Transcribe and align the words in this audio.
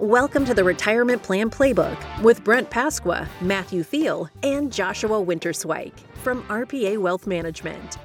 Welcome 0.00 0.44
to 0.44 0.54
the 0.54 0.62
Retirement 0.62 1.24
Plan 1.24 1.50
Playbook 1.50 2.22
with 2.22 2.44
Brent 2.44 2.70
Pasqua, 2.70 3.26
Matthew 3.40 3.82
Theal, 3.82 4.30
and 4.44 4.72
Joshua 4.72 5.20
Winterswyk 5.20 5.92
from 6.22 6.44
RPA 6.44 6.98
Wealth 6.98 7.26
Management. 7.26 7.98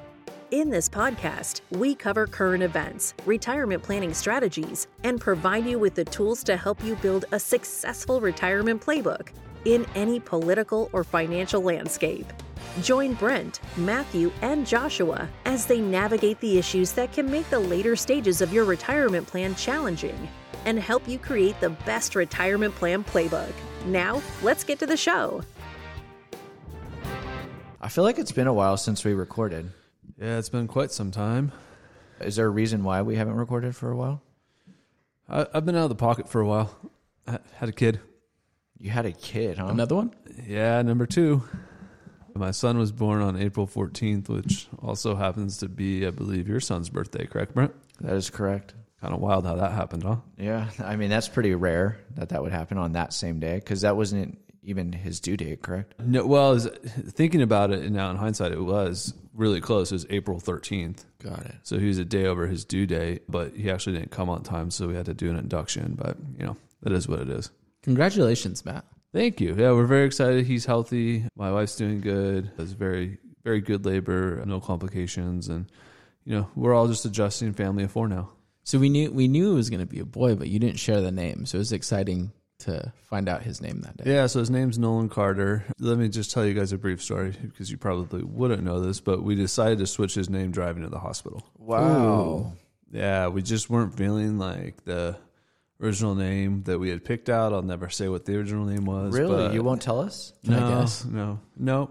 In 0.50 0.70
this 0.70 0.88
podcast, 0.88 1.60
we 1.70 1.94
cover 1.94 2.26
current 2.26 2.64
events, 2.64 3.14
retirement 3.26 3.80
planning 3.80 4.12
strategies, 4.12 4.88
and 5.04 5.20
provide 5.20 5.66
you 5.66 5.78
with 5.78 5.94
the 5.94 6.04
tools 6.04 6.42
to 6.42 6.56
help 6.56 6.82
you 6.82 6.96
build 6.96 7.26
a 7.30 7.38
successful 7.38 8.20
retirement 8.20 8.84
playbook 8.84 9.28
in 9.64 9.86
any 9.94 10.18
political 10.18 10.90
or 10.92 11.04
financial 11.04 11.62
landscape. 11.62 12.26
Join 12.82 13.14
Brent, 13.14 13.60
Matthew, 13.76 14.32
and 14.42 14.66
Joshua 14.66 15.28
as 15.44 15.64
they 15.64 15.80
navigate 15.80 16.40
the 16.40 16.58
issues 16.58 16.90
that 16.94 17.12
can 17.12 17.30
make 17.30 17.48
the 17.50 17.60
later 17.60 17.94
stages 17.94 18.40
of 18.40 18.52
your 18.52 18.64
retirement 18.64 19.28
plan 19.28 19.54
challenging 19.54 20.28
and 20.64 20.78
help 20.78 21.06
you 21.08 21.18
create 21.18 21.58
the 21.60 21.70
best 21.70 22.14
retirement 22.14 22.74
plan 22.74 23.04
playbook. 23.04 23.52
Now, 23.86 24.22
let's 24.42 24.64
get 24.64 24.78
to 24.80 24.86
the 24.86 24.96
show. 24.96 25.42
I 27.80 27.88
feel 27.88 28.04
like 28.04 28.18
it's 28.18 28.32
been 28.32 28.46
a 28.46 28.52
while 28.52 28.76
since 28.76 29.04
we 29.04 29.12
recorded. 29.12 29.70
Yeah, 30.18 30.38
it's 30.38 30.48
been 30.48 30.68
quite 30.68 30.90
some 30.90 31.10
time. 31.10 31.52
Is 32.20 32.36
there 32.36 32.46
a 32.46 32.50
reason 32.50 32.82
why 32.84 33.02
we 33.02 33.16
haven't 33.16 33.34
recorded 33.34 33.76
for 33.76 33.90
a 33.90 33.96
while? 33.96 34.22
I, 35.28 35.46
I've 35.52 35.66
been 35.66 35.76
out 35.76 35.84
of 35.84 35.88
the 35.90 35.94
pocket 35.94 36.28
for 36.28 36.40
a 36.40 36.46
while. 36.46 36.74
I 37.26 37.38
had 37.56 37.68
a 37.68 37.72
kid. 37.72 38.00
You 38.78 38.90
had 38.90 39.06
a 39.06 39.12
kid, 39.12 39.58
huh? 39.58 39.66
Another 39.66 39.96
one? 39.96 40.14
Yeah, 40.46 40.80
number 40.82 41.06
two. 41.06 41.42
My 42.34 42.50
son 42.50 42.78
was 42.78 42.90
born 42.90 43.22
on 43.22 43.36
April 43.36 43.66
14th, 43.66 44.28
which 44.28 44.66
also 44.82 45.14
happens 45.14 45.58
to 45.58 45.68
be, 45.68 46.06
I 46.06 46.10
believe, 46.10 46.48
your 46.48 46.60
son's 46.60 46.88
birthday, 46.88 47.26
correct, 47.26 47.54
Brent? 47.54 47.72
That 48.00 48.14
is 48.16 48.28
correct. 48.28 48.74
Kind 49.04 49.16
of 49.16 49.20
wild 49.20 49.44
how 49.44 49.56
that 49.56 49.72
happened, 49.72 50.02
huh? 50.02 50.16
Yeah, 50.38 50.70
I 50.82 50.96
mean 50.96 51.10
that's 51.10 51.28
pretty 51.28 51.54
rare 51.54 52.00
that 52.14 52.30
that 52.30 52.42
would 52.42 52.52
happen 52.52 52.78
on 52.78 52.92
that 52.92 53.12
same 53.12 53.38
day 53.38 53.56
because 53.56 53.82
that 53.82 53.98
wasn't 53.98 54.38
even 54.62 54.94
his 54.94 55.20
due 55.20 55.36
date, 55.36 55.60
correct? 55.60 55.92
No, 56.00 56.24
well, 56.24 56.52
as, 56.52 56.70
thinking 57.10 57.42
about 57.42 57.70
it 57.70 57.92
now 57.92 58.10
in 58.10 58.16
hindsight, 58.16 58.52
it 58.52 58.64
was 58.64 59.12
really 59.34 59.60
close. 59.60 59.92
It 59.92 59.96
was 59.96 60.06
April 60.08 60.40
13th. 60.40 61.04
Got 61.22 61.44
it. 61.44 61.54
So 61.64 61.78
he 61.78 61.86
was 61.86 61.98
a 61.98 62.04
day 62.06 62.24
over 62.24 62.46
his 62.46 62.64
due 62.64 62.86
date, 62.86 63.24
but 63.28 63.54
he 63.54 63.70
actually 63.70 63.98
didn't 63.98 64.10
come 64.10 64.30
on 64.30 64.42
time, 64.42 64.70
so 64.70 64.88
we 64.88 64.94
had 64.94 65.04
to 65.04 65.12
do 65.12 65.28
an 65.28 65.36
induction. 65.36 65.96
But, 65.98 66.16
you 66.38 66.46
know, 66.46 66.56
that 66.80 66.94
is 66.94 67.06
what 67.06 67.20
it 67.20 67.28
is. 67.28 67.50
Congratulations, 67.82 68.64
Matt. 68.64 68.86
Thank 69.12 69.38
you. 69.38 69.54
Yeah, 69.54 69.72
we're 69.72 69.84
very 69.84 70.06
excited. 70.06 70.46
He's 70.46 70.64
healthy. 70.64 71.26
My 71.36 71.52
wife's 71.52 71.76
doing 71.76 72.00
good. 72.00 72.50
It's 72.56 72.72
very, 72.72 73.18
very 73.42 73.60
good 73.60 73.84
labor, 73.84 74.42
no 74.46 74.60
complications, 74.60 75.48
and 75.48 75.66
you 76.24 76.34
know 76.34 76.48
we're 76.56 76.72
all 76.72 76.88
just 76.88 77.04
adjusting. 77.04 77.52
Family 77.52 77.84
of 77.84 77.92
four 77.92 78.08
now. 78.08 78.30
So 78.64 78.78
we 78.78 78.88
knew 78.88 79.10
we 79.12 79.28
knew 79.28 79.52
it 79.52 79.54
was 79.54 79.70
going 79.70 79.80
to 79.80 79.86
be 79.86 80.00
a 80.00 80.04
boy, 80.04 80.34
but 80.34 80.48
you 80.48 80.58
didn't 80.58 80.78
share 80.78 81.00
the 81.00 81.12
name. 81.12 81.46
So 81.46 81.56
it 81.56 81.60
was 81.60 81.72
exciting 81.72 82.32
to 82.60 82.92
find 83.02 83.28
out 83.28 83.42
his 83.42 83.60
name 83.60 83.80
that 83.82 83.96
day. 83.98 84.10
Yeah, 84.10 84.26
so 84.26 84.38
his 84.38 84.50
name's 84.50 84.78
Nolan 84.78 85.08
Carter. 85.08 85.64
Let 85.78 85.98
me 85.98 86.08
just 86.08 86.30
tell 86.30 86.46
you 86.46 86.54
guys 86.54 86.72
a 86.72 86.78
brief 86.78 87.02
story 87.02 87.34
because 87.42 87.70
you 87.70 87.76
probably 87.76 88.22
wouldn't 88.22 88.62
know 88.62 88.80
this, 88.80 89.00
but 89.00 89.22
we 89.22 89.34
decided 89.34 89.78
to 89.78 89.86
switch 89.86 90.14
his 90.14 90.30
name 90.30 90.50
driving 90.50 90.82
to 90.82 90.88
the 90.88 90.98
hospital. 90.98 91.46
Wow. 91.58 92.52
Yeah, 92.90 93.28
we 93.28 93.42
just 93.42 93.68
weren't 93.68 93.96
feeling 93.96 94.38
like 94.38 94.84
the 94.84 95.18
original 95.80 96.14
name 96.14 96.62
that 96.62 96.78
we 96.78 96.88
had 96.88 97.04
picked 97.04 97.28
out. 97.28 97.52
I'll 97.52 97.62
never 97.62 97.90
say 97.90 98.08
what 98.08 98.24
the 98.24 98.36
original 98.36 98.64
name 98.64 98.86
was. 98.86 99.12
Really? 99.12 99.52
You 99.52 99.62
won't 99.62 99.82
tell 99.82 100.00
us? 100.00 100.32
No, 100.44 100.56
I 100.56 100.80
guess? 100.80 101.04
no, 101.04 101.40
no. 101.56 101.90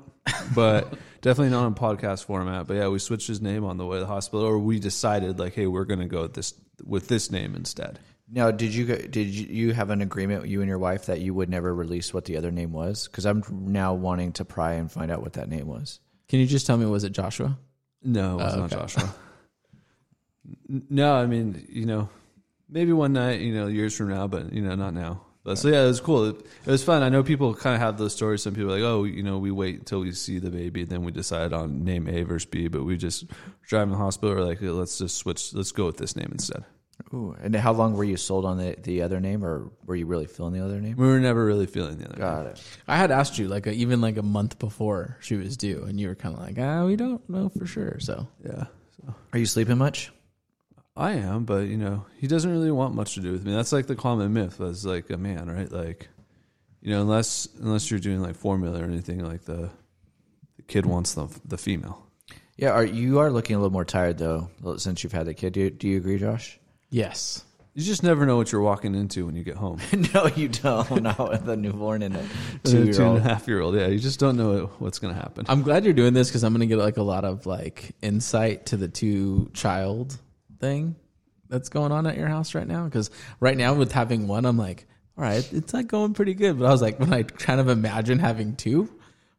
But 0.55 0.93
definitely 1.23 1.49
not 1.49 1.65
in 1.65 1.73
podcast 1.73 2.25
format. 2.25 2.67
But 2.67 2.75
yeah, 2.75 2.89
we 2.89 2.99
switched 2.99 3.27
his 3.27 3.41
name 3.41 3.65
on 3.65 3.77
the 3.77 3.85
way 3.87 3.95
to 3.97 4.01
the 4.01 4.05
hospital, 4.07 4.45
or 4.45 4.59
we 4.59 4.79
decided 4.79 5.39
like, 5.39 5.55
hey, 5.55 5.65
we're 5.65 5.85
gonna 5.85 6.07
go 6.07 6.21
with 6.21 6.35
this 6.35 6.53
with 6.85 7.07
this 7.07 7.31
name 7.31 7.55
instead. 7.55 7.97
Now, 8.29 8.51
did 8.51 8.73
you 8.73 8.85
did 8.85 9.27
you, 9.27 9.47
you 9.47 9.73
have 9.73 9.89
an 9.89 10.01
agreement 10.01 10.47
you 10.47 10.61
and 10.61 10.69
your 10.69 10.79
wife 10.79 11.07
that 11.07 11.19
you 11.21 11.33
would 11.33 11.49
never 11.49 11.73
release 11.73 12.13
what 12.13 12.25
the 12.25 12.37
other 12.37 12.51
name 12.51 12.71
was? 12.71 13.07
Because 13.07 13.25
I'm 13.25 13.43
now 13.49 13.93
wanting 13.95 14.33
to 14.33 14.45
pry 14.45 14.73
and 14.73 14.91
find 14.91 15.11
out 15.11 15.21
what 15.21 15.33
that 15.33 15.49
name 15.49 15.67
was. 15.67 15.99
Can 16.29 16.39
you 16.39 16.45
just 16.45 16.67
tell 16.67 16.77
me 16.77 16.85
was 16.85 17.03
it 17.03 17.11
Joshua? 17.11 17.57
No, 18.03 18.39
it 18.39 18.43
was 18.43 18.53
Oh, 18.53 18.59
not 18.59 18.73
okay. 18.73 18.81
Joshua. 18.81 19.15
No, 20.89 21.15
I 21.15 21.25
mean, 21.25 21.65
you 21.69 21.85
know, 21.85 22.09
maybe 22.69 22.91
one 22.91 23.13
night, 23.13 23.39
you 23.41 23.53
know, 23.53 23.67
years 23.67 23.95
from 23.95 24.09
now, 24.09 24.27
but 24.27 24.51
you 24.51 24.61
know, 24.61 24.75
not 24.75 24.93
now. 24.93 25.21
But 25.43 25.57
so 25.57 25.67
yeah, 25.67 25.83
it 25.83 25.87
was 25.87 25.99
cool. 25.99 26.25
It, 26.29 26.35
it 26.65 26.71
was 26.71 26.83
fun. 26.83 27.03
I 27.03 27.09
know 27.09 27.21
people 27.21 27.53
kind 27.53 27.75
of 27.75 27.81
have 27.81 27.97
those 27.97 28.13
stories. 28.13 28.41
Some 28.41 28.55
people 28.55 28.71
are 28.71 28.75
like, 28.79 28.83
oh, 28.83 29.03
you 29.03 29.23
know, 29.23 29.39
we 29.39 29.51
wait 29.51 29.77
until 29.77 29.99
we 29.99 30.11
see 30.13 30.39
the 30.39 30.49
baby, 30.49 30.81
and 30.81 30.89
then 30.89 31.03
we 31.03 31.11
decide 31.11 31.51
on 31.51 31.83
name 31.83 32.07
A 32.07 32.23
versus 32.23 32.45
B. 32.45 32.69
But 32.69 32.83
we 32.83 32.95
just 32.95 33.25
drive 33.67 33.83
in 33.83 33.91
the 33.91 33.97
hospital. 33.97 34.35
We're 34.35 34.43
like, 34.43 34.59
let's 34.61 34.97
just 34.97 35.17
switch. 35.17 35.53
Let's 35.53 35.71
go 35.71 35.85
with 35.85 35.97
this 35.97 36.15
name 36.15 36.29
instead. 36.31 36.63
Ooh, 37.13 37.35
and 37.41 37.55
how 37.55 37.73
long 37.73 37.95
were 37.95 38.03
you 38.03 38.17
sold 38.17 38.45
on 38.45 38.57
the, 38.57 38.75
the 38.81 39.01
other 39.01 39.19
name, 39.19 39.43
or 39.43 39.71
were 39.85 39.95
you 39.95 40.05
really 40.05 40.27
feeling 40.27 40.53
the 40.53 40.63
other 40.63 40.79
name? 40.79 40.95
We 40.95 41.07
were 41.07 41.19
never 41.19 41.45
really 41.45 41.65
feeling 41.65 41.97
the 41.97 42.05
other. 42.05 42.17
Name. 42.17 42.21
Got 42.21 42.45
it. 42.45 42.63
I 42.87 42.97
had 42.97 43.11
asked 43.11 43.37
you 43.37 43.47
like 43.47 43.67
a, 43.67 43.73
even 43.73 43.99
like 43.99 44.17
a 44.17 44.23
month 44.23 44.59
before 44.59 45.17
she 45.19 45.35
was 45.35 45.57
due, 45.57 45.83
and 45.83 45.99
you 45.99 46.07
were 46.07 46.15
kind 46.15 46.35
of 46.35 46.41
like, 46.41 46.57
ah, 46.59 46.85
we 46.85 46.95
don't 46.95 47.27
know 47.29 47.49
for 47.49 47.65
sure. 47.65 47.99
So 47.99 48.27
Yeah. 48.45 48.65
Are 49.33 49.39
you 49.39 49.45
sleeping 49.45 49.77
much? 49.77 50.11
I 50.95 51.13
am, 51.13 51.43
but 51.45 51.67
you 51.67 51.77
know, 51.77 52.05
he 52.19 52.27
doesn't 52.27 52.51
really 52.51 52.71
want 52.71 52.93
much 52.93 53.15
to 53.15 53.19
do 53.19 53.31
with 53.31 53.45
me. 53.45 53.51
That's 53.53 53.71
like 53.71 53.87
the 53.87 53.95
common 53.95 54.31
myth 54.33 54.61
as 54.61 54.85
like 54.85 55.09
a 55.09 55.17
man, 55.17 55.49
right? 55.49 55.71
Like, 55.71 56.07
you 56.81 56.91
know, 56.91 57.01
unless 57.01 57.47
unless 57.59 57.89
you're 57.89 57.99
doing 57.99 58.21
like 58.21 58.35
formula 58.35 58.79
or 58.81 58.85
anything, 58.85 59.25
like 59.25 59.45
the 59.45 59.71
the 60.57 60.61
kid 60.67 60.85
wants 60.85 61.13
the 61.15 61.27
the 61.45 61.57
female. 61.57 62.05
Yeah, 62.57 62.69
are 62.69 62.85
you 62.85 63.17
are 63.19 63.31
looking 63.31 63.55
a 63.55 63.59
little 63.59 63.73
more 63.73 63.85
tired 63.85 64.19
though 64.19 64.49
since 64.77 65.03
you've 65.03 65.13
had 65.13 65.25
the 65.25 65.33
kid. 65.33 65.53
Do 65.53 65.61
you, 65.61 65.69
do 65.71 65.87
you 65.87 65.97
agree, 65.97 66.19
Josh? 66.19 66.59
yes, 66.91 67.43
You 67.73 67.81
just 67.83 68.03
never 68.03 68.27
know 68.27 68.37
what 68.37 68.51
you're 68.51 68.61
walking 68.61 68.93
into 68.93 69.25
when 69.25 69.35
you 69.35 69.43
get 69.43 69.55
home. 69.55 69.79
no, 70.13 70.27
you 70.35 70.47
don't. 70.49 71.01
Not 71.01 71.17
with 71.27 71.49
a 71.49 71.57
newborn 71.57 72.03
and 72.03 72.15
a 72.15 72.21
Two 72.63 72.85
two 72.85 72.91
year 72.91 73.01
old. 73.01 73.21
half 73.21 73.47
year 73.47 73.61
old, 73.61 73.73
yeah. 73.73 73.87
You 73.87 73.97
just 73.97 74.19
don't 74.19 74.37
know 74.37 74.69
what's 74.77 74.99
going 74.99 75.15
to 75.15 75.19
happen. 75.19 75.45
I'm 75.49 75.63
glad 75.63 75.83
you're 75.83 75.95
doing 75.95 76.13
this 76.13 76.29
because 76.29 76.43
I'm 76.43 76.53
gonna 76.53 76.67
get 76.67 76.77
like 76.77 76.97
a 76.97 77.01
lot 77.03 77.25
of 77.25 77.47
like 77.47 77.95
insight 78.03 78.67
to 78.67 78.77
the 78.77 78.87
two 78.87 79.49
child 79.55 80.19
thing 80.63 80.95
that's 81.49 81.69
going 81.69 81.91
on 81.91 82.07
at 82.07 82.17
your 82.17 82.27
house 82.27 82.55
right 82.55 82.67
now. 82.67 82.85
Because 82.85 83.11
right 83.39 83.57
now 83.57 83.73
with 83.73 83.91
having 83.91 84.27
one, 84.27 84.45
I'm 84.45 84.57
like, 84.57 84.87
all 85.17 85.23
right, 85.23 85.47
it's 85.53 85.73
like 85.73 85.87
going 85.87 86.13
pretty 86.13 86.33
good. 86.33 86.57
But 86.57 86.65
I 86.65 86.71
was 86.71 86.81
like, 86.81 86.99
when 86.99 87.13
I 87.13 87.23
kind 87.23 87.59
of 87.59 87.67
imagine 87.67 88.19
having 88.19 88.55
two, 88.55 88.89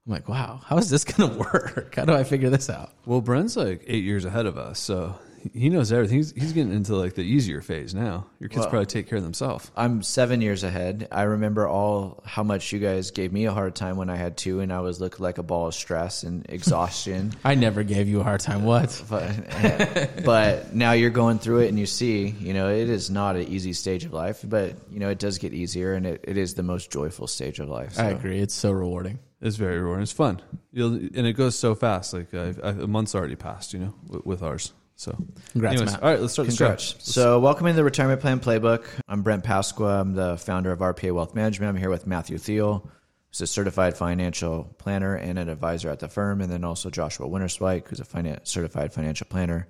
I'm 0.07 0.13
like, 0.13 0.29
wow, 0.29 0.61
how 0.67 0.77
is 0.77 0.91
this 0.91 1.05
gonna 1.05 1.33
work? 1.53 1.95
How 1.97 2.05
do 2.05 2.13
I 2.13 2.25
figure 2.25 2.51
this 2.51 2.69
out? 2.69 2.93
Well, 3.07 3.23
Brent's 3.23 3.57
like 3.57 3.85
eight 3.87 4.05
years 4.05 4.25
ahead 4.27 4.45
of 4.47 4.59
us, 4.59 4.79
so 4.79 5.19
he 5.53 5.69
knows 5.69 5.93
everything. 5.93 6.19
He's, 6.19 6.33
he's 6.33 6.53
getting 6.53 6.73
into 6.73 6.97
like 6.97 7.15
the 7.15 7.23
easier 7.23 7.61
phase 7.61 7.95
now. 7.95 8.27
Your 8.39 8.49
kids 8.49 8.61
Well- 8.61 8.71
probably 8.71 8.87
take 8.87 9.09
care 9.09 9.19
of 9.19 9.25
themselves. 9.25 9.71
I'm 9.77 10.03
seven 10.03 10.41
years 10.41 10.65
ahead. 10.65 11.09
I 11.13 11.23
remember 11.23 11.67
all 11.69 12.23
how 12.25 12.43
much 12.43 12.73
you 12.73 12.79
guys 12.79 13.11
gave 13.11 13.33
me 13.33 13.47
a 13.47 13.53
hard 13.53 13.75
time 13.75 13.97
when 13.97 14.11
I 14.11 14.17
had 14.17 14.37
two, 14.37 14.61
and 14.61 14.73
I 14.73 14.81
was 14.81 15.01
looking 15.01 15.23
like 15.23 15.39
a 15.39 15.43
ball 15.43 15.67
of 15.69 15.75
stress 15.75 16.23
and 16.23 16.47
exhaustion. 16.49 17.33
I 17.45 17.55
never 17.55 17.83
gave 17.83 18.09
you 18.09 18.21
a 18.21 18.25
hard 18.25 18.41
time. 18.41 18.65
What? 18.65 19.03
but, 19.11 20.25
but 20.25 20.75
now 20.75 20.93
you're 20.93 21.11
going 21.11 21.39
through 21.39 21.61
it, 21.61 21.69
and 21.69 21.79
you 21.79 21.87
see, 21.87 22.29
you 22.29 22.55
know, 22.55 22.69
it 22.69 22.89
is 22.89 23.11
not 23.11 23.37
an 23.37 23.49
easy 23.49 23.73
stage 23.73 24.05
of 24.05 24.13
life, 24.13 24.41
but 24.45 24.75
you 24.91 25.01
know, 25.01 25.09
it 25.09 25.19
does 25.19 25.39
get 25.39 25.53
easier, 25.53 25.95
and 25.95 26.07
it, 26.07 26.25
it 26.25 26.37
is 26.37 26.55
the 26.55 26.63
most 26.63 26.91
joyful 26.91 27.27
stage 27.27 27.61
of 27.61 27.69
life. 27.69 27.99
I 27.99 28.11
so. 28.11 28.17
agree. 28.17 28.39
It's 28.41 28.55
so 28.55 28.73
rewarding. 28.73 29.19
It's 29.41 29.57
very 29.57 29.79
rewarding. 29.79 30.05
It's 30.05 30.13
fun. 30.13 30.41
You'll, 30.73 30.95
and 30.95 31.27
it 31.27 31.35
goes 31.35 31.59
so 31.59 31.75
fast. 31.75 32.15
Like 32.15 32.33
uh, 32.33 32.55
a 32.63 32.87
month's 32.87 33.15
already 33.15 33.37
passed, 33.37 33.75
you 33.75 33.81
know, 33.81 33.95
with, 34.09 34.25
with 34.27 34.43
ours. 34.43 34.73
So, 34.97 35.13
Congrats, 35.53 35.75
anyways, 35.75 35.93
Matt. 35.93 36.03
all 36.03 36.11
right, 36.11 36.21
let's 36.21 36.33
start 36.35 36.49
the 36.49 36.57
Congrats. 36.57 36.85
show. 36.85 36.97
So, 37.01 37.41
welcome 37.41 37.67
to 37.67 37.73
the 37.73 37.83
Retirement 37.83 38.21
Plan 38.21 38.39
Playbook. 38.39 38.85
I'm 39.09 39.23
Brent 39.23 39.43
Pasqua. 39.45 40.01
I'm 40.01 40.15
the 40.15 40.37
founder 40.39 40.71
of 40.71 40.79
RPA 40.79 41.13
Wealth 41.13 41.35
Management. 41.35 41.71
I'm 41.71 41.77
here 41.77 41.91
with 41.91 42.07
Matthew 42.07 42.39
Theal, 42.39 42.89
who's 43.31 43.41
a 43.41 43.47
certified 43.47 43.97
financial 43.97 44.73
planner 44.79 45.17
and 45.17 45.37
an 45.39 45.49
advisor 45.49 45.91
at 45.91 45.99
the 45.99 46.09
firm, 46.09 46.41
and 46.41 46.51
then 46.51 46.63
also 46.63 46.91
Joshua 46.91 47.27
Winterswyk, 47.27 47.89
who's 47.89 47.99
a 48.01 48.05
finan- 48.05 48.47
certified 48.47 48.93
financial 48.93 49.27
planner 49.29 49.67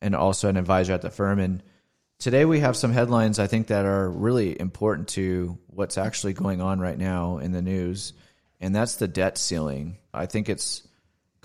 and 0.00 0.14
also 0.16 0.48
an 0.48 0.56
advisor 0.56 0.94
at 0.94 1.02
the 1.02 1.10
firm. 1.10 1.38
And 1.38 1.62
today 2.18 2.46
we 2.46 2.60
have 2.60 2.76
some 2.76 2.92
headlines 2.92 3.38
I 3.38 3.46
think 3.48 3.66
that 3.66 3.84
are 3.84 4.08
really 4.10 4.58
important 4.58 5.08
to 5.08 5.58
what's 5.66 5.98
actually 5.98 6.32
going 6.32 6.62
on 6.62 6.80
right 6.80 6.98
now 6.98 7.38
in 7.38 7.52
the 7.52 7.62
news, 7.62 8.14
and 8.58 8.74
that's 8.74 8.96
the 8.96 9.08
debt 9.08 9.36
ceiling. 9.36 9.98
I 10.14 10.24
think 10.24 10.48
it's 10.48 10.85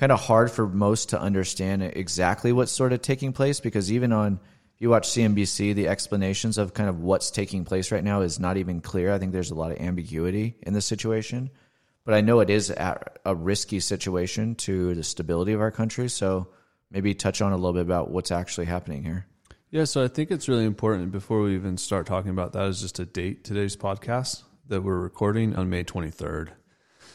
kind 0.01 0.11
of 0.11 0.19
hard 0.19 0.49
for 0.49 0.67
most 0.67 1.09
to 1.09 1.21
understand 1.21 1.83
exactly 1.83 2.51
what's 2.51 2.71
sort 2.71 2.91
of 2.91 3.03
taking 3.03 3.31
place 3.31 3.59
because 3.59 3.91
even 3.91 4.11
on 4.11 4.39
you 4.79 4.89
watch 4.89 5.07
CNBC, 5.07 5.75
the 5.75 5.87
explanations 5.87 6.57
of 6.57 6.73
kind 6.73 6.89
of 6.89 7.01
what's 7.01 7.29
taking 7.29 7.65
place 7.65 7.91
right 7.91 8.03
now 8.03 8.21
is 8.21 8.39
not 8.39 8.57
even 8.57 8.81
clear. 8.81 9.13
I 9.13 9.19
think 9.19 9.31
there's 9.31 9.51
a 9.51 9.55
lot 9.55 9.71
of 9.71 9.77
ambiguity 9.77 10.57
in 10.63 10.73
the 10.73 10.81
situation, 10.81 11.51
but 12.03 12.15
I 12.15 12.21
know 12.21 12.39
it 12.39 12.49
is 12.49 12.71
a 12.71 13.35
risky 13.35 13.79
situation 13.79 14.55
to 14.55 14.95
the 14.95 15.03
stability 15.03 15.53
of 15.53 15.61
our 15.61 15.69
country. 15.69 16.09
So 16.09 16.47
maybe 16.89 17.13
touch 17.13 17.43
on 17.43 17.51
a 17.51 17.55
little 17.55 17.73
bit 17.73 17.83
about 17.83 18.09
what's 18.09 18.31
actually 18.31 18.65
happening 18.65 19.03
here. 19.03 19.27
Yeah, 19.69 19.83
so 19.83 20.03
I 20.03 20.07
think 20.07 20.31
it's 20.31 20.49
really 20.49 20.65
important 20.65 21.11
before 21.11 21.43
we 21.43 21.53
even 21.53 21.77
start 21.77 22.07
talking 22.07 22.31
about 22.31 22.53
that 22.53 22.65
is 22.65 22.81
just 22.81 22.97
a 22.97 23.05
date 23.05 23.43
today's 23.43 23.77
podcast 23.77 24.41
that 24.67 24.81
we're 24.81 24.97
recording 24.97 25.55
on 25.55 25.69
May 25.69 25.83
23rd. 25.83 26.53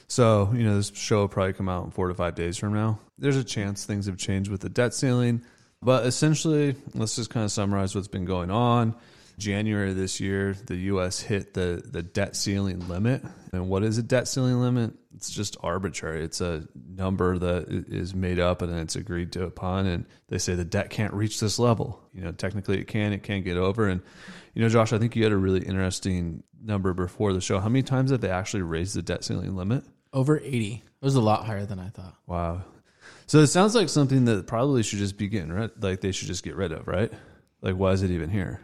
So, 0.09 0.51
you 0.55 0.63
know, 0.63 0.77
this 0.77 0.93
show 0.95 1.21
will 1.21 1.29
probably 1.29 1.53
come 1.53 1.69
out 1.69 1.85
in 1.85 1.91
four 1.91 2.09
to 2.09 2.15
five 2.15 2.35
days 2.35 2.57
from 2.57 2.73
now. 2.75 3.01
There's 3.19 3.37
a 3.37 3.45
chance 3.45 3.85
things 3.85 4.07
have 4.07 4.19
changed 4.19 4.51
with 4.51 4.61
the 4.61 4.69
debt 4.69 4.95
ceiling. 4.95 5.43
But 5.83 6.07
essentially, 6.07 6.75
let's 6.95 7.17
just 7.17 7.31
kind 7.31 7.45
of 7.45 7.53
summarize 7.53 7.95
what's 7.95 8.09
been 8.09 8.25
going 8.25 8.51
on. 8.51 8.95
January 9.39 9.93
this 9.93 10.19
year, 10.19 10.57
the 10.67 10.77
U.S. 10.77 11.21
hit 11.21 11.53
the 11.53 11.83
the 11.85 12.03
debt 12.03 12.35
ceiling 12.35 12.89
limit. 12.89 13.23
And 13.53 13.69
what 13.69 13.83
is 13.83 13.99
a 13.99 14.03
debt 14.03 14.29
ceiling 14.29 14.61
limit? 14.61 14.95
It's 15.15 15.31
just 15.31 15.57
arbitrary. 15.63 16.25
It's 16.25 16.41
a 16.41 16.67
number 16.75 17.37
that 17.39 17.67
is 17.69 18.15
made 18.15 18.39
up 18.39 18.63
and 18.63 18.73
it's 18.79 18.97
agreed 18.97 19.33
to 19.33 19.45
upon. 19.45 19.87
And 19.87 20.07
they 20.29 20.39
say 20.39 20.55
the 20.55 20.65
debt 20.65 20.89
can't 20.89 21.13
reach 21.13 21.39
this 21.41 21.59
level. 21.59 22.01
You 22.15 22.23
know, 22.23 22.33
technically 22.33 22.79
it 22.79 22.87
can. 22.87 23.13
It 23.13 23.23
can't 23.23 23.45
get 23.45 23.59
over. 23.59 23.89
And 23.89 24.01
you 24.55 24.63
know, 24.63 24.71
Josh, 24.71 24.95
I 24.95 24.99
think 24.99 25.15
you 25.15 25.23
had 25.23 25.33
a 25.33 25.37
really 25.37 25.61
interesting 25.61 26.43
number 26.63 26.95
before 26.95 27.35
the 27.35 27.41
show. 27.43 27.61
How 27.61 27.69
many 27.69 27.83
times 27.83 28.11
have 28.11 28.23
they 28.23 28.31
actually 28.31 28.63
raised 28.63 28.97
the 28.97 29.03
debt 29.03 29.23
ceiling 29.23 29.55
limit? 29.55 29.85
Over 30.17 30.41
80. 30.41 30.83
It 30.83 31.05
was 31.05 31.15
a 31.15 31.21
lot 31.21 31.45
higher 31.45 31.67
than 31.67 31.79
I 31.79 31.91
thought. 31.91 32.15
Wow. 32.27 32.63
So 33.27 33.41
it 33.41 33.49
sounds 33.49 33.75
like 33.75 33.91
something 33.91 34.25
that 34.25 34.47
probably 34.47 34.83
should 34.83 34.99
just 34.99 35.19
be 35.19 35.29
getting 35.29 35.53
rid, 35.53 35.71
like 35.83 36.01
they 36.01 36.11
should 36.11 36.27
just 36.27 36.43
get 36.43 36.57
rid 36.57 36.73
of, 36.73 36.89
right? 36.89 37.13
Like, 37.61 37.77
why 37.77 37.93
is 37.93 38.03
it 38.03 38.11
even 38.11 38.31
here? 38.31 38.61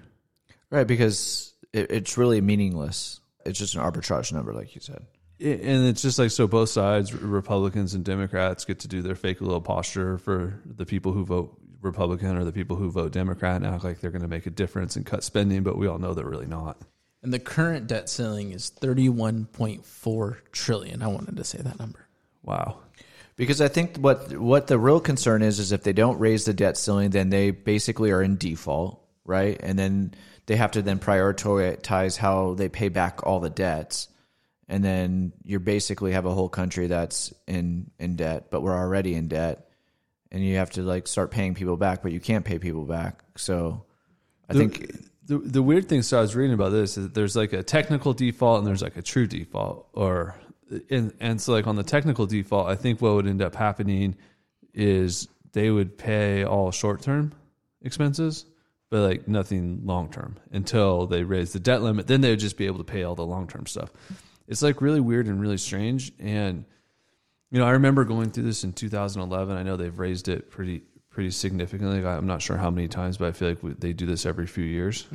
Right, 0.71 0.87
because 0.87 1.53
it, 1.75 1.91
it's 1.91 2.17
really 2.17 2.41
meaningless. 2.41 3.21
It's 3.45 3.59
just 3.59 3.75
an 3.75 3.83
arbitrage 3.83 4.33
number, 4.33 4.55
like 4.55 4.75
you 4.75 4.81
said. 4.81 5.05
It- 5.39 5.61
and 5.61 5.87
it's 5.89 6.01
just 6.01 6.19
like 6.19 6.31
so 6.31 6.47
both 6.47 6.71
sides 6.71 7.13
republicans 7.13 7.95
and 7.95 8.05
democrats 8.05 8.65
get 8.65 8.79
to 8.81 8.89
do 8.89 9.03
their 9.03 9.17
fake 9.17 9.41
little 9.41 9.61
posture 9.61 10.17
for 10.19 10.61
the 10.65 10.87
people 10.87 11.13
who 11.13 11.25
vote 11.25 11.59
republican 11.81 12.37
or 12.37 12.45
the 12.45 12.53
people 12.53 12.77
who 12.77 12.91
vote 12.93 13.11
democrat 13.11 13.57
and 13.57 13.67
act 13.67 13.83
like 13.83 14.01
they're 14.01 14.13
going 14.13 14.23
to 14.23 14.29
make 14.29 14.47
a 14.47 14.51
difference 14.51 14.95
and 14.95 15.05
cut 15.05 15.25
spending 15.25 15.65
but 15.65 15.77
we 15.77 15.89
all 15.89 15.99
know 15.99 16.15
they're 16.15 16.29
really 16.29 16.47
not 16.47 16.81
And 17.23 17.33
the 17.33 17.39
current 17.39 17.87
debt 17.87 18.09
ceiling 18.09 18.53
is 18.53 18.73
31.4 18.81 20.37
trillion. 20.53 21.03
I 21.03 21.07
wanted 21.07 21.37
to 21.37 21.45
say 21.45 21.59
that 21.63 21.79
number. 21.79 22.07
wow 22.43 22.79
Because 23.37 23.61
I 23.61 23.69
think 23.69 23.97
what 23.99 24.37
what 24.39 24.67
the 24.67 24.79
real 24.79 25.01
concern 25.01 25.43
is 25.43 25.59
is 25.59 25.73
if 25.73 25.83
they 25.83 25.93
don't 25.93 26.19
raise 26.19 26.45
the 26.45 26.53
debt 26.55 26.77
ceiling, 26.77 27.11
then 27.11 27.31
they 27.31 27.51
basically 27.51 28.11
are 28.11 28.23
in 28.23 28.37
default, 28.37 29.01
right? 29.25 29.57
And 29.63 29.79
then 29.79 30.15
they 30.47 30.57
have 30.57 30.73
to 30.73 30.83
then 30.83 30.99
prioritize 30.99 32.17
how 32.17 32.55
they 32.55 32.69
pay 32.69 32.89
back 32.89 33.25
all 33.25 33.39
the 33.41 33.51
debts, 33.51 34.09
and 34.69 34.85
then 34.85 35.33
you 35.45 35.61
basically 35.61 36.13
have 36.13 36.27
a 36.27 36.35
whole 36.35 36.49
country 36.49 36.89
that's 36.89 37.33
in 37.47 37.91
in 37.99 38.17
debt, 38.17 38.51
but 38.51 38.63
we're 38.63 38.77
already 38.77 39.15
in 39.15 39.29
debt, 39.29 39.69
and 40.33 40.45
you 40.45 40.57
have 40.57 40.71
to 40.71 40.83
like 40.83 41.07
start 41.07 41.31
paying 41.31 41.55
people 41.55 41.77
back, 41.77 42.03
but 42.03 42.11
you 42.13 42.19
can't 42.21 42.45
pay 42.45 42.59
people 42.59 42.85
back. 42.85 43.23
So 43.37 43.85
I 44.49 44.53
The- 44.55 44.59
think 44.59 45.05
the, 45.27 45.39
the 45.39 45.63
weird 45.63 45.89
thing 45.89 46.03
so 46.03 46.19
i 46.19 46.21
was 46.21 46.35
reading 46.35 46.55
about 46.55 46.71
this 46.71 46.97
is 46.97 47.11
there's 47.11 47.37
like 47.37 47.53
a 47.53 47.63
technical 47.63 48.13
default 48.13 48.59
and 48.59 48.67
there's 48.67 48.83
like 48.83 48.97
a 48.97 49.03
true 49.03 49.27
default 49.27 49.89
or 49.93 50.37
and, 50.91 51.13
and 51.21 51.41
so 51.41 51.53
like 51.53 51.67
on 51.67 51.77
the 51.77 51.83
technical 51.83 52.27
default 52.27 52.69
i 52.69 52.75
think 52.75 53.01
what 53.01 53.15
would 53.15 53.27
end 53.27 53.43
up 53.43 53.55
happening 53.55 54.17
is 54.75 55.29
they 55.53 55.71
would 55.71 55.99
pay 55.99 56.45
all 56.45 56.71
short-term 56.71 57.33
expenses 57.83 58.47
but 58.93 59.09
like 59.09 59.27
nothing 59.27 59.81
long-term 59.85 60.37
until 60.53 61.07
they 61.07 61.25
raise 61.25 61.55
the 61.55 61.59
debt 61.59 61.81
limit. 61.81 62.07
Then 62.07 62.21
they 62.21 62.29
would 62.29 62.39
just 62.39 62.59
be 62.59 62.67
able 62.67 62.77
to 62.77 62.85
pay 62.85 63.05
all 63.05 63.15
the 63.15 63.25
long-term 63.25 63.65
stuff. 63.65 63.91
It's 64.47 64.61
like 64.61 64.83
really 64.83 65.01
weird 65.01 65.29
and 65.29 65.41
really 65.41 65.57
strange 65.57 66.13
and 66.19 66.67
you 67.51 67.59
know 67.59 67.65
i 67.65 67.71
remember 67.71 68.05
going 68.05 68.31
through 68.31 68.43
this 68.43 68.65
in 68.65 68.73
2011 68.73 69.57
i 69.57 69.63
know 69.63 69.77
they've 69.77 69.99
raised 69.99 70.29
it 70.29 70.51
pretty 70.51 70.83
pretty 71.13 71.31
significantly 71.31 72.05
i'm 72.07 72.27
not 72.27 72.41
sure 72.43 72.57
how 72.57 72.71
many 72.71 72.89
times 72.89 73.17
but 73.19 73.29
i 73.29 73.33
feel 73.33 73.49
like 73.51 73.63
we- 73.63 73.75
they 73.75 73.93
do 73.93 74.07
this 74.07 74.25
every 74.27 74.47
few 74.47 74.65
years 74.65 75.07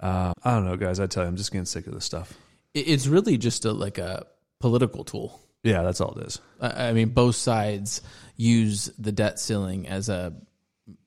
uh, 0.00 0.32
I 0.42 0.50
don't 0.50 0.66
know, 0.66 0.76
guys. 0.76 1.00
I 1.00 1.06
tell 1.06 1.22
you, 1.22 1.28
I'm 1.28 1.36
just 1.36 1.50
getting 1.52 1.64
sick 1.64 1.86
of 1.86 1.94
this 1.94 2.04
stuff. 2.04 2.34
It's 2.74 3.06
really 3.06 3.38
just 3.38 3.64
a, 3.64 3.72
like 3.72 3.96
a 3.96 4.26
political 4.60 5.02
tool. 5.04 5.40
Yeah, 5.62 5.82
that's 5.82 6.00
all 6.00 6.12
it 6.18 6.26
is. 6.26 6.40
I 6.60 6.88
I 6.88 6.92
mean, 6.92 7.10
both 7.10 7.36
sides 7.36 8.02
use 8.36 8.90
the 8.98 9.12
debt 9.12 9.38
ceiling 9.38 9.88
as 9.88 10.08
a 10.10 10.34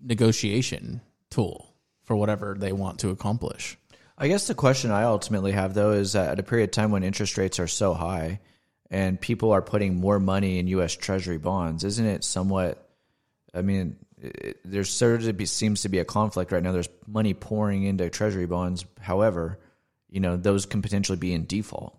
negotiation 0.02 1.02
tool 1.30 1.76
for 2.04 2.16
whatever 2.16 2.56
they 2.58 2.72
want 2.72 3.00
to 3.00 3.10
accomplish. 3.10 3.78
I 4.18 4.30
guess 4.30 4.48
the 4.48 4.56
question 4.56 4.90
I 4.90 5.04
ultimately 5.04 5.52
have 5.52 5.74
though 5.74 5.92
is 5.92 6.14
that 6.14 6.30
at 6.32 6.40
a 6.40 6.44
period 6.44 6.70
of 6.70 6.72
time 6.72 6.90
when 6.92 7.04
interest 7.04 7.38
rates 7.38 7.60
are 7.60 7.68
so 7.68 7.94
high 7.94 8.40
and 8.90 9.20
people 9.20 9.52
are 9.52 9.62
putting 9.62 9.96
more 10.00 10.20
money 10.20 10.58
in 10.60 10.68
U.S. 10.68 10.96
Treasury 10.96 11.38
bonds, 11.38 11.84
isn't 11.84 12.06
it 12.06 12.24
somewhat? 12.24 12.87
I 13.58 13.62
mean, 13.62 13.98
it, 14.22 14.86
sort 14.86 15.38
be, 15.38 15.46
seems 15.46 15.82
to 15.82 15.90
be 15.90 16.00
a 16.00 16.06
conflict 16.06 16.52
right 16.52 16.64
now. 16.64 16.72
There's 16.72 16.90
money 17.08 17.34
pouring 17.34 17.84
into 17.84 18.10
Treasury 18.10 18.46
bonds. 18.46 18.86
However, 19.00 19.60
you 20.10 20.20
know 20.20 20.38
those 20.38 20.66
can 20.66 20.82
potentially 20.82 21.18
be 21.18 21.34
in 21.34 21.46
default. 21.46 21.98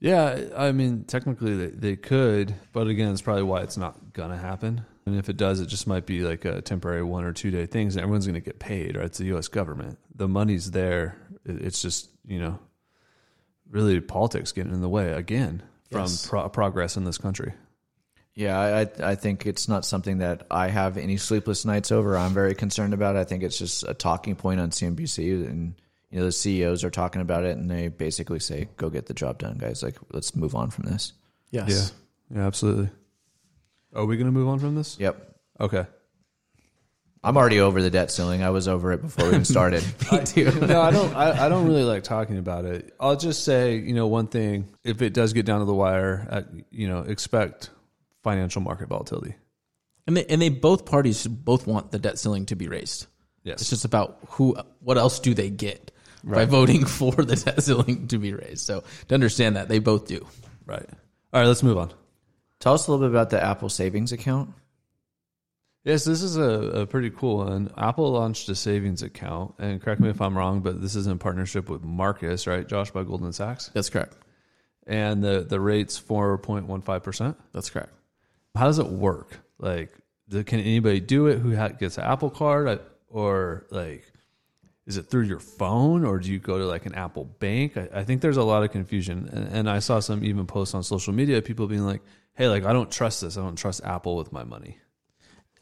Yeah, 0.00 0.48
I 0.56 0.72
mean, 0.72 1.04
technically 1.04 1.56
they, 1.56 1.66
they 1.68 1.96
could, 1.96 2.54
but 2.72 2.88
again, 2.88 3.10
it's 3.10 3.22
probably 3.22 3.44
why 3.44 3.62
it's 3.62 3.76
not 3.78 4.12
gonna 4.12 4.36
happen. 4.36 4.84
And 5.06 5.16
if 5.16 5.28
it 5.28 5.36
does, 5.36 5.60
it 5.60 5.66
just 5.66 5.86
might 5.86 6.06
be 6.06 6.20
like 6.20 6.44
a 6.44 6.60
temporary 6.60 7.02
one 7.02 7.24
or 7.24 7.32
two 7.32 7.50
day 7.50 7.66
things, 7.66 7.96
and 7.96 8.02
everyone's 8.02 8.26
gonna 8.26 8.40
get 8.40 8.58
paid. 8.58 8.96
Right? 8.96 9.06
It's 9.06 9.18
the 9.18 9.26
U.S. 9.26 9.48
government. 9.48 9.98
The 10.14 10.28
money's 10.28 10.70
there. 10.70 11.16
It's 11.44 11.80
just 11.80 12.10
you 12.26 12.38
know, 12.38 12.58
really 13.70 14.00
politics 14.00 14.52
getting 14.52 14.72
in 14.74 14.80
the 14.80 14.88
way 14.88 15.12
again 15.12 15.62
from 15.90 16.02
Yes. 16.02 16.26
pro- 16.26 16.48
progress 16.48 16.96
in 16.96 17.04
this 17.04 17.18
country. 17.18 17.52
Yeah, 18.34 18.58
I 18.58 18.80
I- 18.80 19.10
I 19.12 19.14
think 19.14 19.46
it's 19.46 19.68
not 19.68 19.84
something 19.84 20.18
that 20.18 20.46
I 20.50 20.68
have 20.68 20.96
any 20.96 21.16
sleepless 21.16 21.64
nights 21.64 21.92
over. 21.92 22.16
I'm 22.18 22.34
very 22.34 22.54
concerned 22.54 22.92
about. 22.94 23.16
It. 23.16 23.20
I 23.20 23.24
think 23.24 23.42
it's 23.42 23.58
just 23.58 23.84
a 23.86 23.94
talking 23.94 24.34
point 24.34 24.60
on 24.60 24.70
CNBC, 24.70 25.46
and 25.48 25.74
you 26.10 26.18
know 26.18 26.24
the 26.26 26.32
CEOs 26.32 26.82
are 26.84 26.90
talking 26.90 27.22
about 27.22 27.44
it, 27.44 27.56
and 27.56 27.70
they 27.70 27.88
basically 27.88 28.40
say, 28.40 28.68
"Go 28.76 28.90
get 28.90 29.06
the 29.06 29.14
job 29.14 29.38
done, 29.38 29.56
guys. 29.58 29.82
Like, 29.82 29.96
let's 30.12 30.34
move 30.34 30.54
on 30.56 30.70
from 30.70 30.84
this." 30.86 31.12
Yes. 31.52 31.92
Yeah, 32.30 32.38
yeah, 32.38 32.46
absolutely. 32.46 32.90
Are 33.94 34.04
we 34.04 34.16
gonna 34.16 34.32
move 34.32 34.48
on 34.48 34.58
from 34.58 34.74
this? 34.74 34.98
Yep. 34.98 35.36
Okay. 35.60 35.86
I'm 37.22 37.38
already 37.38 37.60
over 37.60 37.80
the 37.80 37.88
debt 37.88 38.10
ceiling. 38.10 38.42
I 38.42 38.50
was 38.50 38.68
over 38.68 38.92
it 38.92 39.00
before 39.00 39.24
we 39.26 39.30
even 39.30 39.44
started. 39.46 39.82
Me 40.12 40.24
too. 40.24 40.50
no, 40.66 40.82
I 40.82 40.90
don't. 40.90 41.14
I, 41.14 41.46
I 41.46 41.48
don't 41.48 41.66
really 41.66 41.84
like 41.84 42.02
talking 42.02 42.36
about 42.36 42.64
it. 42.66 42.92
I'll 43.00 43.16
just 43.16 43.44
say, 43.44 43.76
you 43.76 43.94
know, 43.94 44.08
one 44.08 44.26
thing: 44.26 44.68
if 44.82 45.00
it 45.00 45.14
does 45.14 45.32
get 45.32 45.46
down 45.46 45.60
to 45.60 45.64
the 45.64 45.72
wire, 45.72 46.26
at, 46.30 46.46
you 46.70 46.86
know, 46.88 46.98
expect 47.00 47.70
financial 48.24 48.60
market 48.60 48.88
volatility. 48.88 49.36
And 50.06 50.16
they, 50.16 50.24
and 50.26 50.42
they 50.42 50.48
both 50.48 50.84
parties 50.84 51.26
both 51.26 51.66
want 51.66 51.92
the 51.92 51.98
debt 52.00 52.18
ceiling 52.18 52.46
to 52.46 52.56
be 52.56 52.66
raised. 52.68 53.06
Yes. 53.44 53.60
It's 53.60 53.70
just 53.70 53.84
about 53.84 54.18
who, 54.30 54.56
what 54.80 54.98
else 54.98 55.20
do 55.20 55.32
they 55.34 55.50
get 55.50 55.92
by 56.24 56.44
voting 56.46 56.84
for 56.86 57.12
the 57.12 57.36
debt 57.36 57.62
ceiling 57.62 58.08
to 58.08 58.18
be 58.18 58.34
raised. 58.34 58.66
So 58.66 58.82
to 59.08 59.14
understand 59.14 59.56
that, 59.56 59.68
they 59.68 59.78
both 59.78 60.08
do. 60.08 60.26
Right. 60.66 60.88
All 61.32 61.40
right. 61.40 61.46
Let's 61.46 61.62
move 61.62 61.78
on. 61.78 61.92
Tell 62.60 62.74
us 62.74 62.86
a 62.86 62.90
little 62.90 63.06
bit 63.06 63.14
about 63.14 63.30
the 63.30 63.42
Apple 63.42 63.68
savings 63.68 64.12
account. 64.12 64.54
Yes, 65.84 66.04
this 66.04 66.22
is 66.22 66.38
a, 66.38 66.42
a 66.42 66.86
pretty 66.86 67.10
cool 67.10 67.38
one. 67.38 67.70
Apple 67.76 68.10
launched 68.12 68.48
a 68.48 68.54
savings 68.54 69.02
account, 69.02 69.54
and 69.58 69.82
correct 69.82 70.00
me 70.00 70.08
if 70.08 70.18
I'm 70.22 70.36
wrong, 70.36 70.60
but 70.60 70.80
this 70.80 70.96
is 70.96 71.06
in 71.06 71.18
partnership 71.18 71.68
with 71.68 71.82
Marcus, 71.82 72.46
right? 72.46 72.66
Josh 72.66 72.90
by 72.90 73.02
Goldman 73.02 73.34
Sachs, 73.34 73.70
That's 73.74 73.90
correct. 73.90 74.16
and 74.86 75.22
the 75.22 75.40
the 75.46 75.60
rate's 75.60 75.98
four 75.98 76.38
point 76.38 76.68
one 76.68 76.80
five 76.80 77.02
percent. 77.02 77.36
That's 77.52 77.68
correct. 77.68 77.92
How 78.54 78.66
does 78.66 78.78
it 78.78 78.86
work? 78.86 79.38
Like, 79.58 79.92
can 80.30 80.60
anybody 80.60 81.00
do 81.00 81.26
it 81.26 81.38
who 81.38 81.54
gets 81.78 81.98
an 81.98 82.04
Apple 82.04 82.30
card, 82.30 82.80
or 83.08 83.66
like, 83.70 84.04
is 84.86 84.96
it 84.96 85.04
through 85.04 85.24
your 85.24 85.40
phone, 85.40 86.04
or 86.04 86.18
do 86.18 86.30
you 86.30 86.38
go 86.38 86.58
to 86.58 86.66
like 86.66 86.86
an 86.86 86.94
Apple 86.94 87.24
bank? 87.24 87.76
I, 87.76 87.88
I 87.94 88.04
think 88.04 88.20
there's 88.20 88.36
a 88.36 88.42
lot 88.42 88.62
of 88.62 88.70
confusion, 88.70 89.28
and, 89.32 89.48
and 89.48 89.70
I 89.70 89.78
saw 89.78 90.00
some 90.00 90.24
even 90.24 90.46
posts 90.46 90.74
on 90.74 90.82
social 90.82 91.12
media, 91.12 91.40
people 91.42 91.66
being 91.66 91.84
like, 91.84 92.02
"Hey, 92.34 92.48
like, 92.48 92.64
I 92.64 92.72
don't 92.72 92.90
trust 92.90 93.22
this. 93.22 93.36
I 93.36 93.42
don't 93.42 93.56
trust 93.56 93.82
Apple 93.84 94.16
with 94.16 94.32
my 94.32 94.44
money." 94.44 94.78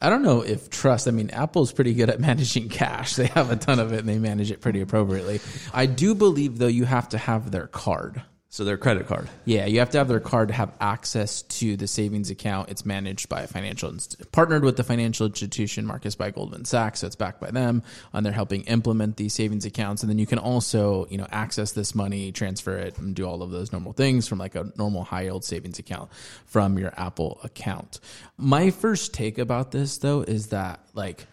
I 0.03 0.09
don't 0.09 0.21
know 0.21 0.41
if 0.41 0.69
trust. 0.69 1.07
I 1.07 1.11
mean, 1.11 1.29
Apple's 1.29 1.71
pretty 1.71 1.93
good 1.93 2.09
at 2.09 2.19
managing 2.19 2.67
cash. 2.67 3.15
They 3.15 3.27
have 3.27 3.49
a 3.51 3.55
ton 3.55 3.79
of 3.79 3.93
it 3.93 3.99
and 3.99 4.09
they 4.09 4.19
manage 4.19 4.51
it 4.51 4.59
pretty 4.59 4.81
appropriately. 4.81 5.39
I 5.73 5.85
do 5.85 6.13
believe, 6.13 6.57
though, 6.57 6.67
you 6.67 6.83
have 6.83 7.07
to 7.09 7.17
have 7.17 7.51
their 7.51 7.67
card. 7.67 8.21
So 8.53 8.63
their 8.63 8.77
credit 8.77 9.07
card. 9.07 9.29
Yeah, 9.45 9.65
you 9.65 9.79
have 9.79 9.89
to 9.89 9.97
have 9.97 10.07
their 10.07 10.19
card 10.19 10.49
to 10.49 10.53
have 10.53 10.77
access 10.79 11.41
to 11.41 11.75
the 11.75 11.87
savings 11.87 12.29
account. 12.29 12.69
It's 12.69 12.85
managed 12.85 13.27
by 13.27 13.41
a 13.41 13.47
financial 13.47 13.91
partnered 14.31 14.63
with 14.63 14.77
the 14.77 14.83
financial 14.83 15.25
institution 15.25 15.87
Marcus 15.87 16.13
by 16.13 16.29
Goldman 16.29 16.65
Sachs, 16.65 16.99
so 16.99 17.07
it's 17.07 17.15
backed 17.15 17.41
by 17.41 17.49
them, 17.49 17.81
and 18.13 18.23
they're 18.23 18.31
helping 18.31 18.61
implement 18.65 19.17
these 19.17 19.33
savings 19.33 19.65
accounts. 19.65 20.03
And 20.03 20.09
then 20.11 20.19
you 20.19 20.27
can 20.27 20.37
also, 20.37 21.07
you 21.09 21.17
know, 21.17 21.25
access 21.31 21.71
this 21.71 21.95
money, 21.95 22.31
transfer 22.31 22.77
it, 22.77 22.99
and 22.99 23.15
do 23.15 23.25
all 23.25 23.41
of 23.41 23.49
those 23.49 23.71
normal 23.71 23.91
things 23.91 24.27
from 24.27 24.37
like 24.37 24.53
a 24.53 24.71
normal 24.77 25.03
high 25.03 25.23
yield 25.23 25.43
savings 25.43 25.79
account 25.79 26.11
from 26.45 26.77
your 26.77 26.93
Apple 26.95 27.39
account. 27.43 28.01
My 28.37 28.69
first 28.69 29.15
take 29.15 29.39
about 29.39 29.71
this 29.71 29.97
though 29.97 30.21
is 30.21 30.49
that 30.49 30.79
like 30.93 31.25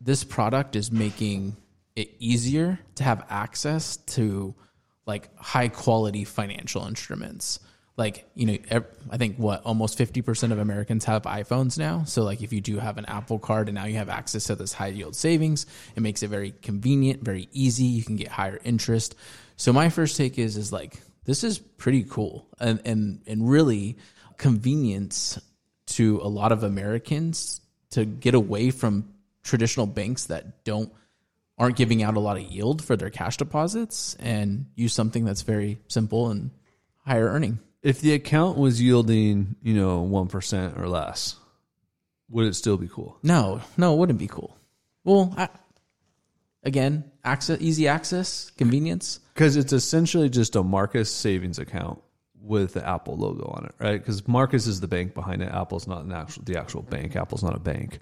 this 0.00 0.24
product 0.24 0.74
is 0.74 0.90
making 0.90 1.54
it 1.94 2.14
easier 2.18 2.78
to 2.94 3.04
have 3.04 3.26
access 3.28 3.98
to 3.98 4.54
like 5.06 5.34
high 5.36 5.68
quality 5.68 6.24
financial 6.24 6.84
instruments. 6.86 7.60
Like, 7.96 8.28
you 8.34 8.46
know, 8.46 8.82
I 9.08 9.16
think 9.16 9.38
what 9.38 9.62
almost 9.64 9.98
50% 9.98 10.52
of 10.52 10.58
Americans 10.58 11.06
have 11.06 11.22
iPhones 11.22 11.78
now. 11.78 12.04
So, 12.04 12.24
like, 12.24 12.42
if 12.42 12.52
you 12.52 12.60
do 12.60 12.78
have 12.78 12.98
an 12.98 13.06
Apple 13.06 13.38
card 13.38 13.68
and 13.68 13.74
now 13.74 13.86
you 13.86 13.96
have 13.96 14.10
access 14.10 14.44
to 14.44 14.54
this 14.54 14.74
high 14.74 14.88
yield 14.88 15.16
savings, 15.16 15.64
it 15.94 16.00
makes 16.00 16.22
it 16.22 16.28
very 16.28 16.52
convenient, 16.60 17.22
very 17.22 17.48
easy. 17.52 17.84
You 17.84 18.04
can 18.04 18.16
get 18.16 18.28
higher 18.28 18.60
interest. 18.64 19.14
So, 19.56 19.72
my 19.72 19.88
first 19.88 20.18
take 20.18 20.38
is, 20.38 20.58
is 20.58 20.72
like, 20.72 21.00
this 21.24 21.42
is 21.42 21.58
pretty 21.58 22.04
cool 22.04 22.46
and, 22.60 22.82
and, 22.84 23.22
and 23.26 23.48
really 23.48 23.96
convenience 24.36 25.40
to 25.86 26.20
a 26.22 26.28
lot 26.28 26.52
of 26.52 26.64
Americans 26.64 27.62
to 27.90 28.04
get 28.04 28.34
away 28.34 28.70
from 28.70 29.08
traditional 29.42 29.86
banks 29.86 30.26
that 30.26 30.64
don't 30.64 30.92
aren't 31.58 31.76
giving 31.76 32.02
out 32.02 32.16
a 32.16 32.20
lot 32.20 32.36
of 32.36 32.42
yield 32.42 32.84
for 32.84 32.96
their 32.96 33.10
cash 33.10 33.36
deposits 33.36 34.14
and 34.20 34.66
use 34.74 34.92
something 34.92 35.24
that's 35.24 35.42
very 35.42 35.78
simple 35.88 36.30
and 36.30 36.50
higher 37.04 37.28
earning. 37.28 37.58
If 37.82 38.00
the 38.00 38.12
account 38.12 38.58
was 38.58 38.82
yielding, 38.82 39.56
you 39.62 39.74
know, 39.74 40.00
one 40.00 40.26
percent 40.26 40.76
or 40.76 40.88
less, 40.88 41.36
would 42.28 42.46
it 42.46 42.54
still 42.54 42.76
be 42.76 42.88
cool? 42.88 43.18
No, 43.22 43.60
no, 43.76 43.94
it 43.94 43.98
wouldn't 43.98 44.18
be 44.18 44.26
cool. 44.26 44.58
Well, 45.04 45.32
I, 45.36 45.48
again, 46.64 47.10
access, 47.24 47.60
easy 47.60 47.86
access, 47.86 48.50
convenience. 48.50 49.20
Because 49.32 49.56
it's 49.56 49.72
essentially 49.72 50.28
just 50.28 50.56
a 50.56 50.64
Marcus 50.64 51.10
savings 51.10 51.60
account 51.60 52.00
with 52.40 52.74
the 52.74 52.86
Apple 52.86 53.16
logo 53.16 53.44
on 53.44 53.66
it, 53.66 53.74
right? 53.78 54.00
Because 54.00 54.26
Marcus 54.26 54.66
is 54.66 54.80
the 54.80 54.88
bank 54.88 55.14
behind 55.14 55.42
it. 55.42 55.52
Apple's 55.52 55.86
not 55.86 56.04
an 56.04 56.12
actual 56.12 56.42
the 56.44 56.58
actual 56.58 56.82
bank. 56.82 57.14
Apple's 57.14 57.42
not 57.42 57.54
a 57.54 57.60
bank, 57.60 58.00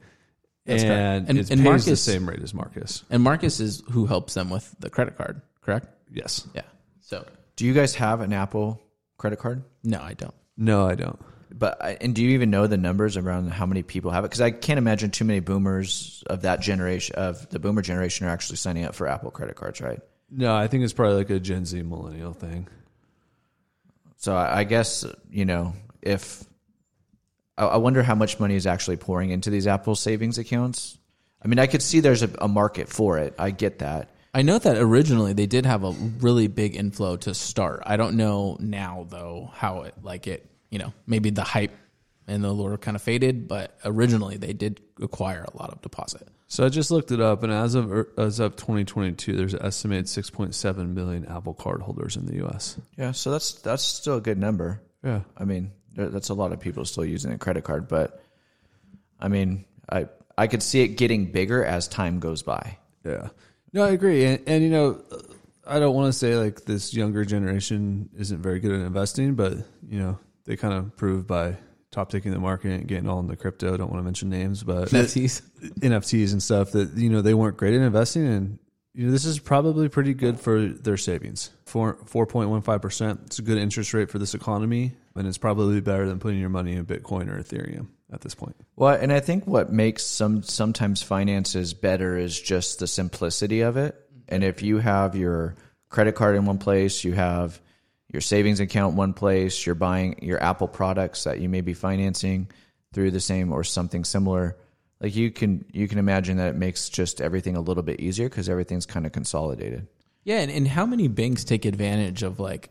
That's 0.67 0.83
and, 0.83 1.29
And- 1.29 1.39
it 1.39 1.51
and 1.51 1.63
pays 1.63 1.85
the 1.85 1.97
same 1.97 2.29
rate 2.29 2.43
as 2.43 2.55
Marcus. 2.55 3.05
And 3.11 3.23
Marcus 3.23 3.61
is 3.61 3.83
who 3.91 4.07
helps 4.07 4.35
them 4.35 4.49
with 4.51 4.75
the 4.81 4.89
credit 4.91 5.17
card, 5.17 5.43
correct? 5.61 5.89
Yes. 6.13 6.47
Yeah. 6.55 6.63
So, 7.01 7.27
Do 7.57 7.67
you 7.67 7.75
guys 7.75 7.95
have 7.97 8.21
an 8.21 8.33
Apple 8.33 8.81
credit 9.19 9.39
card? 9.39 9.63
no, 9.83 10.01
I 10.01 10.15
don't. 10.15 10.35
No, 10.57 10.87
I 10.87 10.95
don't. 10.95 11.19
But 11.53 11.83
I- 11.85 11.99
and 12.01 12.15
do 12.15 12.23
you 12.25 12.31
even 12.31 12.51
know 12.51 12.67
the 12.67 12.77
numbers 12.79 13.17
around 13.17 13.51
how 13.53 13.67
many 13.67 13.83
people 13.83 14.11
have 14.11 14.25
it? 14.25 14.29
Because 14.29 14.41
I 14.41 14.51
can't 14.53 14.79
imagine 14.79 15.11
too 15.11 15.25
many 15.25 15.41
boomers 15.41 16.25
of 16.27 16.43
that 16.43 16.61
generation 16.61 17.15
of 17.17 17.49
the 17.51 17.59
boomer 17.59 17.83
generation 17.83 18.27
are 18.27 18.31
actually 18.31 18.57
signing 18.57 18.85
up 18.85 18.95
for 18.95 19.07
Apple 19.07 19.31
credit 19.31 19.57
cards, 19.57 19.81
right? 19.81 20.01
No, 20.31 20.55
I 20.57 20.67
think 20.67 20.83
it's 20.83 20.93
probably 20.93 21.17
like 21.17 21.31
a 21.31 21.39
Gen 21.39 21.65
Z 21.67 21.81
millennial 21.83 22.33
thing. 22.33 22.67
So 24.17 24.35
I, 24.35 24.61
I 24.61 24.65
guess 24.65 25.05
you 25.31 25.45
know 25.45 25.75
if 26.03 26.43
I, 27.57 27.67
I 27.67 27.77
wonder 27.77 28.03
how 28.03 28.15
much 28.15 28.41
money 28.41 28.55
is 28.55 28.67
actually 28.67 28.97
pouring 28.97 29.31
into 29.31 29.51
these 29.51 29.67
Apple 29.67 29.95
savings 29.95 30.39
accounts. 30.39 30.99
I 31.43 31.49
mean, 31.49 31.59
I 31.59 31.67
could 31.67 31.83
see 31.83 32.01
there's 32.01 32.23
a, 32.23 32.31
a 32.41 32.49
market 32.49 32.89
for 32.89 33.19
it. 33.19 33.35
I 33.39 33.51
get 33.51 33.81
that. 33.81 34.11
I 34.33 34.43
know 34.43 34.59
that 34.59 34.79
originally 34.79 35.33
they 35.33 35.47
did 35.47 35.65
have 35.65 35.85
a 35.85 35.93
really 35.93 36.49
big 36.49 36.75
inflow 36.75 37.17
to 37.19 37.35
start. 37.35 37.83
I 37.87 37.97
don't 37.97 38.17
know 38.17 38.57
now 38.59 39.07
though 39.09 39.51
how 39.55 39.83
it 39.83 39.95
like 40.03 40.27
it, 40.27 40.45
you 40.71 40.79
know, 40.81 40.93
maybe 41.07 41.31
the 41.31 41.45
hype 41.45 41.71
and 42.27 42.43
the 42.43 42.53
lure 42.53 42.77
kind 42.77 42.97
of 42.97 43.03
faded, 43.03 43.47
but 43.47 43.79
originally 43.85 44.37
they 44.37 44.53
did 44.53 44.81
acquire 45.01 45.45
a 45.45 45.57
lot 45.57 45.71
of 45.71 45.81
deposit. 45.83 46.27
So 46.47 46.65
I 46.65 46.69
just 46.69 46.91
looked 46.91 47.11
it 47.11 47.21
up, 47.21 47.43
and 47.43 47.53
as 47.53 47.75
of 47.75 47.93
er, 47.93 48.09
as 48.17 48.39
of 48.39 48.57
2022, 48.57 49.37
there's 49.37 49.55
an 49.55 49.63
estimated 49.63 50.07
6.7 50.07 50.95
million 50.95 51.27
Apple 51.27 51.55
card 51.55 51.83
holders 51.83 52.17
in 52.17 52.27
the 52.27 52.37
U.S. 52.37 52.79
Yeah, 52.97 53.13
so 53.13 53.31
that's 53.31 53.55
that's 53.55 53.83
still 53.83 54.17
a 54.17 54.21
good 54.21 54.39
number. 54.39 54.81
Yeah, 55.03 55.23
I 55.37 55.45
mean, 55.45 55.73
there, 55.84 55.84
that's 55.95 56.29
a 56.29 56.35
lot 56.35 56.53
of 56.53 56.61
people 56.61 56.85
still 56.85 57.05
using 57.05 57.33
a 57.33 57.39
credit 57.39 57.65
card, 57.65 57.89
but 57.89 58.23
I 59.21 59.29
mean, 59.29 59.65
I 59.91 60.09
I 60.37 60.47
could 60.47 60.63
see 60.63 60.83
it 60.83 60.89
getting 60.89 61.31
bigger 61.31 61.65
as 61.65 61.89
time 61.89 62.19
goes 62.21 62.43
by. 62.43 62.79
yeah. 63.05 63.29
No, 63.73 63.83
I 63.83 63.91
agree, 63.91 64.25
and, 64.25 64.41
and 64.47 64.63
you 64.63 64.71
know, 64.71 65.03
I 65.67 65.81
don't 65.81 65.95
want 65.95 66.13
to 66.13 66.19
say 66.19 66.37
like 66.37 66.65
this 66.65 66.95
younger 66.95 67.25
generation 67.25 68.09
isn't 68.17 68.41
very 68.41 68.61
good 68.61 68.73
at 68.73 68.81
investing, 68.81 69.35
but 69.35 69.55
you 69.89 69.99
know, 69.99 70.19
they 70.45 70.57
kind 70.57 70.75
of 70.75 70.97
proved 70.97 71.27
by 71.27 71.57
top 71.91 72.11
taking 72.11 72.33
the 72.33 72.39
market 72.39 72.73
and 72.73 72.89
getting 72.89 73.09
all 73.09 73.21
into 73.21 73.37
crypto. 73.37 73.77
Don't 73.77 73.91
want 73.91 74.01
to 74.01 74.05
mention 74.05 74.29
names, 74.29 74.63
but 74.63 74.89
NFTs. 74.91 75.43
NFTs 75.81 76.33
and 76.33 76.43
stuff 76.43 76.73
that 76.73 76.91
you 76.97 77.09
know 77.09 77.23
they 77.23 77.35
weren't 77.35 77.57
great 77.57 77.75
at 77.75 77.81
investing, 77.81 78.27
and 78.27 78.59
you 78.93 79.07
know 79.07 79.13
this 79.13 79.25
is 79.25 79.39
probably 79.39 79.89
pretty 79.89 80.15
good 80.15 80.39
for 80.39 80.67
their 80.67 80.97
savings. 80.97 81.51
Four 81.65 81.99
four 82.07 82.27
point 82.27 82.51
one 82.51 82.63
five 82.63 82.83
percent. 82.83 83.21
It's 83.27 83.39
a 83.39 83.43
good 83.43 83.59
interest 83.59 83.95
rate 83.95 84.11
for 84.11 84.19
this 84.19 84.35
economy, 84.35 84.93
and 85.17 85.27
it's 85.27 85.39
probably 85.39 85.81
better 85.81 86.07
than 86.07 86.19
putting 86.19 86.41
your 86.41 86.49
money 86.49 86.73
in 86.73 86.87
Bitcoin 86.87 87.29
or 87.29 87.41
Ethereum 87.41 87.89
at 88.13 88.21
this 88.21 88.35
point. 88.35 88.57
Well, 88.77 88.95
and 88.95 89.13
I 89.13 89.21
think 89.21 89.47
what 89.47 89.73
makes 89.73 90.05
some 90.05 90.43
sometimes 90.43 91.03
finances 91.03 91.75
better 91.75 92.17
is 92.17 92.41
just 92.41 92.79
the 92.79 92.87
simplicity 92.87 93.61
of 93.61 93.77
it. 93.77 94.01
And 94.29 94.43
if 94.43 94.63
you 94.63 94.79
have 94.79 95.15
your 95.15 95.55
credit 95.89 96.15
card 96.15 96.37
in 96.37 96.47
one 96.47 96.59
place, 96.59 97.05
you 97.05 97.13
have 97.13 97.61
your 98.13 98.21
savings 98.21 98.61
account 98.61 98.93
in 98.93 98.97
one 98.97 99.13
place, 99.13 99.67
you're 99.67 99.75
buying 99.75 100.19
your 100.23 100.43
Apple 100.43 100.69
products 100.69 101.25
that 101.25 101.41
you 101.41 101.49
may 101.49 101.61
be 101.61 101.75
financing 101.75 102.49
through 102.93 103.11
the 103.11 103.21
same 103.21 103.53
or 103.53 103.65
something 103.65 104.05
similar. 104.05 104.57
Like 105.01 105.15
you 105.15 105.31
can 105.31 105.65
you 105.73 105.89
can 105.89 105.99
imagine 105.99 106.37
that 106.39 106.51
it 106.51 106.57
makes 106.57 106.89
just 106.89 107.21
everything 107.21 107.57
a 107.57 107.61
little 107.61 107.83
bit 107.83 108.01
easier 108.01 108.29
because 108.29 108.49
everything's 108.49 108.87
kind 108.87 109.05
of 109.05 109.13
consolidated. 109.13 109.89
Yeah, 110.23 110.41
and, 110.41 110.51
and 110.51 110.67
how 110.67 110.87
many 110.87 111.09
banks 111.09 111.45
take 111.45 111.65
advantage 111.65 112.23
of 112.23 112.41
like 112.41 112.71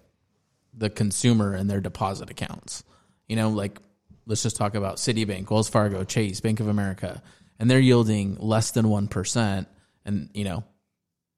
the 0.76 0.90
consumer 0.90 1.54
and 1.54 1.70
their 1.70 1.82
deposit 1.82 2.30
accounts? 2.30 2.84
You 3.28 3.36
know, 3.36 3.50
like 3.50 3.80
let's 4.26 4.44
just 4.44 4.56
talk 4.56 4.76
about 4.76 4.98
Citibank, 4.98 5.50
Wells 5.50 5.70
Fargo, 5.70 6.04
Chase, 6.04 6.40
Bank 6.40 6.60
of 6.60 6.68
America, 6.68 7.22
and 7.60 7.70
they're 7.70 7.80
yielding 7.80 8.38
less 8.40 8.72
than 8.72 8.90
one 8.90 9.08
percent. 9.08 9.68
And 10.06 10.30
you 10.34 10.44
know, 10.44 10.64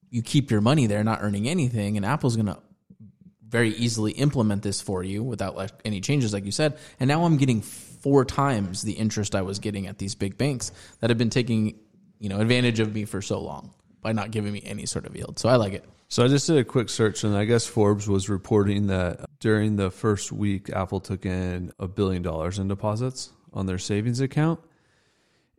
you 0.09 0.21
keep 0.21 0.51
your 0.51 0.61
money 0.61 0.87
there, 0.87 1.03
not 1.03 1.19
earning 1.21 1.47
anything, 1.47 1.97
and 1.97 2.05
Apple's 2.05 2.35
gonna 2.35 2.59
very 3.47 3.69
easily 3.69 4.11
implement 4.13 4.63
this 4.63 4.81
for 4.81 5.03
you 5.03 5.23
without 5.23 5.71
any 5.85 6.01
changes, 6.01 6.33
like 6.33 6.45
you 6.45 6.51
said. 6.51 6.77
And 6.99 7.07
now 7.07 7.23
I'm 7.25 7.37
getting 7.37 7.61
four 7.61 8.25
times 8.25 8.81
the 8.81 8.93
interest 8.93 9.35
I 9.35 9.43
was 9.43 9.59
getting 9.59 9.87
at 9.87 9.97
these 9.97 10.15
big 10.15 10.37
banks 10.37 10.71
that 10.99 11.09
have 11.09 11.17
been 11.17 11.29
taking, 11.29 11.79
you 12.19 12.29
know, 12.29 12.39
advantage 12.39 12.79
of 12.79 12.93
me 12.93 13.05
for 13.05 13.21
so 13.21 13.39
long 13.39 13.73
by 14.01 14.11
not 14.11 14.31
giving 14.31 14.51
me 14.51 14.61
any 14.65 14.85
sort 14.85 15.05
of 15.05 15.15
yield. 15.15 15.39
So 15.39 15.49
I 15.49 15.55
like 15.55 15.73
it. 15.73 15.85
So 16.07 16.23
I 16.23 16.27
just 16.27 16.47
did 16.47 16.57
a 16.57 16.63
quick 16.63 16.89
search, 16.89 17.23
and 17.23 17.35
I 17.35 17.45
guess 17.45 17.65
Forbes 17.65 18.07
was 18.07 18.29
reporting 18.29 18.87
that 18.87 19.24
during 19.39 19.75
the 19.75 19.91
first 19.91 20.31
week, 20.31 20.69
Apple 20.69 20.99
took 20.99 21.25
in 21.25 21.71
a 21.79 21.87
billion 21.87 22.21
dollars 22.21 22.59
in 22.59 22.67
deposits 22.67 23.31
on 23.53 23.65
their 23.65 23.77
savings 23.77 24.19
account, 24.19 24.59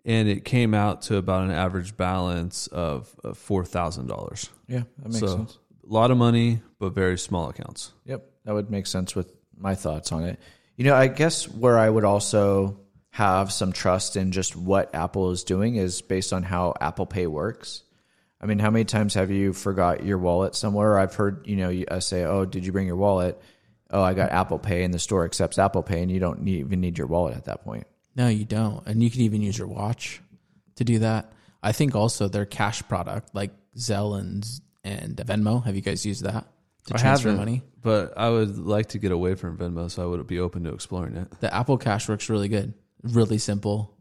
and 0.04 0.28
it 0.28 0.44
came 0.44 0.74
out 0.74 1.02
to 1.02 1.16
about 1.16 1.44
an 1.44 1.50
average 1.50 1.96
balance 1.96 2.66
of 2.68 3.14
four 3.34 3.64
thousand 3.64 4.06
dollars. 4.06 4.50
Yeah, 4.68 4.82
that 4.98 5.08
makes 5.08 5.20
so 5.20 5.26
sense. 5.28 5.58
a 5.88 5.92
lot 5.92 6.10
of 6.10 6.18
money, 6.18 6.62
but 6.78 6.94
very 6.94 7.18
small 7.18 7.48
accounts. 7.48 7.92
Yep, 8.04 8.28
that 8.44 8.54
would 8.54 8.70
make 8.70 8.86
sense 8.86 9.14
with 9.14 9.32
my 9.56 9.74
thoughts 9.74 10.12
on 10.12 10.24
it. 10.24 10.38
You 10.76 10.84
know, 10.84 10.94
I 10.94 11.08
guess 11.08 11.48
where 11.48 11.78
I 11.78 11.88
would 11.88 12.04
also 12.04 12.80
have 13.10 13.50
some 13.50 13.72
trust 13.72 14.16
in 14.16 14.30
just 14.30 14.54
what 14.54 14.94
Apple 14.94 15.30
is 15.30 15.42
doing 15.42 15.76
is 15.76 16.02
based 16.02 16.34
on 16.34 16.42
how 16.42 16.74
Apple 16.80 17.06
Pay 17.06 17.26
works. 17.26 17.82
I 18.38 18.44
mean, 18.44 18.58
how 18.58 18.70
many 18.70 18.84
times 18.84 19.14
have 19.14 19.30
you 19.30 19.54
forgot 19.54 20.04
your 20.04 20.18
wallet 20.18 20.54
somewhere? 20.54 20.98
I've 20.98 21.14
heard, 21.14 21.46
you 21.46 21.56
know, 21.56 21.70
you 21.70 21.86
I 21.90 22.00
say, 22.00 22.24
"Oh, 22.24 22.44
did 22.44 22.66
you 22.66 22.72
bring 22.72 22.86
your 22.86 22.96
wallet?" 22.96 23.40
Oh, 23.90 24.02
I 24.02 24.14
got 24.14 24.30
Apple 24.32 24.58
Pay, 24.58 24.82
and 24.84 24.92
the 24.92 24.98
store 24.98 25.24
accepts 25.24 25.58
Apple 25.58 25.82
Pay, 25.82 26.02
and 26.02 26.10
you 26.10 26.18
don't 26.18 26.42
need, 26.42 26.60
even 26.60 26.80
need 26.80 26.98
your 26.98 27.06
wallet 27.06 27.36
at 27.36 27.44
that 27.44 27.62
point. 27.64 27.86
No, 28.16 28.28
you 28.28 28.44
don't. 28.44 28.84
And 28.86 29.02
you 29.02 29.10
can 29.10 29.20
even 29.20 29.42
use 29.42 29.56
your 29.58 29.68
watch 29.68 30.20
to 30.76 30.84
do 30.84 30.98
that. 31.00 31.32
I 31.62 31.72
think 31.72 31.94
also 31.94 32.28
their 32.28 32.46
cash 32.46 32.82
product, 32.88 33.34
like 33.34 33.52
Zelle 33.76 34.18
and 34.18 34.46
and 34.84 35.16
Venmo. 35.16 35.64
Have 35.64 35.74
you 35.76 35.82
guys 35.82 36.04
used 36.06 36.24
that 36.24 36.46
to 36.86 36.94
I 36.94 36.98
transfer 36.98 37.28
haven't, 37.28 37.38
money? 37.44 37.62
but 37.82 38.16
I 38.16 38.30
would 38.30 38.56
like 38.58 38.86
to 38.90 38.98
get 38.98 39.12
away 39.12 39.34
from 39.34 39.56
Venmo, 39.58 39.90
so 39.90 40.02
I 40.02 40.06
would 40.06 40.26
be 40.26 40.38
open 40.40 40.64
to 40.64 40.72
exploring 40.72 41.16
it. 41.16 41.40
The 41.40 41.52
Apple 41.54 41.76
Cash 41.78 42.08
works 42.08 42.28
really 42.28 42.48
good. 42.48 42.74
Really 43.02 43.38
simple. 43.38 43.96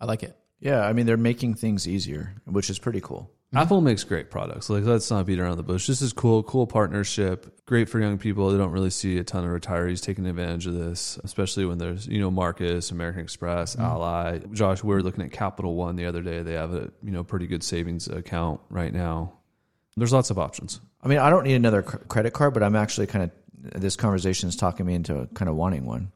I 0.00 0.04
like 0.06 0.22
it. 0.22 0.36
Yeah, 0.60 0.82
I 0.82 0.92
mean, 0.92 1.06
they're 1.06 1.16
making 1.16 1.54
things 1.54 1.86
easier, 1.86 2.34
which 2.44 2.70
is 2.70 2.78
pretty 2.78 3.00
cool. 3.00 3.30
Mm-hmm. 3.48 3.58
Apple 3.58 3.80
makes 3.80 4.02
great 4.02 4.30
products. 4.30 4.68
Like 4.68 4.84
let's 4.84 5.08
not 5.10 5.24
beat 5.24 5.38
around 5.38 5.56
the 5.56 5.62
bush. 5.62 5.86
This 5.86 6.02
is 6.02 6.12
cool, 6.12 6.42
cool 6.42 6.66
partnership. 6.66 7.64
Great 7.64 7.88
for 7.88 8.00
young 8.00 8.18
people. 8.18 8.50
They 8.50 8.58
don't 8.58 8.72
really 8.72 8.90
see 8.90 9.18
a 9.18 9.24
ton 9.24 9.44
of 9.44 9.50
retirees 9.50 10.02
taking 10.02 10.26
advantage 10.26 10.66
of 10.66 10.74
this, 10.74 11.18
especially 11.22 11.64
when 11.64 11.78
there's 11.78 12.08
you 12.08 12.20
know 12.20 12.30
Marcus, 12.30 12.90
American 12.90 13.22
Express, 13.22 13.76
mm-hmm. 13.76 13.84
Ally. 13.84 14.38
Josh, 14.52 14.82
we 14.82 14.92
were 14.92 15.02
looking 15.02 15.24
at 15.24 15.30
Capital 15.30 15.76
One 15.76 15.94
the 15.94 16.06
other 16.06 16.22
day. 16.22 16.42
They 16.42 16.54
have 16.54 16.74
a 16.74 16.90
you 17.02 17.12
know 17.12 17.22
pretty 17.22 17.46
good 17.46 17.62
savings 17.62 18.08
account 18.08 18.60
right 18.68 18.92
now. 18.92 19.34
There's 19.96 20.12
lots 20.12 20.30
of 20.30 20.38
options. 20.38 20.80
I 21.02 21.08
mean, 21.08 21.18
I 21.18 21.30
don't 21.30 21.44
need 21.44 21.54
another 21.54 21.82
cr- 21.82 21.98
credit 21.98 22.32
card, 22.32 22.52
but 22.52 22.64
I'm 22.64 22.76
actually 22.76 23.06
kind 23.06 23.24
of 23.24 23.80
this 23.80 23.94
conversation 23.94 24.48
is 24.48 24.56
talking 24.56 24.86
me 24.86 24.94
into 24.94 25.28
kind 25.34 25.48
of 25.48 25.54
wanting 25.54 25.86
one. 25.86 26.10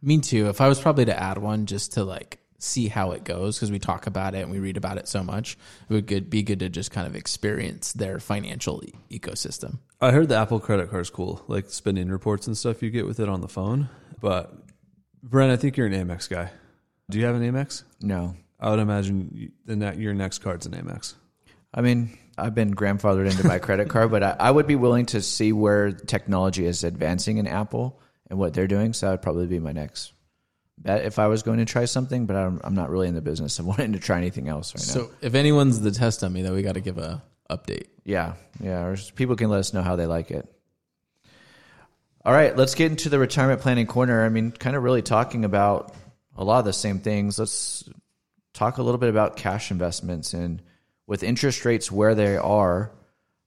Me 0.00 0.20
too. 0.20 0.48
If 0.48 0.60
I 0.60 0.68
was 0.68 0.80
probably 0.80 1.06
to 1.06 1.20
add 1.20 1.38
one 1.38 1.66
just 1.66 1.94
to 1.94 2.04
like 2.04 2.38
see 2.58 2.88
how 2.88 3.12
it 3.12 3.24
goes, 3.24 3.56
because 3.56 3.70
we 3.70 3.78
talk 3.78 4.06
about 4.06 4.34
it 4.34 4.42
and 4.42 4.50
we 4.50 4.58
read 4.58 4.76
about 4.76 4.98
it 4.98 5.06
so 5.08 5.22
much, 5.22 5.56
it 5.88 5.94
would 5.94 6.06
good, 6.06 6.28
be 6.28 6.42
good 6.42 6.58
to 6.60 6.68
just 6.68 6.90
kind 6.90 7.06
of 7.06 7.14
experience 7.14 7.92
their 7.92 8.18
financial 8.18 8.82
e- 8.84 9.18
ecosystem. 9.18 9.78
I 10.00 10.10
heard 10.10 10.28
the 10.28 10.36
Apple 10.36 10.58
credit 10.60 10.90
card 10.90 11.02
is 11.02 11.10
cool, 11.10 11.44
like 11.48 11.70
spending 11.70 12.08
reports 12.08 12.46
and 12.46 12.56
stuff 12.56 12.82
you 12.82 12.90
get 12.90 13.06
with 13.06 13.20
it 13.20 13.28
on 13.28 13.40
the 13.40 13.48
phone. 13.48 13.88
But 14.20 14.52
Brent, 15.22 15.52
I 15.52 15.56
think 15.56 15.76
you're 15.76 15.86
an 15.86 15.92
Amex 15.92 16.28
guy. 16.28 16.50
Do 17.10 17.18
you 17.18 17.24
have 17.26 17.36
an 17.36 17.42
Amex? 17.42 17.84
No, 18.00 18.34
I 18.60 18.70
would 18.70 18.80
imagine 18.80 19.30
you- 19.32 19.52
the 19.64 19.76
ne- 19.76 19.96
your 19.96 20.14
next 20.14 20.38
card's 20.38 20.66
an 20.66 20.72
Amex. 20.72 21.14
I 21.72 21.80
mean, 21.80 22.16
I've 22.36 22.54
been 22.54 22.74
grandfathered 22.74 23.30
into 23.30 23.46
my 23.46 23.58
credit 23.58 23.88
card, 23.88 24.10
but 24.10 24.22
I, 24.22 24.36
I 24.40 24.50
would 24.50 24.66
be 24.66 24.76
willing 24.76 25.06
to 25.06 25.20
see 25.22 25.52
where 25.52 25.92
technology 25.92 26.66
is 26.66 26.82
advancing 26.82 27.38
in 27.38 27.46
Apple 27.46 28.00
and 28.30 28.38
what 28.38 28.54
they're 28.54 28.66
doing. 28.66 28.92
So 28.94 29.06
that 29.06 29.12
would 29.12 29.22
probably 29.22 29.46
be 29.46 29.58
my 29.58 29.72
next 29.72 30.12
bet 30.82 31.04
if 31.04 31.18
I 31.18 31.26
was 31.26 31.42
going 31.42 31.58
to 31.58 31.64
try 31.64 31.84
something. 31.84 32.26
But 32.26 32.36
I'm, 32.36 32.60
I'm 32.64 32.74
not 32.74 32.90
really 32.90 33.08
in 33.08 33.14
the 33.14 33.20
business 33.20 33.58
of 33.58 33.66
wanting 33.72 33.92
to 33.92 33.98
try 33.98 34.18
anything 34.18 34.48
else 34.48 34.74
right 34.74 34.86
now. 34.86 35.06
So 35.06 35.14
if 35.20 35.34
anyone's 35.34 35.80
the 35.80 35.90
test 35.90 36.20
dummy, 36.20 36.42
then 36.42 36.52
we 36.54 36.62
got 36.62 36.74
to 36.74 36.80
give 36.80 36.98
a 36.98 37.22
update. 37.50 37.88
Yeah, 38.04 38.34
yeah. 38.60 38.84
Or 38.84 38.96
people 39.14 39.36
can 39.36 39.50
let 39.50 39.60
us 39.60 39.72
know 39.72 39.82
how 39.82 39.96
they 39.96 40.06
like 40.06 40.30
it. 40.30 40.48
All 42.24 42.32
right, 42.32 42.54
let's 42.56 42.74
get 42.74 42.90
into 42.90 43.08
the 43.08 43.18
retirement 43.18 43.60
planning 43.60 43.86
corner. 43.86 44.24
I 44.24 44.28
mean, 44.28 44.50
kind 44.50 44.76
of 44.76 44.82
really 44.82 45.02
talking 45.02 45.44
about 45.44 45.94
a 46.36 46.44
lot 46.44 46.58
of 46.58 46.64
the 46.64 46.72
same 46.72 46.98
things. 46.98 47.38
Let's 47.38 47.88
talk 48.52 48.78
a 48.78 48.82
little 48.82 48.98
bit 48.98 49.08
about 49.08 49.36
cash 49.36 49.70
investments 49.70 50.34
and 50.34 50.60
with 51.06 51.22
interest 51.22 51.64
rates 51.64 51.90
where 51.90 52.14
they 52.14 52.36
are, 52.36 52.92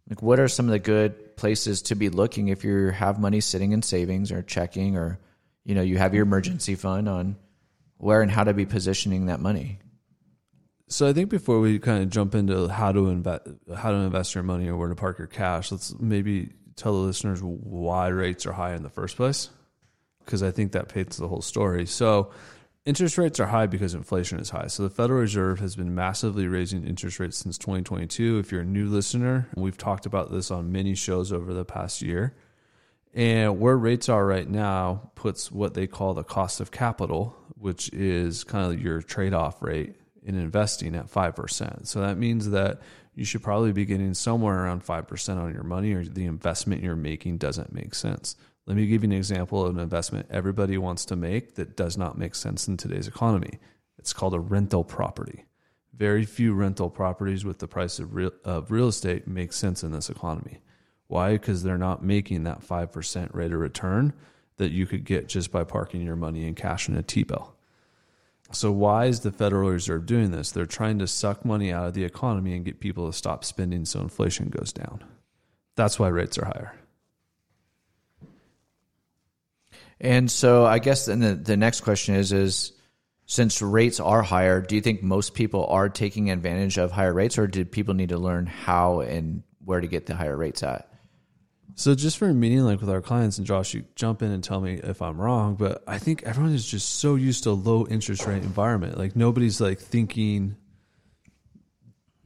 like 0.09 0.21
what 0.21 0.39
are 0.39 0.47
some 0.47 0.65
of 0.65 0.71
the 0.71 0.79
good 0.79 1.35
places 1.37 1.83
to 1.83 1.95
be 1.95 2.09
looking 2.09 2.47
if 2.47 2.63
you 2.63 2.89
have 2.89 3.19
money 3.19 3.39
sitting 3.39 3.71
in 3.71 3.81
savings 3.81 4.31
or 4.31 4.41
checking 4.41 4.97
or 4.97 5.19
you 5.63 5.75
know 5.75 5.81
you 5.81 5.97
have 5.97 6.13
your 6.13 6.23
emergency 6.23 6.75
fund 6.75 7.07
on 7.07 7.35
where 7.97 8.21
and 8.21 8.31
how 8.31 8.43
to 8.43 8.53
be 8.53 8.65
positioning 8.65 9.27
that 9.27 9.39
money. 9.39 9.79
So 10.87 11.07
I 11.07 11.13
think 11.13 11.29
before 11.29 11.59
we 11.61 11.79
kind 11.79 12.03
of 12.03 12.09
jump 12.09 12.35
into 12.35 12.67
how 12.67 12.91
to 12.91 13.07
invest, 13.07 13.47
how 13.77 13.91
to 13.91 13.97
invest 13.97 14.35
your 14.35 14.43
money 14.43 14.67
or 14.67 14.75
where 14.75 14.89
to 14.89 14.95
park 14.95 15.19
your 15.19 15.27
cash, 15.27 15.71
let's 15.71 15.97
maybe 15.99 16.51
tell 16.75 16.93
the 16.93 16.99
listeners 16.99 17.41
why 17.41 18.07
rates 18.07 18.45
are 18.45 18.51
high 18.51 18.73
in 18.73 18.83
the 18.83 18.89
first 18.89 19.15
place, 19.15 19.49
because 20.25 20.43
I 20.43 20.51
think 20.51 20.73
that 20.73 20.89
paints 20.89 21.15
the 21.15 21.27
whole 21.27 21.41
story. 21.41 21.85
So 21.85 22.31
interest 22.85 23.17
rates 23.17 23.39
are 23.39 23.45
high 23.45 23.67
because 23.67 23.93
inflation 23.93 24.39
is 24.39 24.49
high. 24.49 24.67
So 24.67 24.83
the 24.83 24.89
Federal 24.89 25.21
Reserve 25.21 25.59
has 25.59 25.75
been 25.75 25.95
massively 25.95 26.47
raising 26.47 26.83
interest 26.85 27.19
rates 27.19 27.37
since 27.37 27.57
2022. 27.57 28.39
If 28.39 28.51
you're 28.51 28.61
a 28.61 28.65
new 28.65 28.87
listener, 28.87 29.47
we've 29.55 29.77
talked 29.77 30.05
about 30.05 30.31
this 30.31 30.51
on 30.51 30.71
many 30.71 30.95
shows 30.95 31.31
over 31.31 31.53
the 31.53 31.63
past 31.63 32.01
year. 32.01 32.35
And 33.13 33.59
where 33.59 33.77
rates 33.77 34.07
are 34.09 34.25
right 34.25 34.49
now 34.49 35.11
puts 35.15 35.51
what 35.51 35.73
they 35.73 35.87
call 35.87 36.13
the 36.13 36.23
cost 36.23 36.61
of 36.61 36.71
capital, 36.71 37.35
which 37.55 37.91
is 37.93 38.43
kind 38.43 38.73
of 38.73 38.81
your 38.81 39.01
trade 39.01 39.33
off 39.33 39.61
rate 39.61 39.95
in 40.23 40.35
investing 40.35 40.95
at 40.95 41.11
5%. 41.11 41.87
So 41.87 42.01
that 42.01 42.17
means 42.17 42.49
that 42.51 42.79
you 43.13 43.25
should 43.25 43.43
probably 43.43 43.73
be 43.73 43.85
getting 43.85 44.13
somewhere 44.13 44.63
around 44.63 44.85
5% 44.85 45.37
on 45.37 45.53
your 45.53 45.63
money 45.63 45.93
or 45.93 46.05
the 46.05 46.25
investment 46.25 46.83
you're 46.83 46.95
making 46.95 47.37
doesn't 47.37 47.73
make 47.73 47.93
sense. 47.93 48.35
Let 48.65 48.77
me 48.77 48.87
give 48.87 49.03
you 49.03 49.09
an 49.09 49.15
example 49.15 49.65
of 49.65 49.75
an 49.75 49.81
investment 49.81 50.27
everybody 50.29 50.77
wants 50.77 51.05
to 51.05 51.15
make 51.15 51.55
that 51.55 51.75
does 51.75 51.97
not 51.97 52.17
make 52.17 52.35
sense 52.35 52.67
in 52.67 52.77
today's 52.77 53.07
economy. 53.07 53.59
It's 53.97 54.13
called 54.13 54.33
a 54.33 54.39
rental 54.39 54.83
property. 54.83 55.45
Very 55.93 56.25
few 56.25 56.53
rental 56.53 56.89
properties 56.89 57.43
with 57.43 57.59
the 57.59 57.67
price 57.67 57.99
of 57.99 58.15
real, 58.15 58.31
of 58.45 58.71
real 58.71 58.87
estate 58.87 59.27
make 59.27 59.51
sense 59.51 59.83
in 59.83 59.91
this 59.91 60.09
economy. 60.09 60.59
Why? 61.11 61.33
Because 61.33 61.61
they're 61.61 61.77
not 61.77 62.01
making 62.01 62.45
that 62.45 62.65
5% 62.65 63.33
rate 63.33 63.51
of 63.51 63.59
return 63.59 64.13
that 64.55 64.71
you 64.71 64.85
could 64.85 65.03
get 65.03 65.27
just 65.27 65.51
by 65.51 65.65
parking 65.65 66.03
your 66.03 66.15
money 66.15 66.47
in 66.47 66.55
cash 66.55 66.87
in 66.87 66.95
a 66.95 67.03
T 67.03 67.23
bill. 67.23 67.53
So, 68.53 68.71
why 68.71 69.07
is 69.07 69.19
the 69.19 69.31
Federal 69.33 69.71
Reserve 69.71 70.05
doing 70.05 70.31
this? 70.31 70.51
They're 70.51 70.65
trying 70.65 70.99
to 70.99 71.07
suck 71.07 71.43
money 71.43 71.73
out 71.73 71.87
of 71.87 71.95
the 71.95 72.05
economy 72.05 72.55
and 72.55 72.63
get 72.63 72.79
people 72.79 73.07
to 73.07 73.17
stop 73.17 73.43
spending 73.43 73.83
so 73.83 73.99
inflation 73.99 74.47
goes 74.47 74.71
down. 74.71 75.03
That's 75.75 75.99
why 75.99 76.07
rates 76.07 76.37
are 76.37 76.45
higher. 76.45 76.73
And 79.99 80.31
so, 80.31 80.65
I 80.65 80.79
guess 80.79 81.07
then 81.07 81.19
the, 81.19 81.35
the 81.35 81.57
next 81.57 81.81
question 81.81 82.15
is: 82.15 82.31
is 82.31 82.71
since 83.25 83.61
rates 83.61 83.99
are 83.99 84.21
higher, 84.21 84.61
do 84.61 84.75
you 84.75 84.81
think 84.81 85.03
most 85.03 85.33
people 85.33 85.65
are 85.65 85.89
taking 85.89 86.31
advantage 86.31 86.77
of 86.77 86.89
higher 86.93 87.13
rates, 87.13 87.37
or 87.37 87.47
did 87.47 87.69
people 87.69 87.95
need 87.95 88.09
to 88.09 88.17
learn 88.17 88.45
how 88.45 89.01
and 89.01 89.43
where 89.65 89.81
to 89.81 89.87
get 89.87 90.05
the 90.05 90.15
higher 90.15 90.37
rates 90.37 90.63
at? 90.63 90.87
So 91.75 91.95
just 91.95 92.17
for 92.17 92.29
a 92.29 92.33
meeting 92.33 92.59
like 92.61 92.81
with 92.81 92.89
our 92.89 93.01
clients, 93.01 93.37
and 93.37 93.47
Josh, 93.47 93.73
you 93.73 93.85
jump 93.95 94.21
in 94.21 94.31
and 94.31 94.43
tell 94.43 94.61
me 94.61 94.79
if 94.83 95.01
I'm 95.01 95.19
wrong, 95.19 95.55
but 95.55 95.83
I 95.87 95.97
think 95.97 96.23
everyone 96.23 96.53
is 96.53 96.65
just 96.69 96.99
so 96.99 97.15
used 97.15 97.43
to 97.43 97.51
a 97.51 97.53
low 97.53 97.87
interest 97.87 98.25
rate 98.25 98.43
environment. 98.43 98.97
Like 98.97 99.15
nobody's 99.15 99.61
like 99.61 99.79
thinking 99.79 100.57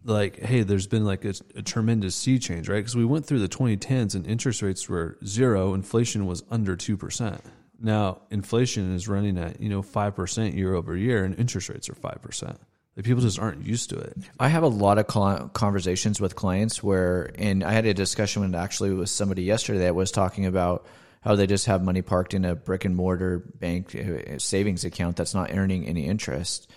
like, 0.04 0.40
hey, 0.40 0.62
there's 0.62 0.88
been 0.88 1.06
like 1.06 1.25
a, 1.25 1.34
a 1.56 1.62
tremendous 1.62 2.16
sea 2.16 2.38
change, 2.40 2.70
right? 2.70 2.78
Because 2.78 2.96
we 2.96 3.06
went 3.06 3.25
through 3.25 3.40
the 3.40 3.50
2010s 3.50 4.16
and 4.16 4.25
interest 4.28 4.62
rates 4.62 4.88
were 4.88 5.18
zero, 5.25 5.74
inflation 5.74 6.25
was 6.25 6.44
under 6.52 6.75
two 6.75 6.98
percent. 6.98 7.42
Now 7.80 8.22
inflation 8.30 8.96
is 8.96 9.08
running 9.08 9.38
at 9.38 9.60
you 9.60 9.70
know 9.70 9.82
five 9.82 10.16
percent 10.16 10.56
year 10.56 10.74
over 10.74 10.96
year, 10.96 11.24
and 11.25 11.38
interest 11.38 11.70
rates 11.70 11.90
are 11.90 11.96
five 11.96 12.22
percent. 12.22 12.60
Like 12.96 13.06
people 13.06 13.22
just 13.22 13.40
aren't 13.40 13.66
used 13.66 13.90
to 13.90 13.98
it. 13.98 14.16
I 14.40 14.48
have 14.48 14.64
a 14.64 14.68
lot 14.68 14.98
of 14.98 15.52
conversations 15.54 16.22
with 16.22 16.36
clients 16.36 16.82
where, 16.82 17.32
and 17.36 17.64
I 17.64 17.74
had 17.74 17.86
a 17.86 17.94
discussion 17.94 18.42
with 18.42 18.56
actually 18.56 18.94
with 18.94 19.10
somebody 19.10 19.44
yesterday 19.44 19.79
that 19.79 19.96
was 19.96 20.12
talking 20.12 20.46
about 20.46 20.86
how 21.20 21.36
they 21.36 21.48
just 21.48 21.66
have 21.66 21.84
money 21.84 22.01
parked 22.01 22.34
in 22.34 22.46
a 22.46 22.55
brick 22.55 22.86
and 22.86 22.96
mortar 22.96 23.40
bank 23.40 23.96
uh, 23.96 24.38
savings 24.38 24.86
account 24.86 25.18
that's 25.18 25.34
not 25.34 25.51
earning 25.51 25.88
any 25.88 26.05
interest. 26.05 26.72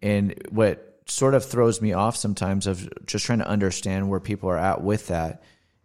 And 0.00 0.34
what 0.50 1.02
sort 1.06 1.34
of 1.34 1.44
throws 1.44 1.82
me 1.82 1.92
off 1.92 2.16
sometimes 2.16 2.66
of 2.66 2.88
just 3.04 3.26
trying 3.26 3.40
to 3.40 3.48
understand 3.48 4.08
where 4.08 4.20
people 4.20 4.48
are 4.48 4.56
at 4.56 4.82
with 4.82 5.08
that 5.08 5.42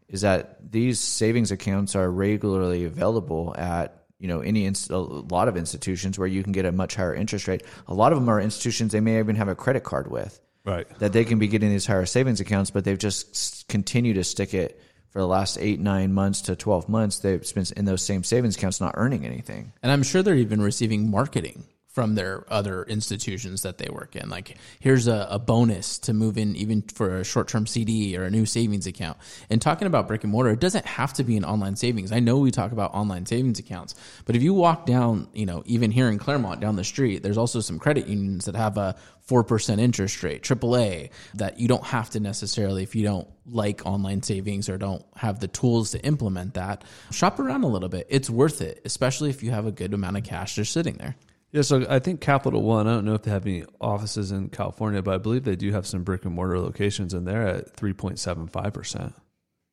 is 0.07 0.21
that 0.21 0.71
these 0.71 0.99
savings 0.99 1.51
accounts 1.51 1.95
are 1.95 2.09
regularly 2.09 2.85
available 2.85 3.55
at 3.57 4.04
you 4.19 4.27
know 4.27 4.39
any 4.41 4.65
inst- 4.65 4.89
a 4.89 4.97
lot 4.97 5.47
of 5.47 5.57
institutions 5.57 6.17
where 6.17 6.27
you 6.27 6.43
can 6.43 6.51
get 6.51 6.65
a 6.65 6.71
much 6.71 6.95
higher 6.95 7.13
interest 7.13 7.47
rate. 7.47 7.63
A 7.87 7.93
lot 7.93 8.11
of 8.11 8.19
them 8.19 8.29
are 8.29 8.39
institutions 8.39 8.91
they 8.91 8.99
may 8.99 9.19
even 9.19 9.35
have 9.35 9.47
a 9.47 9.55
credit 9.55 9.83
card 9.83 10.09
with, 10.09 10.39
right? 10.63 10.87
That 10.99 11.13
they 11.13 11.25
can 11.25 11.39
be 11.39 11.47
getting 11.47 11.69
these 11.69 11.85
higher 11.85 12.05
savings 12.05 12.39
accounts, 12.39 12.71
but 12.71 12.85
they've 12.85 12.97
just 12.97 13.67
continued 13.67 14.15
to 14.15 14.23
stick 14.23 14.53
it 14.53 14.81
for 15.09 15.19
the 15.19 15.27
last 15.27 15.57
eight, 15.59 15.79
nine 15.79 16.13
months 16.13 16.41
to 16.41 16.55
twelve 16.55 16.89
months. 16.89 17.19
They've 17.19 17.53
been 17.53 17.65
in 17.75 17.85
those 17.85 18.01
same 18.01 18.23
savings 18.23 18.57
accounts, 18.57 18.81
not 18.81 18.95
earning 18.97 19.25
anything. 19.25 19.73
And 19.83 19.91
I'm 19.91 20.03
sure 20.03 20.23
they're 20.23 20.35
even 20.35 20.61
receiving 20.61 21.09
marketing 21.09 21.65
from 21.95 22.13
their 22.15 22.43
other 22.51 22.83
institutions 22.83 23.61
that 23.61 23.77
they 23.77 23.87
work 23.89 24.17
in. 24.17 24.27
Like, 24.27 24.57
here's 24.81 25.07
a, 25.07 25.27
a 25.31 25.39
bonus 25.39 25.97
to 25.99 26.13
move 26.13 26.37
in 26.37 26.53
even 26.57 26.81
for 26.81 27.19
a 27.19 27.23
short 27.23 27.47
term 27.47 27.65
CD 27.65 28.17
or 28.17 28.25
a 28.25 28.29
new 28.29 28.45
savings 28.45 28.85
account. 28.85 29.17
And 29.49 29.61
talking 29.61 29.87
about 29.87 30.05
brick 30.05 30.23
and 30.25 30.31
mortar, 30.31 30.51
it 30.51 30.59
doesn't 30.59 30.85
have 30.85 31.13
to 31.13 31.23
be 31.23 31.37
an 31.37 31.45
online 31.45 31.77
savings. 31.77 32.11
I 32.11 32.19
know 32.19 32.37
we 32.37 32.51
talk 32.51 32.73
about 32.73 32.93
online 32.93 33.25
savings 33.25 33.59
accounts, 33.59 33.95
but 34.25 34.35
if 34.35 34.43
you 34.43 34.53
walk 34.53 34.85
down, 34.85 35.29
you 35.33 35.45
know, 35.45 35.63
even 35.65 35.89
here 35.89 36.09
in 36.09 36.19
Claremont 36.19 36.59
down 36.59 36.75
the 36.75 36.83
street, 36.83 37.23
there's 37.23 37.37
also 37.37 37.61
some 37.61 37.79
credit 37.79 38.07
unions 38.07 38.43
that 38.43 38.57
have 38.57 38.75
a 38.75 38.97
4% 39.29 39.79
interest 39.79 40.21
rate, 40.21 40.43
AAA, 40.43 41.11
that 41.35 41.61
you 41.61 41.69
don't 41.69 41.85
have 41.85 42.09
to 42.09 42.19
necessarily, 42.19 42.83
if 42.83 42.93
you 42.93 43.03
don't 43.03 43.27
like 43.45 43.85
online 43.85 44.21
savings 44.21 44.67
or 44.67 44.77
don't 44.77 45.05
have 45.15 45.39
the 45.39 45.47
tools 45.47 45.91
to 45.91 46.05
implement 46.05 46.55
that, 46.55 46.83
shop 47.11 47.39
around 47.39 47.63
a 47.63 47.67
little 47.67 47.89
bit. 47.89 48.05
It's 48.09 48.29
worth 48.29 48.61
it, 48.61 48.81
especially 48.83 49.29
if 49.29 49.41
you 49.41 49.51
have 49.51 49.65
a 49.65 49.71
good 49.71 49.93
amount 49.93 50.17
of 50.17 50.25
cash 50.25 50.55
just 50.55 50.73
sitting 50.73 50.95
there. 50.95 51.15
Yeah, 51.55 51.61
so 51.61 51.85
I 51.89 51.99
think 51.99 52.19
Capital 52.19 52.63
One, 52.63 52.85
I 52.85 52.95
don't 52.95 53.05
know 53.05 53.13
if 53.13 53.21
they 53.21 53.31
have 53.31 53.45
any 53.45 53.63
offices 53.79 54.33
in 54.33 54.49
California, 54.49 55.01
but 55.01 55.13
I 55.13 55.17
believe 55.19 55.45
they 55.45 55.55
do 55.55 55.71
have 55.71 55.87
some 55.87 56.03
brick 56.03 56.25
and 56.25 56.35
mortar 56.35 56.59
locations 56.59 57.13
and 57.13 57.25
they're 57.25 57.47
at 57.47 57.77
3.75%, 57.77 59.13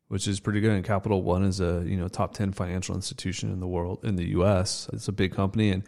which 0.07 0.29
is 0.29 0.38
pretty 0.38 0.61
good. 0.61 0.71
And 0.71 0.85
Capital 0.85 1.25
One 1.25 1.42
is 1.42 1.61
a, 1.61 1.83
you 1.85 1.97
know, 1.97 2.07
top 2.07 2.35
10 2.35 2.53
financial 2.53 2.95
institution 2.95 3.51
in 3.51 3.59
the 3.59 3.66
world, 3.66 4.05
in 4.05 4.14
the 4.14 4.27
US. 4.27 4.88
It's 4.92 5.09
a 5.09 5.12
big 5.12 5.35
company. 5.35 5.73
And 5.73 5.83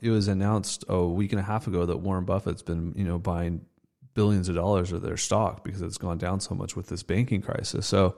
it 0.00 0.08
was 0.08 0.28
announced 0.28 0.86
a 0.88 1.04
week 1.04 1.32
and 1.32 1.40
a 1.40 1.44
half 1.44 1.66
ago 1.66 1.84
that 1.84 1.98
Warren 1.98 2.24
Buffett's 2.24 2.62
been, 2.62 2.94
you 2.96 3.04
know, 3.04 3.18
buying 3.18 3.66
billions 4.14 4.48
of 4.48 4.54
dollars 4.54 4.92
of 4.92 5.02
their 5.02 5.18
stock 5.18 5.62
because 5.62 5.82
it's 5.82 5.98
gone 5.98 6.16
down 6.16 6.40
so 6.40 6.54
much 6.54 6.74
with 6.74 6.86
this 6.86 7.02
banking 7.02 7.42
crisis. 7.42 7.86
So, 7.86 8.16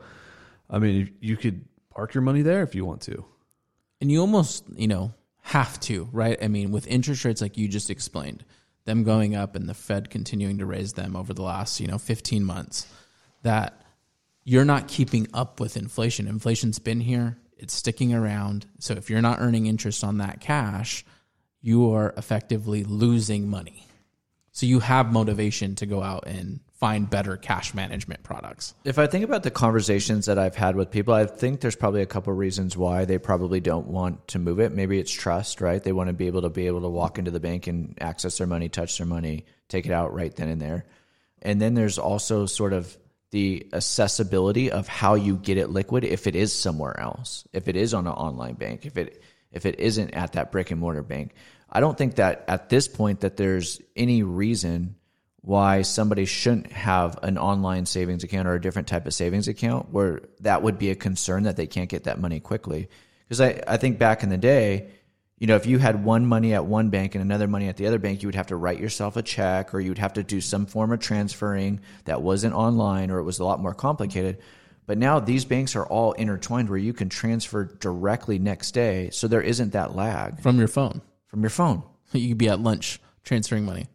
I 0.71 0.79
mean, 0.79 1.13
you 1.19 1.37
could 1.37 1.65
park 1.91 2.15
your 2.15 2.23
money 2.23 2.43
there 2.43 2.63
if 2.63 2.77
you 2.77 2.85
want 2.85 3.01
to. 3.01 3.25
And 4.01 4.13
you 4.13 4.21
almost, 4.21 4.63
you 4.77 4.87
know, 4.87 5.13
have 5.47 5.79
to, 5.79 6.09
right? 6.11 6.37
I 6.43 6.49
mean, 6.49 6.73
with 6.73 6.89
interest 6.89 7.25
rates 7.25 7.41
like 7.41 7.57
you 7.57 7.69
just 7.69 7.89
explained, 7.89 8.45
them 8.85 9.05
going 9.05 9.37
up 9.37 9.55
and 9.55 9.69
the 9.69 9.75
Fed 9.75 10.11
continuing 10.11 10.59
to 10.59 10.67
raise 10.67 10.95
them 10.95 11.15
over 11.15 11.33
the 11.33 11.43
last, 11.43 11.79
you 11.79 11.87
know, 11.87 11.99
15 11.99 12.43
months, 12.43 12.85
that 13.45 13.81
you're 14.43 14.65
not 14.65 14.89
keeping 14.89 15.29
up 15.33 15.61
with 15.61 15.77
inflation. 15.77 16.27
Inflation's 16.27 16.81
been 16.81 16.99
here, 16.99 17.39
it's 17.57 17.75
sticking 17.75 18.13
around. 18.13 18.67
So 18.81 18.95
if 18.95 19.09
you're 19.09 19.23
not 19.23 19.39
earning 19.39 19.67
interest 19.67 20.03
on 20.03 20.19
that 20.19 20.41
cash, 20.41 21.05
you 21.61 21.93
are 21.93 22.13
effectively 22.17 22.83
losing 22.83 23.49
money. 23.49 23.87
So 24.51 24.67
you 24.67 24.81
have 24.81 25.13
motivation 25.13 25.77
to 25.77 25.87
go 25.87 26.03
out 26.03 26.27
and 26.27 26.59
find 26.77 27.09
better 27.09 27.37
cash 27.37 27.73
management 27.75 28.23
products. 28.23 28.75
If 28.85 28.99
I 28.99 29.07
think 29.07 29.25
about 29.25 29.43
the 29.43 29.51
conversations 29.51 30.27
that 30.27 30.39
I've 30.39 30.55
had 30.55 30.77
with 30.77 30.91
people, 30.91 31.15
I 31.15 31.25
think 31.25 31.61
there's 31.61 31.77
probably 31.77 32.03
a 32.03 32.07
couple 32.07 32.33
reasons 32.35 32.77
why 32.77 33.07
they 33.07 33.19
probably 33.19 33.61
don't 33.61 33.87
want 33.87 34.29
to 34.29 34.39
move 34.39 34.61
it. 34.61 34.73
Maybe 34.73 34.99
it's 34.99 35.11
trust, 35.11 35.61
right? 35.61 35.83
They 35.83 35.93
want 35.93 36.09
to 36.09 36.15
be 36.15 36.27
able 36.27 36.43
to 36.43 36.51
be 36.51 36.67
able 36.67 36.83
to 36.83 36.89
walk 36.89 37.19
into 37.19 37.31
the 37.31 37.41
bank 37.41 37.67
and 37.67 37.97
access 38.01 38.39
their 38.39 38.47
money, 38.47 38.69
touch 38.69 38.99
their 38.99 39.07
money, 39.07 39.47
take 39.69 39.87
it 39.87 39.93
out 39.93 40.15
right 40.15 40.35
then 40.35 40.49
and 40.49 40.61
there. 40.61 40.85
And 41.41 41.61
then 41.61 41.75
there's 41.75 41.99
also 41.99 42.45
sort 42.45 42.73
of 42.73 42.97
the 43.31 43.67
accessibility 43.73 44.71
of 44.71 44.87
how 44.87 45.15
you 45.15 45.37
get 45.37 45.57
it 45.57 45.71
liquid 45.71 46.05
if 46.05 46.27
it 46.27 46.37
is 46.37 46.53
somewhere 46.53 46.99
else. 46.99 47.47
If 47.53 47.69
it 47.69 47.77
is 47.77 47.95
on 47.95 48.07
an 48.07 48.13
online 48.13 48.55
bank, 48.55 48.85
if 48.85 48.97
it 48.97 49.23
if 49.53 49.65
it 49.65 49.81
isn't 49.81 50.11
at 50.11 50.33
that 50.33 50.53
brick 50.53 50.71
and 50.71 50.81
mortar 50.81 51.03
bank. 51.03 51.33
I 51.71 51.81
don't 51.81 51.97
think 51.97 52.17
that 52.17 52.45
at 52.47 52.69
this 52.69 52.89
point 52.89 53.21
that 53.21 53.37
there's 53.37 53.81
any 53.97 54.23
reason 54.23 54.97
why 55.47 55.81
somebody 55.83 56.25
shouldn't 56.25 56.73
have 56.73 57.17
an 57.23 57.39
online 57.39 57.87
savings 57.87 58.25
account 58.25 58.49
or 58.49 58.55
a 58.55 58.61
different 58.61 58.89
type 58.89 59.07
of 59.07 59.15
savings 59.15 59.47
account 59.47 59.93
where 59.93 60.21
that 60.41 60.61
would 60.61 60.77
be 60.77 60.91
a 60.91 60.95
concern 60.97 61.45
that 61.45 61.57
they 61.57 61.69
can't 61.69 61.89
get 61.89 62.03
that 62.03 62.19
money 62.19 62.41
quickly. 62.41 62.89
Because 63.23 63.41
I, 63.41 63.63
I 63.65 63.77
think 63.77 63.97
back 63.97 64.25
in 64.25 64.29
the 64.29 64.37
day, 64.37 64.89
you 65.39 65.47
know, 65.47 65.55
if 65.55 65.65
you 65.65 65.79
had 65.79 66.05
one 66.05 66.27
money 66.27 66.53
at 66.53 66.67
one 66.67 66.91
bank 66.91 67.15
and 67.15 67.23
another 67.23 67.47
money 67.47 67.69
at 67.69 67.77
the 67.77 67.87
other 67.87 68.01
bank, 68.01 68.23
you 68.23 68.27
would 68.27 68.35
have 68.35 68.49
to 68.49 68.57
write 68.57 68.81
yourself 68.81 69.17
a 69.17 69.23
check 69.23 69.73
or 69.73 69.79
you 69.79 69.91
would 69.91 69.99
have 69.99 70.15
to 70.15 70.25
do 70.25 70.41
some 70.41 70.67
form 70.67 70.91
of 70.91 70.99
transferring 70.99 71.79
that 72.07 72.23
wasn't 72.23 72.53
online 72.53 73.13
or 73.13 73.19
it 73.21 73.25
was 73.25 73.39
a 73.39 73.45
lot 73.45 73.61
more 73.61 73.75
complicated. 73.75 74.39
But 74.85 74.99
now 74.99 75.21
these 75.21 75.45
banks 75.45 75.77
are 75.77 75.87
all 75.87 76.11
intertwined 76.15 76.69
where 76.69 76.77
you 76.77 76.93
can 76.93 77.09
transfer 77.09 77.67
directly 77.67 78.41
next 78.41 78.73
day. 78.73 79.11
So 79.11 79.29
there 79.29 79.43
isn't 79.43 79.75
that 79.75 79.95
lag 79.95 80.41
from 80.41 80.59
your 80.59 80.67
phone. 80.67 81.03
From 81.29 81.43
your 81.43 81.51
phone. 81.51 81.85
You 82.13 82.31
could 82.31 82.39
be 82.39 82.49
at 82.49 82.61
lunch 82.61 83.01
transferring 83.23 83.65
money. 83.65 83.87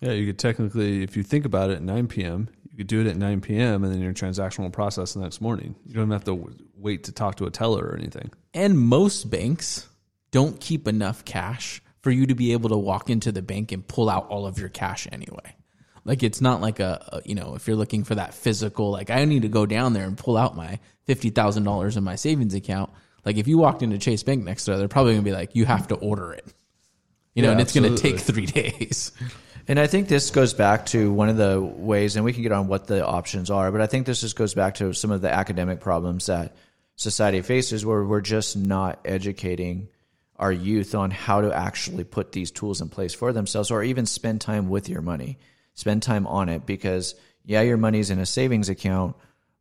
Yeah, 0.00 0.12
you 0.12 0.26
could 0.26 0.38
technically, 0.38 1.02
if 1.02 1.16
you 1.16 1.22
think 1.22 1.44
about 1.44 1.70
it, 1.70 1.74
at 1.74 1.82
9 1.82 2.08
p.m., 2.08 2.48
You 2.70 2.76
could 2.78 2.86
do 2.86 3.00
it 3.02 3.06
at 3.06 3.16
9 3.16 3.40
p.m. 3.42 3.84
and 3.84 3.92
then 3.92 4.00
your 4.00 4.12
transaction 4.14 4.64
will 4.64 4.70
process 4.70 5.12
the 5.12 5.20
next 5.20 5.40
morning. 5.40 5.74
You 5.86 5.94
don't 5.94 6.10
have 6.10 6.24
to 6.24 6.50
wait 6.76 7.04
to 7.04 7.12
talk 7.12 7.36
to 7.36 7.44
a 7.44 7.50
teller 7.50 7.84
or 7.84 7.96
anything. 7.96 8.30
And 8.54 8.78
most 8.78 9.28
banks 9.28 9.86
don't 10.30 10.58
keep 10.60 10.88
enough 10.88 11.24
cash 11.24 11.82
for 12.00 12.10
you 12.10 12.26
to 12.26 12.34
be 12.34 12.52
able 12.52 12.70
to 12.70 12.78
walk 12.78 13.10
into 13.10 13.32
the 13.32 13.42
bank 13.42 13.72
and 13.72 13.86
pull 13.86 14.08
out 14.08 14.28
all 14.28 14.46
of 14.46 14.58
your 14.58 14.70
cash 14.70 15.06
anyway. 15.12 15.54
Like 16.06 16.22
it's 16.22 16.40
not 16.40 16.62
like 16.62 16.80
a, 16.80 17.04
a 17.12 17.22
you 17.26 17.34
know 17.34 17.54
if 17.54 17.66
you're 17.66 17.76
looking 17.76 18.04
for 18.04 18.14
that 18.14 18.32
physical 18.32 18.90
like 18.90 19.10
I 19.10 19.26
need 19.26 19.42
to 19.42 19.48
go 19.48 19.66
down 19.66 19.92
there 19.92 20.06
and 20.06 20.16
pull 20.16 20.38
out 20.38 20.56
my 20.56 20.78
fifty 21.04 21.28
thousand 21.28 21.64
dollars 21.64 21.98
in 21.98 22.04
my 22.04 22.16
savings 22.16 22.54
account. 22.54 22.90
Like 23.26 23.36
if 23.36 23.46
you 23.46 23.58
walked 23.58 23.82
into 23.82 23.98
Chase 23.98 24.22
Bank 24.22 24.42
next 24.42 24.64
door, 24.64 24.78
they're 24.78 24.88
probably 24.88 25.12
gonna 25.12 25.22
be 25.24 25.32
like 25.32 25.54
you 25.54 25.66
have 25.66 25.88
to 25.88 25.96
order 25.96 26.32
it, 26.32 26.46
you 27.34 27.42
know, 27.42 27.48
Yeah, 27.48 27.52
and 27.52 27.60
it's 27.60 27.74
gonna 27.74 27.96
take 27.98 28.18
three 28.18 28.46
days. 28.60 29.12
And 29.70 29.78
I 29.78 29.86
think 29.86 30.08
this 30.08 30.32
goes 30.32 30.52
back 30.52 30.86
to 30.86 31.12
one 31.12 31.28
of 31.28 31.36
the 31.36 31.60
ways, 31.60 32.16
and 32.16 32.24
we 32.24 32.32
can 32.32 32.42
get 32.42 32.50
on 32.50 32.66
what 32.66 32.88
the 32.88 33.06
options 33.06 33.50
are, 33.50 33.70
but 33.70 33.80
I 33.80 33.86
think 33.86 34.04
this 34.04 34.20
just 34.20 34.34
goes 34.34 34.52
back 34.52 34.74
to 34.74 34.92
some 34.92 35.12
of 35.12 35.20
the 35.20 35.32
academic 35.32 35.78
problems 35.78 36.26
that 36.26 36.56
society 36.96 37.40
faces 37.40 37.86
where 37.86 38.02
we're 38.02 38.20
just 38.20 38.56
not 38.56 38.98
educating 39.04 39.86
our 40.34 40.50
youth 40.50 40.96
on 40.96 41.12
how 41.12 41.42
to 41.42 41.54
actually 41.54 42.02
put 42.02 42.32
these 42.32 42.50
tools 42.50 42.80
in 42.80 42.88
place 42.88 43.14
for 43.14 43.32
themselves 43.32 43.70
or 43.70 43.84
even 43.84 44.06
spend 44.06 44.40
time 44.40 44.70
with 44.70 44.88
your 44.88 45.02
money. 45.02 45.38
Spend 45.74 46.02
time 46.02 46.26
on 46.26 46.48
it 46.48 46.66
because, 46.66 47.14
yeah, 47.44 47.60
your 47.60 47.76
money's 47.76 48.10
in 48.10 48.18
a 48.18 48.26
savings 48.26 48.70
account, 48.70 49.14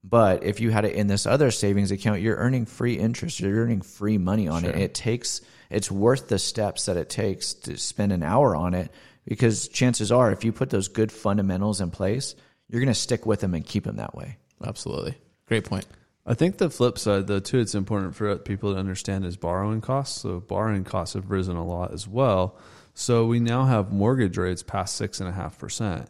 but 0.03 0.43
if 0.43 0.59
you 0.59 0.71
had 0.71 0.85
it 0.85 0.95
in 0.95 1.05
this 1.05 1.27
other 1.27 1.51
savings 1.51 1.91
account, 1.91 2.21
you're 2.21 2.37
earning 2.37 2.65
free 2.65 2.97
interest. 2.97 3.41
You're 3.41 3.63
earning 3.63 3.81
free 3.81 4.17
money 4.17 4.47
on 4.47 4.65
it. 4.65 4.75
It 4.75 4.95
takes, 4.95 5.41
it's 5.69 5.91
worth 5.91 6.29
the 6.29 6.39
steps 6.39 6.87
that 6.87 6.97
it 6.97 7.09
takes 7.09 7.53
to 7.53 7.77
spend 7.77 8.11
an 8.11 8.23
hour 8.23 8.55
on 8.55 8.73
it 8.73 8.91
because 9.29 9.69
chances 9.69 10.11
are, 10.11 10.31
if 10.31 10.43
you 10.43 10.51
put 10.51 10.71
those 10.71 10.89
good 10.89 11.11
fundamentals 11.11 11.79
in 11.79 11.91
place, 11.91 12.35
you're 12.67 12.81
going 12.81 12.93
to 12.93 12.99
stick 12.99 13.25
with 13.25 13.39
them 13.39 13.53
and 13.53 13.65
keep 13.65 13.85
them 13.85 13.95
that 13.97 14.15
way. 14.15 14.37
Absolutely, 14.65 15.15
great 15.45 15.63
point. 15.63 15.85
I 16.25 16.33
think 16.33 16.57
the 16.57 16.69
flip 16.69 16.97
side, 16.99 17.27
though, 17.27 17.39
too, 17.39 17.59
it's 17.59 17.75
important 17.75 18.15
for 18.15 18.35
people 18.37 18.73
to 18.73 18.79
understand 18.79 19.25
is 19.25 19.37
borrowing 19.37 19.81
costs. 19.81 20.21
So 20.21 20.39
borrowing 20.39 20.83
costs 20.83 21.13
have 21.13 21.31
risen 21.31 21.55
a 21.55 21.65
lot 21.65 21.93
as 21.93 22.07
well. 22.07 22.57
So 22.93 23.25
we 23.25 23.39
now 23.39 23.65
have 23.65 23.91
mortgage 23.91 24.37
rates 24.37 24.61
past 24.61 24.95
six 24.95 25.19
and 25.19 25.29
a 25.29 25.31
half 25.31 25.57
percent. 25.57 26.09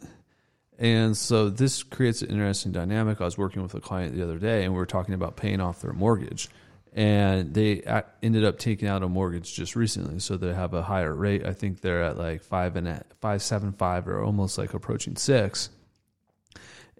And 0.78 1.16
so 1.16 1.50
this 1.50 1.82
creates 1.82 2.22
an 2.22 2.30
interesting 2.30 2.72
dynamic. 2.72 3.20
I 3.20 3.24
was 3.24 3.38
working 3.38 3.62
with 3.62 3.74
a 3.74 3.80
client 3.80 4.14
the 4.14 4.22
other 4.22 4.38
day, 4.38 4.64
and 4.64 4.72
we 4.72 4.78
were 4.78 4.86
talking 4.86 5.14
about 5.14 5.36
paying 5.36 5.60
off 5.60 5.82
their 5.82 5.92
mortgage, 5.92 6.48
and 6.92 7.54
they 7.54 7.82
uh, 7.82 8.02
ended 8.22 8.44
up 8.44 8.58
taking 8.58 8.88
out 8.88 9.02
a 9.02 9.08
mortgage 9.08 9.54
just 9.54 9.76
recently. 9.76 10.18
So 10.18 10.36
they 10.36 10.52
have 10.52 10.74
a 10.74 10.82
higher 10.82 11.14
rate. 11.14 11.44
I 11.46 11.52
think 11.52 11.80
they're 11.80 12.02
at 12.02 12.18
like 12.18 12.42
five 12.42 12.76
and 12.76 12.88
a, 12.88 13.04
five 13.20 13.42
seven 13.42 13.72
five, 13.72 14.08
or 14.08 14.22
almost 14.22 14.58
like 14.58 14.74
approaching 14.74 15.16
six 15.16 15.70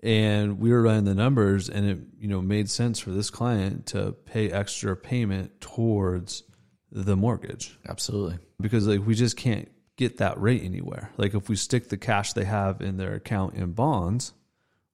and 0.02 0.58
we 0.58 0.70
were 0.70 0.82
running 0.82 1.04
the 1.04 1.14
numbers 1.14 1.68
and 1.68 1.86
it 1.88 1.98
you 2.18 2.28
know 2.28 2.40
made 2.40 2.70
sense 2.70 2.98
for 2.98 3.10
this 3.10 3.30
client 3.30 3.86
to 3.86 4.12
pay 4.24 4.50
extra 4.50 4.96
payment 4.96 5.60
towards 5.60 6.42
the 6.90 7.16
mortgage 7.16 7.78
Absolutely. 7.88 8.38
because 8.60 8.86
like 8.86 9.06
we 9.06 9.14
just 9.14 9.36
can't 9.36 9.70
get 9.96 10.18
that 10.18 10.40
rate 10.40 10.62
anywhere 10.64 11.10
like 11.18 11.34
if 11.34 11.48
we 11.48 11.56
stick 11.56 11.88
the 11.88 11.96
cash 11.98 12.32
they 12.32 12.44
have 12.44 12.80
in 12.80 12.96
their 12.96 13.14
account 13.14 13.54
in 13.54 13.72
bonds 13.72 14.32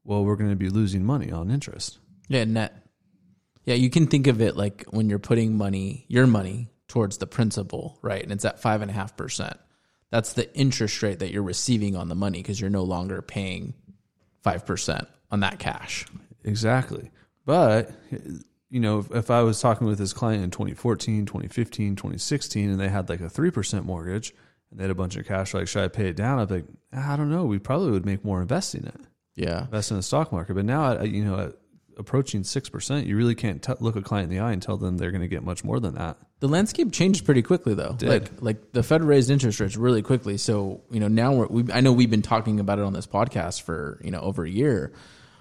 well 0.04 0.24
we're 0.24 0.36
going 0.36 0.50
to 0.50 0.56
be 0.56 0.68
losing 0.68 1.04
money 1.04 1.30
on 1.30 1.50
interest 1.50 1.98
Yeah, 2.28 2.44
net. 2.44 2.85
Yeah, 3.66 3.74
you 3.74 3.90
can 3.90 4.06
think 4.06 4.26
of 4.28 4.40
it 4.40 4.56
like 4.56 4.84
when 4.90 5.10
you're 5.10 5.18
putting 5.18 5.56
money, 5.58 6.06
your 6.08 6.26
money, 6.26 6.70
towards 6.88 7.18
the 7.18 7.26
principal, 7.26 7.98
right? 8.00 8.22
And 8.22 8.30
it's 8.32 8.44
at 8.44 8.60
five 8.60 8.80
and 8.80 8.90
a 8.90 8.94
half 8.94 9.16
percent. 9.16 9.58
That's 10.10 10.32
the 10.34 10.54
interest 10.56 11.02
rate 11.02 11.18
that 11.18 11.32
you're 11.32 11.42
receiving 11.42 11.96
on 11.96 12.08
the 12.08 12.14
money 12.14 12.38
because 12.38 12.60
you're 12.60 12.70
no 12.70 12.84
longer 12.84 13.20
paying 13.22 13.74
five 14.42 14.64
percent 14.64 15.08
on 15.32 15.40
that 15.40 15.58
cash. 15.58 16.06
Exactly. 16.44 17.10
But, 17.44 17.90
you 18.70 18.78
know, 18.80 19.00
if, 19.00 19.10
if 19.10 19.30
I 19.32 19.42
was 19.42 19.60
talking 19.60 19.86
with 19.88 19.98
this 19.98 20.12
client 20.12 20.44
in 20.44 20.50
2014, 20.52 21.26
2015, 21.26 21.96
2016, 21.96 22.70
and 22.70 22.80
they 22.80 22.88
had 22.88 23.08
like 23.08 23.20
a 23.20 23.24
3% 23.24 23.84
mortgage 23.84 24.32
and 24.70 24.78
they 24.78 24.84
had 24.84 24.90
a 24.92 24.94
bunch 24.96 25.16
of 25.16 25.26
cash, 25.26 25.54
like, 25.54 25.66
should 25.68 25.82
I 25.84 25.88
pay 25.88 26.08
it 26.08 26.16
down? 26.16 26.38
I'd 26.38 26.48
be 26.48 26.54
like, 26.56 26.64
I 26.92 27.16
don't 27.16 27.30
know. 27.30 27.44
We 27.44 27.58
probably 27.58 27.90
would 27.90 28.06
make 28.06 28.24
more 28.24 28.40
investing 28.40 28.84
it, 28.84 29.00
Yeah. 29.34 29.62
invest 29.62 29.90
in 29.90 29.96
the 29.96 30.02
stock 30.04 30.30
market. 30.30 30.54
But 30.54 30.64
now, 30.64 31.02
you 31.02 31.24
know, 31.24 31.38
at 31.40 31.56
approaching 31.96 32.42
6%, 32.42 33.06
you 33.06 33.16
really 33.16 33.34
can't 33.34 33.62
t- 33.62 33.72
look 33.80 33.96
a 33.96 34.02
client 34.02 34.30
in 34.30 34.36
the 34.36 34.42
eye 34.42 34.52
and 34.52 34.62
tell 34.62 34.76
them 34.76 34.98
they're 34.98 35.10
going 35.10 35.22
to 35.22 35.28
get 35.28 35.42
much 35.42 35.64
more 35.64 35.80
than 35.80 35.94
that. 35.94 36.18
The 36.40 36.48
landscape 36.48 36.92
changed 36.92 37.24
pretty 37.24 37.42
quickly, 37.42 37.74
though. 37.74 37.94
Did. 37.94 38.08
Like, 38.08 38.42
like 38.42 38.72
the 38.72 38.82
Fed 38.82 39.02
raised 39.02 39.30
interest 39.30 39.58
rates 39.58 39.76
really 39.76 40.02
quickly. 40.02 40.36
So 40.36 40.82
you 40.90 41.00
know 41.00 41.08
now 41.08 41.32
we're, 41.32 41.46
we, 41.46 41.72
I 41.72 41.80
know 41.80 41.92
we've 41.92 42.10
been 42.10 42.22
talking 42.22 42.60
about 42.60 42.78
it 42.78 42.84
on 42.84 42.92
this 42.92 43.06
podcast 43.06 43.62
for 43.62 43.98
you 44.04 44.10
know 44.10 44.20
over 44.20 44.44
a 44.44 44.50
year, 44.50 44.92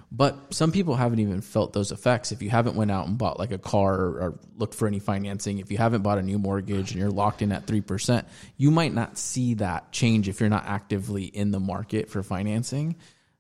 but 0.10 0.54
some 0.54 0.72
people 0.72 0.96
haven't 0.96 1.20
even 1.20 1.42
felt 1.42 1.74
those 1.74 1.92
effects. 1.92 2.32
If 2.32 2.42
you 2.42 2.50
haven't 2.50 2.76
went 2.78 2.92
out 2.92 3.08
and 3.08 3.18
bought 3.18 3.38
like 3.38 3.52
a 3.52 3.58
car 3.58 3.94
or, 3.94 4.20
or 4.22 4.40
looked 4.56 4.76
for 4.76 4.88
any 4.88 5.00
financing, 5.00 5.60
if 5.60 5.70
you 5.70 5.78
haven't 5.78 6.02
bought 6.02 6.18
a 6.18 6.24
new 6.24 6.40
mortgage 6.40 6.92
and 6.92 7.00
you're 7.00 7.12
locked 7.12 7.42
in 7.42 7.52
at 7.52 7.68
three 7.68 7.82
percent, 7.82 8.26
you 8.56 8.72
might 8.72 8.94
not 8.94 9.18
see 9.18 9.56
that 9.56 9.92
change 9.92 10.30
if 10.30 10.40
you're 10.40 10.50
not 10.50 10.66
actively 10.66 11.26
in 11.26 11.52
the 11.52 11.60
market 11.60 12.10
for 12.10 12.24
financing. 12.24 12.96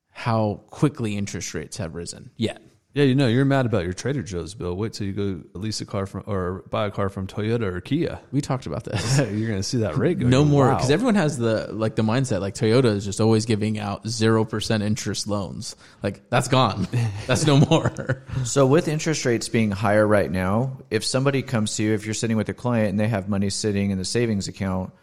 How 0.10 0.62
quickly 0.70 1.16
interest 1.16 1.54
rates 1.54 1.78
have 1.78 1.96
risen 1.96 2.32
yet. 2.36 2.62
Yeah, 2.96 3.04
you 3.04 3.14
know, 3.14 3.28
you're 3.28 3.44
mad 3.44 3.66
about 3.66 3.84
your 3.84 3.92
Trader 3.92 4.24
Joe's 4.24 4.54
bill. 4.54 4.74
Wait 4.74 4.94
till 4.94 5.06
you 5.06 5.12
go 5.12 5.60
lease 5.60 5.82
a 5.82 5.86
car 5.86 6.06
from 6.06 6.24
or 6.28 6.64
buy 6.70 6.86
a 6.86 6.92
car 6.92 7.10
from 7.10 7.28
Toyota 7.28 7.64
or 7.64 7.82
Kia. 7.82 8.22
We 8.32 8.40
talked 8.40 8.68
about 8.68 8.86
this. 8.86 9.18
you're 9.18 9.50
going 9.50 9.60
to 9.60 9.64
see 9.64 9.80
that 9.80 9.98
rate 9.98 10.18
go 10.18 10.28
no 10.30 10.46
more 10.46 10.70
wow. 10.70 10.76
because 10.76 10.90
everyone 10.90 11.16
has 11.16 11.38
the 11.38 11.74
like 11.74 11.98
the 11.98 12.04
mindset 12.04 12.40
like 12.40 12.54
Toyota 12.54 12.86
is 12.86 13.04
just 13.04 13.20
always 13.20 13.46
giving 13.46 13.78
out 13.78 14.08
zero 14.08 14.46
percent 14.46 14.82
interest 14.82 15.28
loans. 15.28 15.76
Like 16.04 16.30
that's 16.30 16.48
gone. 16.48 16.88
That's 17.28 17.46
no 17.46 17.58
more. 17.58 18.24
So 18.46 18.66
with 18.66 18.88
interest 18.88 19.26
rates 19.26 19.50
being 19.50 19.72
higher 19.72 20.08
right 20.08 20.32
now, 20.32 20.78
if 20.90 21.04
somebody 21.04 21.42
comes 21.42 21.76
to 21.76 21.84
you, 21.84 21.94
if 21.94 22.06
you're 22.06 22.14
sitting 22.14 22.38
with 22.38 22.48
a 22.48 22.54
client 22.54 22.92
and 22.92 23.00
they 23.00 23.10
have 23.10 23.28
money 23.28 23.50
sitting 23.50 23.92
in 23.92 23.98
the 23.98 24.06
savings 24.06 24.48
account, 24.48 24.94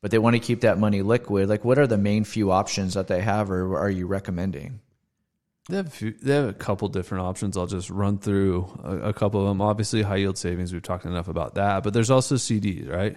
but 0.00 0.10
they 0.10 0.18
want 0.18 0.36
to 0.36 0.40
keep 0.40 0.62
that 0.62 0.78
money 0.78 1.02
liquid, 1.02 1.50
like 1.50 1.66
what 1.66 1.78
are 1.78 1.86
the 1.86 1.98
main 1.98 2.24
few 2.24 2.50
options 2.50 2.94
that 2.94 3.08
they 3.08 3.20
have 3.20 3.50
or 3.50 3.76
are 3.78 3.90
you 3.90 4.06
recommending? 4.06 4.80
They 5.68 5.76
have, 5.76 5.86
a 5.86 5.90
few, 5.90 6.12
they 6.20 6.34
have 6.34 6.48
a 6.48 6.52
couple 6.52 6.88
different 6.88 7.24
options. 7.24 7.56
I'll 7.56 7.68
just 7.68 7.88
run 7.88 8.18
through 8.18 8.80
a, 8.82 9.10
a 9.10 9.12
couple 9.12 9.40
of 9.40 9.46
them. 9.46 9.60
Obviously, 9.60 10.02
high 10.02 10.16
yield 10.16 10.36
savings, 10.36 10.72
we've 10.72 10.82
talked 10.82 11.04
enough 11.04 11.28
about 11.28 11.54
that, 11.54 11.84
but 11.84 11.94
there's 11.94 12.10
also 12.10 12.34
CDs, 12.34 12.90
right? 12.90 13.16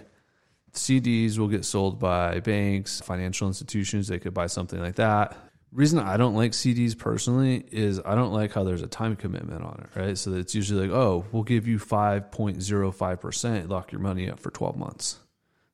CDs 0.72 1.38
will 1.38 1.48
get 1.48 1.64
sold 1.64 1.98
by 1.98 2.38
banks, 2.40 3.00
financial 3.00 3.48
institutions. 3.48 4.06
They 4.06 4.20
could 4.20 4.34
buy 4.34 4.46
something 4.46 4.78
like 4.78 4.96
that. 4.96 5.36
Reason 5.72 5.98
I 5.98 6.16
don't 6.16 6.36
like 6.36 6.52
CDs 6.52 6.96
personally 6.96 7.64
is 7.72 8.00
I 8.04 8.14
don't 8.14 8.32
like 8.32 8.52
how 8.52 8.62
there's 8.62 8.82
a 8.82 8.86
time 8.86 9.16
commitment 9.16 9.64
on 9.64 9.84
it, 9.84 9.98
right? 9.98 10.16
So 10.16 10.32
it's 10.34 10.54
usually 10.54 10.86
like, 10.86 10.96
oh, 10.96 11.24
we'll 11.32 11.42
give 11.42 11.66
you 11.66 11.78
5.05%, 11.78 13.68
lock 13.68 13.90
your 13.90 14.00
money 14.00 14.30
up 14.30 14.38
for 14.38 14.50
12 14.50 14.76
months. 14.76 15.18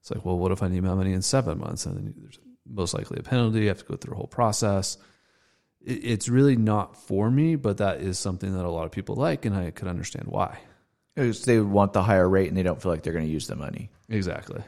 It's 0.01 0.11
like, 0.11 0.25
well, 0.25 0.39
what 0.39 0.53
if 0.53 0.63
I 0.63 0.69
need 0.69 0.83
my 0.83 0.95
money 0.95 1.13
in 1.13 1.23
seven 1.23 1.59
months? 1.59 1.85
And 1.85 1.97
then 1.97 2.15
there's 2.17 2.39
most 2.67 2.95
likely 2.95 3.19
a 3.21 3.23
penalty. 3.23 3.65
I 3.65 3.69
have 3.69 3.79
to 3.79 3.85
go 3.85 3.97
through 3.97 4.15
a 4.15 4.17
whole 4.17 4.27
process 4.27 4.97
it's 5.85 6.29
really 6.29 6.57
not 6.57 6.97
for 6.97 7.31
me, 7.31 7.57
but 7.57 7.79
that 7.79 8.01
is 8.01 8.19
something 8.19 8.53
that 8.55 8.65
a 8.65 8.71
lot 8.71 8.87
of 8.87 8.93
people 8.93 9.17
like, 9.17 9.45
and 9.45 9.55
I 9.55 9.71
could 9.71 9.89
understand 9.89 10.27
why. 10.29 10.59
Because 11.15 11.45
they 11.45 11.61
want 11.61 11.93
the 11.93 12.03
higher 12.03 12.29
rate 12.29 12.49
and 12.49 12.57
they 12.57 12.63
don't 12.63 12.81
feel 12.81 12.91
like 12.91 13.03
they're 13.03 13.13
going 13.13 13.27
to 13.27 13.31
use 13.31 13.47
the 13.47 13.57
money. 13.57 13.91
Exactly. 14.09 14.63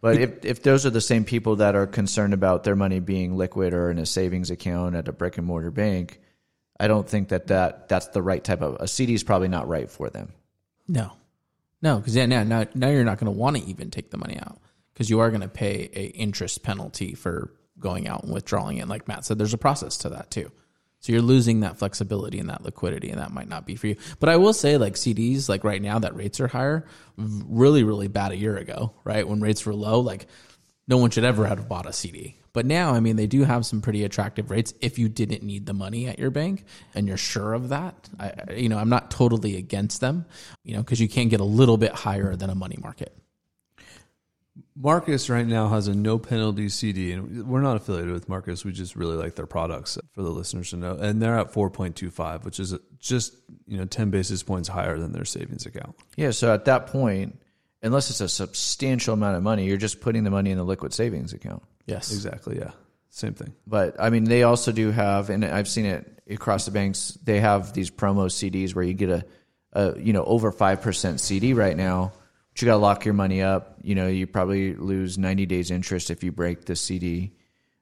But 0.00 0.20
if, 0.20 0.44
if 0.44 0.62
those 0.62 0.84
are 0.84 0.90
the 0.90 1.00
same 1.00 1.24
people 1.24 1.56
that 1.56 1.76
are 1.76 1.86
concerned 1.86 2.34
about 2.34 2.64
their 2.64 2.76
money 2.76 2.98
being 2.98 3.36
liquid 3.36 3.72
or 3.72 3.90
in 3.90 3.98
a 3.98 4.06
savings 4.06 4.50
account 4.50 4.96
at 4.96 5.08
a 5.08 5.12
brick 5.12 5.38
and 5.38 5.46
mortar 5.46 5.70
bank, 5.70 6.20
I 6.78 6.88
don't 6.88 7.08
think 7.08 7.28
that, 7.28 7.46
that 7.46 7.88
that's 7.88 8.08
the 8.08 8.22
right 8.22 8.42
type 8.42 8.62
of 8.62 8.76
a 8.80 8.88
CD 8.88 9.14
is 9.14 9.22
probably 9.22 9.46
not 9.46 9.68
right 9.68 9.88
for 9.88 10.10
them. 10.10 10.32
No, 10.88 11.12
no, 11.80 11.98
because 11.98 12.16
yeah, 12.16 12.26
now 12.26 12.42
now 12.42 12.66
now 12.74 12.88
you're 12.88 13.04
not 13.04 13.18
going 13.18 13.32
to 13.32 13.38
want 13.38 13.56
to 13.56 13.64
even 13.64 13.90
take 13.90 14.10
the 14.10 14.18
money 14.18 14.36
out 14.36 14.58
because 14.92 15.08
you 15.08 15.20
are 15.20 15.30
going 15.30 15.42
to 15.42 15.48
pay 15.48 15.88
a 15.92 16.06
interest 16.06 16.64
penalty 16.64 17.14
for 17.14 17.52
going 17.78 18.06
out 18.06 18.24
and 18.24 18.32
withdrawing 18.32 18.78
it. 18.78 18.88
Like 18.88 19.08
Matt 19.08 19.24
said, 19.24 19.38
there's 19.38 19.54
a 19.54 19.58
process 19.58 19.96
to 19.98 20.10
that 20.10 20.30
too. 20.30 20.50
So 21.00 21.12
you're 21.12 21.20
losing 21.20 21.60
that 21.60 21.78
flexibility 21.78 22.38
and 22.38 22.48
that 22.48 22.62
liquidity, 22.62 23.10
and 23.10 23.20
that 23.20 23.32
might 23.32 23.48
not 23.48 23.66
be 23.66 23.74
for 23.74 23.88
you. 23.88 23.96
But 24.20 24.28
I 24.28 24.36
will 24.36 24.52
say, 24.52 24.76
like 24.76 24.94
CDs, 24.94 25.48
like 25.48 25.64
right 25.64 25.82
now 25.82 25.98
that 25.98 26.14
rates 26.14 26.38
are 26.38 26.46
higher, 26.46 26.86
really, 27.16 27.82
really 27.82 28.06
bad 28.06 28.30
a 28.30 28.36
year 28.36 28.56
ago, 28.56 28.94
right? 29.02 29.26
When 29.26 29.40
rates 29.40 29.66
were 29.66 29.74
low, 29.74 29.98
like 29.98 30.28
no 30.86 30.98
one 30.98 31.10
should 31.10 31.24
ever 31.24 31.44
have 31.46 31.68
bought 31.68 31.86
a 31.86 31.92
CD. 31.92 32.38
But 32.52 32.66
now, 32.66 32.92
I 32.92 33.00
mean, 33.00 33.16
they 33.16 33.26
do 33.26 33.44
have 33.44 33.64
some 33.64 33.80
pretty 33.80 34.04
attractive 34.04 34.50
rates 34.50 34.74
if 34.80 34.98
you 34.98 35.08
didn't 35.08 35.42
need 35.42 35.66
the 35.66 35.72
money 35.72 36.06
at 36.06 36.18
your 36.18 36.30
bank 36.30 36.64
and 36.94 37.08
you're 37.08 37.16
sure 37.16 37.54
of 37.54 37.70
that. 37.70 38.08
I, 38.20 38.52
you 38.54 38.68
know, 38.68 38.78
I'm 38.78 38.90
not 38.90 39.10
totally 39.10 39.56
against 39.56 40.00
them, 40.00 40.26
you 40.62 40.74
know, 40.74 40.82
because 40.82 41.00
you 41.00 41.08
can 41.08 41.28
get 41.28 41.40
a 41.40 41.44
little 41.44 41.78
bit 41.78 41.92
higher 41.92 42.36
than 42.36 42.50
a 42.50 42.54
money 42.54 42.76
market. 42.80 43.16
Marcus 44.76 45.30
right 45.30 45.46
now 45.46 45.68
has 45.68 45.88
a 45.88 45.94
no 45.94 46.18
penalty 46.18 46.68
CD, 46.68 47.12
and 47.12 47.46
we're 47.48 47.62
not 47.62 47.76
affiliated 47.76 48.12
with 48.12 48.28
Marcus. 48.28 48.64
We 48.64 48.72
just 48.72 48.96
really 48.96 49.16
like 49.16 49.34
their 49.34 49.46
products 49.46 49.96
uh, 49.96 50.02
for 50.12 50.22
the 50.22 50.30
listeners 50.30 50.70
to 50.70 50.76
know, 50.76 50.96
and 50.96 51.22
they're 51.22 51.38
at 51.38 51.52
four 51.52 51.70
point 51.70 51.96
two 51.96 52.10
five, 52.10 52.44
which 52.44 52.60
is 52.60 52.74
uh, 52.74 52.78
just 52.98 53.34
you 53.66 53.78
know 53.78 53.86
ten 53.86 54.10
basis 54.10 54.42
points 54.42 54.68
higher 54.68 54.98
than 54.98 55.12
their 55.12 55.24
savings 55.24 55.64
account. 55.64 55.96
Yeah, 56.16 56.32
so 56.32 56.52
at 56.52 56.66
that 56.66 56.88
point, 56.88 57.38
unless 57.82 58.10
it's 58.10 58.20
a 58.20 58.28
substantial 58.28 59.14
amount 59.14 59.36
of 59.36 59.42
money, 59.42 59.66
you're 59.66 59.76
just 59.76 60.00
putting 60.00 60.24
the 60.24 60.30
money 60.30 60.50
in 60.50 60.58
the 60.58 60.64
liquid 60.64 60.92
savings 60.92 61.32
account. 61.32 61.62
Yes. 61.86 62.12
Exactly, 62.12 62.58
yeah. 62.58 62.70
Same 63.10 63.34
thing. 63.34 63.52
But 63.66 64.00
I 64.00 64.10
mean, 64.10 64.24
they 64.24 64.42
also 64.42 64.72
do 64.72 64.90
have, 64.90 65.28
and 65.28 65.44
I've 65.44 65.68
seen 65.68 65.84
it 65.84 66.22
across 66.30 66.64
the 66.64 66.70
banks. 66.70 67.18
They 67.22 67.40
have 67.40 67.72
these 67.74 67.90
promo 67.90 68.26
CDs 68.26 68.74
where 68.74 68.84
you 68.84 68.94
get 68.94 69.10
a, 69.10 69.24
a 69.72 69.98
you 69.98 70.12
know, 70.12 70.24
over 70.24 70.50
five 70.50 70.80
percent 70.80 71.20
CD 71.20 71.52
right 71.52 71.76
now. 71.76 72.12
You 72.56 72.66
got 72.66 72.72
to 72.72 72.78
lock 72.78 73.04
your 73.04 73.14
money 73.14 73.42
up. 73.42 73.78
You 73.82 73.94
know, 73.94 74.08
you 74.08 74.26
probably 74.26 74.74
lose 74.74 75.18
ninety 75.18 75.46
days 75.46 75.70
interest 75.70 76.10
if 76.10 76.22
you 76.22 76.32
break 76.32 76.64
the 76.64 76.76
CD. 76.76 77.32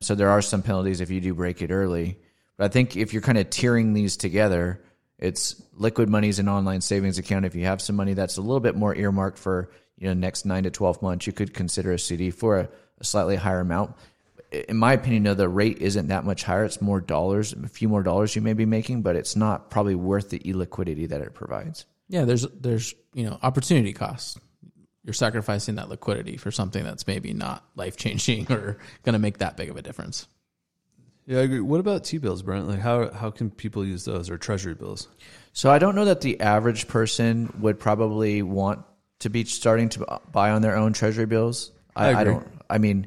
So 0.01 0.15
there 0.15 0.31
are 0.31 0.41
some 0.41 0.63
penalties 0.63 1.01
if 1.01 1.11
you 1.11 1.21
do 1.21 1.35
break 1.35 1.61
it 1.61 1.71
early. 1.71 2.19
But 2.57 2.65
I 2.65 2.69
think 2.69 2.97
if 2.97 3.13
you're 3.13 3.23
kind 3.23 3.39
of 3.39 3.51
tiering 3.51 3.95
these 3.95 4.17
together, 4.17 4.83
it's 5.19 5.61
liquid 5.75 6.09
money's 6.09 6.39
an 6.39 6.49
online 6.49 6.81
savings 6.81 7.19
account. 7.19 7.45
If 7.45 7.55
you 7.55 7.67
have 7.67 7.83
some 7.83 7.97
money 7.97 8.15
that's 8.15 8.37
a 8.37 8.43
little 8.43 8.61
bit 8.61 8.77
more 8.77 8.95
earmarked 8.95 9.39
for 9.39 9.71
you 9.99 10.07
know 10.07 10.15
next 10.15 10.47
nine 10.47 10.63
to 10.63 10.71
twelve 10.71 11.03
months, 11.03 11.27
you 11.27 11.33
could 11.33 11.53
consider 11.53 11.93
a 11.93 11.99
CD 11.99 12.31
for 12.31 12.61
a, 12.61 12.69
a 12.99 13.05
slightly 13.05 13.37
higher 13.37 13.61
amount 13.61 13.97
in 14.53 14.77
my 14.77 14.93
opinion, 14.93 15.23
though, 15.23 15.35
the 15.35 15.49
rate 15.49 15.79
isn't 15.79 16.09
that 16.09 16.25
much 16.25 16.43
higher. 16.43 16.65
It's 16.65 16.81
more 16.81 17.01
dollars, 17.01 17.53
a 17.53 17.69
few 17.69 17.89
more 17.89 18.03
dollars 18.03 18.35
you 18.35 18.43
may 18.43 18.53
be 18.53 18.67
making, 18.67 19.03
but 19.03 19.17
it's 19.17 19.37
not 19.37 19.71
probably 19.71 19.95
worth 19.95 20.31
the 20.31 20.41
illiquidity 20.41 21.09
that 21.09 21.21
it 21.21 21.35
provides. 21.35 21.87
Yeah, 22.09 22.25
there's 22.25 22.47
there's 22.49 22.95
you 23.15 23.25
know 23.25 23.39
opportunity 23.43 23.93
costs. 23.93 24.39
You're 25.05 25.15
sacrificing 25.15 25.77
that 25.77 25.89
liquidity 25.89 26.37
for 26.37 26.51
something 26.51 26.85
that's 26.85 27.07
maybe 27.07 27.33
not 27.33 27.65
life 27.75 27.97
changing 27.97 28.47
or 28.53 28.79
going 29.03 29.15
to 29.15 29.19
make 29.19 29.39
that 29.39 29.57
big 29.57 29.71
of 29.71 29.77
a 29.77 29.83
difference. 29.83 30.27
Yeah, 31.27 31.39
I 31.39 31.43
agree. 31.43 31.61
What 31.61 31.81
about 31.81 32.05
T 32.05 32.19
bills, 32.19 32.43
Brent? 32.43 32.67
Like 32.67 32.81
how 32.81 33.11
how 33.13 33.31
can 33.31 33.51
people 33.51 33.85
use 33.85 34.05
those 34.05 34.31
or 34.31 34.37
treasury 34.37 34.75
bills? 34.75 35.09
So 35.53 35.71
I 35.71 35.79
don't 35.79 35.95
know 35.95 36.07
that 36.07 36.21
the 36.21 36.41
average 36.41 36.89
person 36.89 37.53
would 37.61 37.79
probably 37.79 38.43
want 38.43 38.85
to 39.21 39.31
be 39.31 39.45
starting 39.45 39.89
to 39.91 40.21
buy 40.33 40.51
on 40.51 40.63
their 40.63 40.77
own 40.77 40.93
treasury 40.93 41.27
bills. 41.27 41.73
I, 41.95 42.09
I 42.09 42.21
I, 42.21 42.25
don't. 42.25 42.47
I 42.69 42.79
mean, 42.79 43.07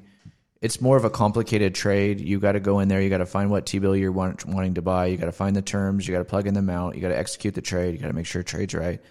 it's 0.62 0.80
more 0.80 0.96
of 0.96 1.04
a 1.04 1.10
complicated 1.10 1.76
trade. 1.76 2.22
You 2.22 2.40
got 2.40 2.54
to 2.54 2.60
go 2.60 2.80
in 2.80 2.88
there. 2.88 3.02
You 3.02 3.10
got 3.10 3.18
to 3.18 3.26
find 3.26 3.52
what 3.52 3.66
T 3.66 3.80
bill 3.80 3.96
you're 3.96 4.12
want, 4.12 4.46
wanting 4.46 4.76
to 4.76 4.82
buy. 4.82 5.08
You 5.08 5.18
got 5.18 5.26
to 5.26 5.34
find 5.34 5.56
the 5.56 5.62
terms. 5.62 6.08
You 6.08 6.14
got 6.14 6.20
to 6.20 6.26
plug 6.26 6.48
in 6.48 6.54
the 6.54 6.62
amount. 6.62 6.96
You 6.96 7.02
got 7.02 7.10
to 7.10 7.18
execute 7.18 7.54
the 7.54 7.62
trade. 7.62 7.94
You 7.94 8.00
got 8.00 8.08
to 8.08 8.14
make 8.14 8.26
sure 8.26 8.44
trade's 8.44 8.74
right. 8.74 9.02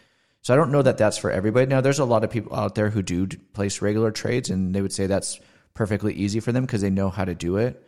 So 0.42 0.52
I 0.52 0.56
don't 0.56 0.72
know 0.72 0.82
that 0.82 0.98
that's 0.98 1.18
for 1.18 1.30
everybody. 1.30 1.66
Now, 1.66 1.80
there's 1.80 2.00
a 2.00 2.04
lot 2.04 2.24
of 2.24 2.30
people 2.30 2.54
out 2.54 2.74
there 2.74 2.90
who 2.90 3.00
do 3.00 3.26
place 3.52 3.80
regular 3.80 4.10
trades, 4.10 4.50
and 4.50 4.74
they 4.74 4.82
would 4.82 4.92
say 4.92 5.06
that's 5.06 5.40
perfectly 5.72 6.14
easy 6.14 6.40
for 6.40 6.50
them 6.52 6.66
because 6.66 6.80
they 6.80 6.90
know 6.90 7.10
how 7.10 7.24
to 7.24 7.34
do 7.34 7.56
it. 7.56 7.80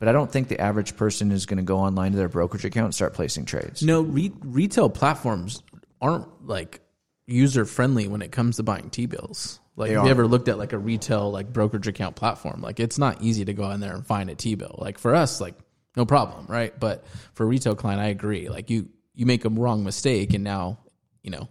But 0.00 0.08
I 0.08 0.12
don't 0.12 0.30
think 0.30 0.48
the 0.48 0.60
average 0.60 0.96
person 0.96 1.30
is 1.30 1.46
going 1.46 1.58
to 1.58 1.62
go 1.62 1.78
online 1.78 2.10
to 2.10 2.18
their 2.18 2.28
brokerage 2.28 2.64
account 2.64 2.86
and 2.86 2.94
start 2.94 3.14
placing 3.14 3.44
trades. 3.44 3.84
No, 3.84 4.00
re- 4.02 4.32
retail 4.40 4.90
platforms 4.90 5.62
aren't 6.00 6.44
like 6.44 6.80
user 7.28 7.64
friendly 7.64 8.08
when 8.08 8.20
it 8.20 8.32
comes 8.32 8.56
to 8.56 8.64
buying 8.64 8.90
T 8.90 9.06
bills. 9.06 9.60
Like, 9.76 9.90
They 9.90 9.94
have 9.94 10.04
you 10.04 10.10
ever 10.10 10.26
looked 10.26 10.48
at 10.48 10.58
like 10.58 10.72
a 10.72 10.78
retail 10.78 11.30
like 11.30 11.52
brokerage 11.52 11.86
account 11.86 12.16
platform? 12.16 12.60
Like, 12.62 12.80
it's 12.80 12.98
not 12.98 13.22
easy 13.22 13.44
to 13.44 13.54
go 13.54 13.70
in 13.70 13.78
there 13.78 13.94
and 13.94 14.04
find 14.04 14.28
a 14.28 14.34
T 14.34 14.56
bill. 14.56 14.74
Like 14.76 14.98
for 14.98 15.14
us, 15.14 15.40
like 15.40 15.54
no 15.96 16.04
problem, 16.04 16.46
right? 16.48 16.78
But 16.78 17.06
for 17.34 17.44
a 17.44 17.46
retail 17.46 17.76
client, 17.76 18.00
I 18.00 18.06
agree. 18.06 18.48
Like 18.48 18.70
you, 18.70 18.88
you 19.14 19.24
make 19.24 19.44
a 19.44 19.50
wrong 19.50 19.84
mistake, 19.84 20.34
and 20.34 20.42
now 20.42 20.80
you 21.22 21.30
know 21.30 21.48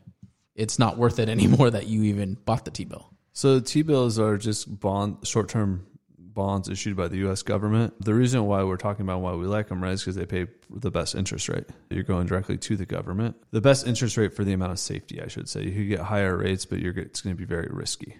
it's 0.56 0.80
not 0.80 0.98
worth 0.98 1.20
it 1.20 1.30
anymore 1.38 1.70
that 1.70 1.88
you 1.88 2.04
even 2.04 2.36
bought 2.46 2.66
the 2.66 2.72
T 2.72 2.86
bill. 2.86 3.12
So 3.34 3.60
T 3.60 3.82
bills 3.82 4.20
are 4.20 4.38
just 4.38 4.80
bond 4.80 5.26
short 5.26 5.50
term 5.50 5.86
bonds 6.34 6.70
issued 6.70 6.96
by 6.96 7.08
the 7.08 7.18
U.S. 7.18 7.44
government. 7.44 7.94
The 8.04 8.14
reason 8.14 8.46
why 8.46 8.64
we're 8.64 8.78
talking 8.78 9.04
about 9.04 9.22
why 9.22 9.34
we 9.34 9.46
like 9.46 9.68
them, 9.68 9.84
right, 9.84 9.94
is 9.94 10.02
because 10.02 10.16
they 10.16 10.26
pay 10.26 10.48
the 10.70 10.92
best 10.92 11.16
interest 11.16 11.50
rate. 11.50 11.66
You're 11.90 12.04
going 12.04 12.28
directly 12.28 12.58
to 12.58 12.78
the 12.78 12.86
government. 12.86 13.36
The 13.52 13.62
best 13.62 13.88
interest 13.88 14.18
rate 14.18 14.34
for 14.34 14.44
the 14.44 14.54
amount 14.54 14.72
of 14.72 14.80
safety, 14.80 15.22
I 15.22 15.28
should 15.28 15.50
say. 15.50 15.64
You 15.64 15.72
could 15.72 15.90
get 15.90 16.00
higher 16.00 16.38
rates, 16.38 16.66
but 16.66 16.80
you're 16.80 16.98
it's 16.98 17.22
going 17.22 17.36
to 17.36 17.40
be 17.40 17.46
very 17.46 17.70
risky. 17.72 18.18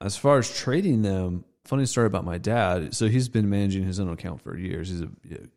As 0.00 0.16
far 0.16 0.38
as 0.38 0.52
trading 0.52 1.02
them, 1.02 1.44
funny 1.64 1.86
story 1.86 2.06
about 2.06 2.24
my 2.24 2.38
dad. 2.38 2.94
So 2.94 3.08
he's 3.08 3.28
been 3.28 3.48
managing 3.48 3.84
his 3.84 4.00
own 4.00 4.08
account 4.08 4.40
for 4.40 4.56
years. 4.56 4.88
He's 4.88 5.02
a 5.02 5.08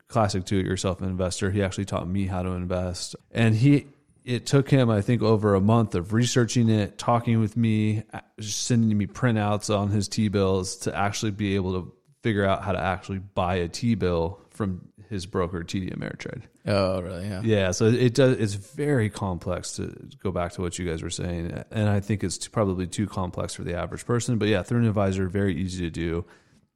classic 0.08 0.46
do-it-yourself 0.46 1.02
investor. 1.02 1.50
He 1.50 1.64
actually 1.64 1.86
taught 1.86 2.08
me 2.08 2.28
how 2.28 2.44
to 2.44 2.50
invest, 2.50 3.16
and 3.32 3.56
he 3.56 3.88
it 4.26 4.48
took 4.48 4.70
him, 4.70 4.90
I 4.90 5.02
think, 5.02 5.22
over 5.22 5.54
a 5.54 5.62
month 5.62 5.94
of 5.94 6.12
researching 6.12 6.68
it, 6.68 6.98
talking 6.98 7.40
with 7.40 7.56
me, 7.56 8.04
sending 8.40 8.98
me 8.98 9.06
printouts 9.06 9.76
on 9.76 9.90
his 9.92 10.08
T 10.08 10.30
bills 10.30 10.78
to 10.78 10.96
actually 10.96 11.32
be 11.32 11.56
able 11.56 11.74
to 11.74 11.94
figure 12.24 12.44
out 12.44 12.64
how 12.64 12.72
to 12.72 12.80
actually 12.80 13.20
buy 13.20 13.56
a 13.56 13.68
T 13.68 13.94
bill 13.94 14.40
from 14.50 14.90
his 15.10 15.28
broker, 15.28 15.64
TD 15.64 15.96
Ameritrade. 15.96 16.42
Oh, 16.66 17.00
really? 17.02 17.28
Yeah. 17.28 17.42
Yeah, 17.44 17.72
so 17.72 17.86
it 17.86 18.16
does. 18.16 18.38
It's 18.38 18.56
very 18.56 19.12
complex 19.12 19.76
to 19.76 19.94
go 20.24 20.32
back 20.32 20.54
to 20.54 20.62
what 20.62 20.80
you 20.80 20.90
guys 20.90 21.04
were 21.04 21.12
saying, 21.12 21.64
and 21.70 21.88
I 21.88 22.00
think 22.00 22.24
it's 22.24 22.48
probably 22.48 22.88
too 22.88 23.06
complex 23.06 23.54
for 23.54 23.64
the 23.64 23.76
average 23.76 24.06
person. 24.06 24.40
But 24.40 24.48
yeah, 24.48 24.64
through 24.64 24.80
an 24.80 24.88
advisor, 24.88 25.28
very 25.28 25.56
easy 25.56 25.84
to 25.84 25.92
do. 25.92 26.26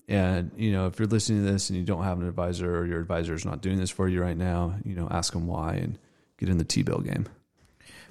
And 0.07 0.51
you 0.55 0.71
know, 0.71 0.85
if 0.85 0.99
you're 0.99 1.07
listening 1.07 1.45
to 1.45 1.51
this 1.51 1.71
and 1.71 1.79
you 1.79 1.85
don't 1.85 2.03
have 2.03 2.19
an 2.19 2.27
advisor, 2.27 2.77
or 2.77 2.85
your 2.85 2.99
advisor 2.99 3.33
is 3.33 3.45
not 3.45 3.63
doing 3.63 3.77
this 3.79 3.89
for 3.89 4.07
you 4.07 4.21
right 4.21 4.37
now, 4.37 4.75
you 4.85 4.93
know, 4.93 5.07
ask 5.09 5.33
them 5.33 5.47
why 5.47 5.73
and 5.73 5.97
get 6.37 6.49
in 6.49 6.59
the 6.59 6.63
T 6.63 6.83
bill 6.83 6.99
game. 6.99 7.25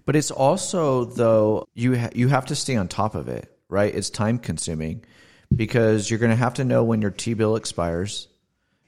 But 0.08 0.16
it's 0.16 0.30
also 0.30 1.04
though 1.04 1.68
you 1.74 1.98
ha- 1.98 2.08
you 2.14 2.28
have 2.28 2.46
to 2.46 2.54
stay 2.54 2.76
on 2.76 2.88
top 2.88 3.14
of 3.14 3.28
it, 3.28 3.54
right? 3.68 3.94
It's 3.94 4.08
time 4.08 4.38
consuming 4.38 5.04
because 5.54 6.08
you're 6.08 6.18
going 6.18 6.30
to 6.30 6.36
have 6.36 6.54
to 6.54 6.64
know 6.64 6.82
when 6.82 7.02
your 7.02 7.10
T 7.10 7.34
bill 7.34 7.56
expires. 7.56 8.28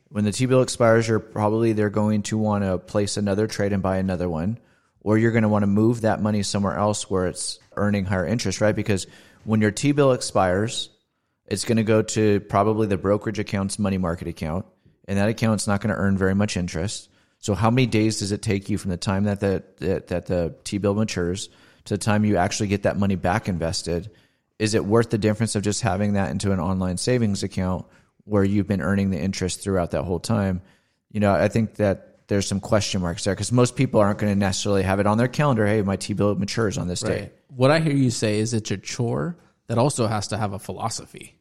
When 0.09 0.25
the 0.25 0.33
T 0.33 0.47
bill 0.47 0.63
expires, 0.63 1.07
you're 1.07 1.21
probably 1.21 1.75
they're 1.75 1.91
going 1.91 2.23
to 2.23 2.39
want 2.39 2.65
to 2.65 2.79
place 2.79 3.19
another 3.19 3.47
trade 3.47 3.75
and 3.75 3.83
buy 3.83 3.99
another 3.99 4.31
one, 4.31 4.59
or 5.03 5.19
you're 5.19 5.31
going 5.31 5.43
to 5.43 5.51
want 5.51 5.63
to 5.63 5.67
move 5.67 6.01
that 6.01 6.23
money 6.23 6.43
somewhere 6.43 6.79
else 6.79 7.11
where 7.11 7.27
it's 7.27 7.59
earning 7.77 8.07
higher 8.07 8.25
interest, 8.25 8.63
right? 8.63 8.75
Because 8.75 9.07
when 9.45 9.61
your 9.61 9.73
T 9.73 9.93
bill 9.93 10.13
expires, 10.13 10.89
it's 11.45 11.67
going 11.67 11.77
to 11.77 11.83
go 11.83 12.01
to 12.01 12.41
probably 12.41 12.87
the 12.87 12.97
brokerage 12.97 13.39
account's 13.39 13.79
money 13.79 13.99
market 13.99 14.27
account, 14.27 14.65
and 15.07 15.19
that 15.19 15.29
account's 15.29 15.67
not 15.67 15.83
going 15.83 15.95
to 15.95 16.01
earn 16.01 16.17
very 16.17 16.35
much 16.35 16.57
interest. 16.57 17.10
So, 17.41 17.55
how 17.55 17.71
many 17.71 17.87
days 17.87 18.19
does 18.19 18.33
it 18.33 18.43
take 18.43 18.69
you 18.69 18.79
from 18.79 18.91
the 18.91 18.97
time 18.97 19.25
that 19.25 19.41
the 19.41 19.65
that, 19.79 20.09
that 20.09 20.27
the 20.27 20.55
T 20.65 20.79
bill 20.79 20.95
matures 20.95 21.49
to 21.87 21.95
the 21.95 21.99
time 21.99 22.25
you 22.25 22.37
actually 22.37 22.69
get 22.69 22.85
that 22.85 22.97
money 22.97 23.17
back 23.17 23.49
invested? 23.49 24.11
Is 24.59 24.75
it 24.75 24.85
worth 24.85 25.09
the 25.09 25.19
difference 25.19 25.57
of 25.57 25.63
just 25.63 25.81
having 25.81 26.13
that 26.13 26.31
into 26.31 26.53
an 26.53 26.61
online 26.61 26.99
savings 26.99 27.43
account 27.43 27.87
where 28.25 28.45
you've 28.45 28.67
been 28.67 28.83
earning 28.83 29.11
the 29.11 29.19
interest 29.19 29.63
throughout 29.63 29.93
that 29.93 30.03
whole 30.03 30.21
time? 30.21 30.61
You 31.11 31.21
know, 31.21 31.33
I 31.33 31.49
think 31.49 31.77
that 31.77 32.29
there's 32.29 32.47
some 32.47 32.61
question 32.61 33.01
marks 33.01 33.25
there 33.25 33.35
because 33.35 33.51
most 33.51 33.75
people 33.75 34.01
aren't 34.01 34.19
going 34.19 34.33
to 34.33 34.39
necessarily 34.39 34.83
have 34.83 35.01
it 35.01 35.07
on 35.07 35.19
their 35.19 35.29
calendar. 35.29 35.67
Hey, 35.67 35.81
my 35.81 35.97
T 35.97 36.13
bill 36.13 36.35
matures 36.35 36.77
on 36.77 36.89
this 36.89 37.01
day. 37.01 37.33
What 37.49 37.71
I 37.71 37.81
hear 37.81 37.95
you 37.95 38.11
say 38.11 38.39
is 38.39 38.55
it's 38.55 38.71
a 38.71 38.77
chore 38.77 39.37
that 39.67 39.79
also 39.79 40.07
has 40.07 40.29
to 40.29 40.37
have 40.37 40.53
a 40.53 40.59
philosophy. 40.59 41.37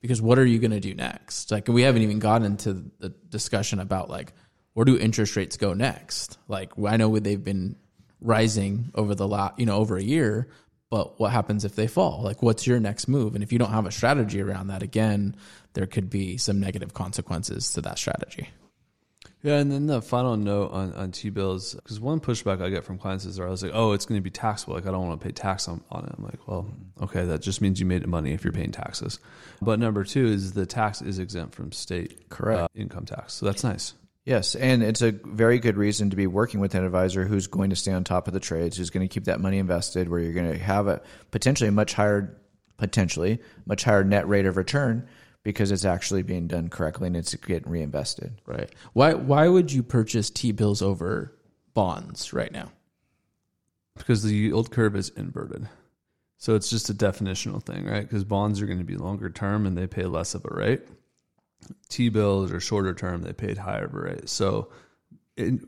Because 0.00 0.20
what 0.20 0.38
are 0.38 0.44
you 0.44 0.58
going 0.58 0.72
to 0.72 0.80
do 0.80 0.94
next? 0.94 1.50
Like 1.50 1.68
we 1.68 1.82
haven't 1.82 2.02
even 2.02 2.18
gotten 2.18 2.46
into 2.46 2.90
the 2.98 3.10
discussion 3.28 3.80
about 3.80 4.10
like 4.10 4.32
where 4.76 4.84
do 4.84 4.98
interest 4.98 5.36
rates 5.36 5.56
go 5.56 5.72
next? 5.72 6.36
Like 6.48 6.72
I 6.86 6.98
know 6.98 7.18
they've 7.18 7.42
been 7.42 7.76
rising 8.20 8.90
over 8.94 9.14
the 9.14 9.26
lot, 9.26 9.58
you 9.58 9.64
know, 9.64 9.76
over 9.76 9.96
a 9.96 10.02
year, 10.02 10.48
but 10.90 11.18
what 11.18 11.32
happens 11.32 11.64
if 11.64 11.74
they 11.74 11.86
fall? 11.86 12.20
Like 12.22 12.42
what's 12.42 12.66
your 12.66 12.78
next 12.78 13.08
move? 13.08 13.34
And 13.34 13.42
if 13.42 13.54
you 13.54 13.58
don't 13.58 13.70
have 13.70 13.86
a 13.86 13.90
strategy 13.90 14.38
around 14.42 14.66
that 14.66 14.82
again, 14.82 15.34
there 15.72 15.86
could 15.86 16.10
be 16.10 16.36
some 16.36 16.60
negative 16.60 16.92
consequences 16.92 17.72
to 17.72 17.80
that 17.80 17.96
strategy. 17.96 18.50
Yeah, 19.42 19.54
and 19.56 19.72
then 19.72 19.86
the 19.86 20.02
final 20.02 20.36
note 20.36 20.72
on, 20.72 20.92
on 20.92 21.10
T 21.10 21.30
bills, 21.30 21.74
because 21.74 21.98
one 21.98 22.20
pushback 22.20 22.60
I 22.60 22.68
get 22.68 22.84
from 22.84 22.98
clients 22.98 23.24
is 23.24 23.40
I 23.40 23.46
was 23.46 23.62
like, 23.62 23.72
oh, 23.74 23.92
it's 23.92 24.04
going 24.04 24.20
to 24.20 24.22
be 24.22 24.30
taxable. 24.30 24.74
Like, 24.74 24.86
I 24.86 24.90
don't 24.90 25.06
want 25.08 25.18
to 25.18 25.24
pay 25.24 25.32
tax 25.32 25.68
on, 25.68 25.82
on 25.90 26.04
it. 26.04 26.12
I'm 26.18 26.24
like, 26.24 26.46
well, 26.46 26.70
okay, 27.00 27.24
that 27.24 27.40
just 27.40 27.62
means 27.62 27.80
you 27.80 27.86
made 27.86 28.06
money 28.06 28.32
if 28.34 28.44
you're 28.44 28.52
paying 28.52 28.72
taxes. 28.72 29.20
But 29.62 29.78
number 29.78 30.04
two 30.04 30.26
is 30.26 30.52
the 30.52 30.66
tax 30.66 31.00
is 31.00 31.18
exempt 31.18 31.54
from 31.54 31.72
state 31.72 32.28
Correct. 32.28 32.60
uh, 32.60 32.68
income 32.74 33.06
tax. 33.06 33.32
So 33.32 33.46
that's 33.46 33.64
nice. 33.64 33.94
Yes, 34.26 34.56
and 34.56 34.82
it's 34.82 35.02
a 35.02 35.12
very 35.12 35.60
good 35.60 35.76
reason 35.76 36.10
to 36.10 36.16
be 36.16 36.26
working 36.26 36.58
with 36.58 36.74
an 36.74 36.84
advisor 36.84 37.24
who's 37.24 37.46
going 37.46 37.70
to 37.70 37.76
stay 37.76 37.92
on 37.92 38.02
top 38.02 38.26
of 38.26 38.34
the 38.34 38.40
trades, 38.40 38.76
who's 38.76 38.90
going 38.90 39.08
to 39.08 39.12
keep 39.12 39.24
that 39.26 39.40
money 39.40 39.58
invested, 39.58 40.08
where 40.08 40.18
you're 40.18 40.32
going 40.32 40.50
to 40.50 40.58
have 40.58 40.88
a 40.88 41.00
potentially 41.30 41.68
a 41.68 41.72
much 41.72 41.94
higher, 41.94 42.36
potentially 42.76 43.38
much 43.66 43.84
higher 43.84 44.02
net 44.02 44.26
rate 44.26 44.44
of 44.44 44.56
return 44.56 45.06
because 45.44 45.70
it's 45.70 45.84
actually 45.84 46.24
being 46.24 46.48
done 46.48 46.68
correctly 46.68 47.06
and 47.06 47.16
it's 47.16 47.32
getting 47.36 47.70
reinvested. 47.70 48.32
Right. 48.46 48.68
Why 48.94 49.14
why 49.14 49.46
would 49.46 49.70
you 49.70 49.84
purchase 49.84 50.28
T 50.28 50.50
bills 50.50 50.82
over 50.82 51.32
bonds 51.72 52.32
right 52.32 52.50
now? 52.50 52.72
Because 53.96 54.24
the 54.24 54.34
yield 54.34 54.72
curve 54.72 54.96
is 54.96 55.10
inverted. 55.10 55.68
So 56.38 56.56
it's 56.56 56.68
just 56.68 56.90
a 56.90 56.94
definitional 56.94 57.62
thing, 57.62 57.86
right? 57.86 58.02
Because 58.02 58.24
bonds 58.24 58.60
are 58.60 58.66
going 58.66 58.78
to 58.78 58.84
be 58.84 58.96
longer 58.96 59.30
term 59.30 59.66
and 59.66 59.78
they 59.78 59.86
pay 59.86 60.04
less 60.04 60.34
of 60.34 60.44
a 60.44 60.52
rate. 60.52 60.82
T 61.88 62.08
bills 62.08 62.52
are 62.52 62.60
shorter 62.60 62.94
term, 62.94 63.22
they 63.22 63.32
paid 63.32 63.58
higher 63.58 63.84
of 63.84 63.94
a 63.94 64.00
rate. 64.00 64.28
So 64.28 64.68
it, 65.36 65.60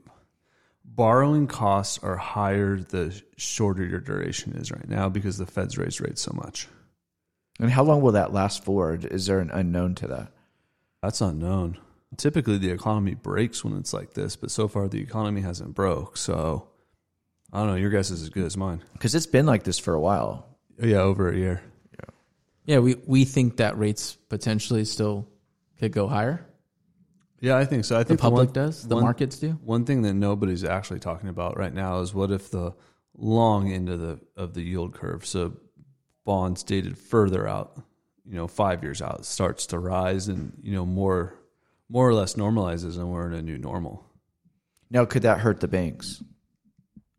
borrowing 0.85 1.47
costs 1.47 1.99
are 2.03 2.17
higher 2.17 2.79
the 2.79 3.21
shorter 3.37 3.85
your 3.85 4.01
duration 4.01 4.55
is 4.55 4.71
right 4.73 4.89
now 4.89 5.09
because 5.09 5.39
the 5.39 5.47
Fed's 5.47 5.79
raised 5.79 6.01
rates 6.01 6.23
so 6.23 6.33
much. 6.35 6.69
And 7.61 7.71
how 7.71 7.83
long 7.83 8.03
will 8.03 8.13
that 8.13 8.33
last 8.33 8.65
for? 8.65 8.95
Is 8.95 9.27
there 9.27 9.41
an 9.41 9.51
unknown 9.51 9.95
to 9.97 10.09
that? 10.09 10.33
That's 11.03 11.21
unknown. 11.21 11.79
Typically, 12.17 12.57
the 12.59 12.71
economy 12.71 13.15
breaks 13.15 13.65
when 13.65 13.77
it's 13.77 13.93
like 13.93 14.15
this, 14.15 14.37
but 14.37 14.51
so 14.51 14.69
far 14.69 14.89
the 14.89 15.01
economy 15.01 15.41
hasn't 15.41 15.75
broke. 15.75 16.17
So 16.17 16.69
I 17.53 17.59
don't 17.59 17.69
know. 17.69 17.75
Your 17.75 17.91
guess 17.91 18.11
is 18.11 18.23
as 18.23 18.31
good 18.31 18.45
as 18.45 18.57
mine. 18.57 18.83
Because 18.93 19.15
it's 19.15 19.27
been 19.27 19.47
like 19.47 19.65
this 19.65 19.79
for 19.79 19.95
a 19.95 20.01
while. 20.01 20.47
Yeah, 20.81 20.99
over 20.99 21.29
a 21.29 21.37
year. 21.37 21.63
Yeah, 22.69 22.81
we, 22.81 22.97
we 23.07 23.25
think 23.25 23.57
that 23.57 23.79
rates 23.79 24.19
potentially 24.29 24.85
still 24.85 25.27
could 25.79 25.93
go 25.93 26.07
higher. 26.09 26.45
Yeah, 27.41 27.57
I 27.57 27.65
think 27.65 27.85
so. 27.85 27.95
I 27.97 28.01
think 28.01 28.09
The 28.09 28.15
think 28.15 28.21
public 28.21 28.49
one- 28.49 28.55
does. 28.55 28.87
The 28.89 28.95
one- 28.97 29.05
markets 29.05 29.39
do. 29.39 29.51
One 29.65 29.85
thing 29.85 30.03
that 30.03 30.15
nobody's 30.15 30.65
actually 30.65 30.99
talking 31.01 31.29
about 31.29 31.57
right 31.57 31.73
now 31.73 32.01
is 32.01 32.13
what 32.13 32.31
if 32.33 32.51
the 32.51 32.75
long 33.17 33.71
end 33.73 33.89
of 33.89 34.01
the 34.01 34.21
of 34.37 34.55
the 34.55 34.63
yield 34.63 34.93
curve, 34.95 35.25
so 35.25 35.55
bonds 36.25 36.63
dated 36.65 36.99
further 36.99 37.47
out, 37.47 37.81
you 38.27 38.35
know, 38.35 38.49
five 38.49 38.83
years 38.83 39.01
out, 39.01 39.25
starts 39.25 39.67
to 39.67 39.79
rise 39.79 40.27
and 40.29 40.53
you 40.63 40.73
know 40.73 40.85
more 40.85 41.35
more 41.89 42.09
or 42.09 42.13
less 42.15 42.35
normalizes, 42.35 42.97
and 42.99 43.11
we're 43.11 43.27
in 43.29 43.35
a 43.35 43.41
new 43.43 43.57
normal 43.57 44.05
Now, 44.91 45.05
could 45.05 45.23
that 45.23 45.39
hurt 45.41 45.61
the 45.61 45.69
banks? 45.69 46.23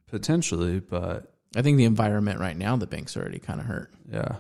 potentially. 0.08 0.80
But 0.80 1.34
I 1.56 1.62
think 1.62 1.78
the 1.78 1.86
environment 1.86 2.40
right 2.40 2.58
now, 2.58 2.76
the 2.76 2.88
banks 2.88 3.16
are 3.16 3.22
already 3.22 3.40
kind 3.40 3.60
of 3.60 3.66
hurt. 3.68 3.94
yeah, 4.12 4.36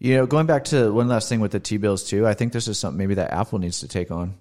You 0.00 0.16
know, 0.16 0.26
going 0.26 0.46
back 0.46 0.64
to 0.66 0.90
one 0.92 1.08
last 1.08 1.28
thing 1.28 1.40
with 1.40 1.52
the 1.52 1.60
T 1.60 1.76
bills 1.76 2.04
too, 2.04 2.26
I 2.26 2.32
think 2.34 2.52
this 2.54 2.66
is 2.68 2.78
something 2.78 2.96
maybe 2.98 3.14
that 3.14 3.32
Apple 3.32 3.58
needs 3.58 3.80
to 3.80 3.88
take 3.88 4.10
on. 4.10 4.34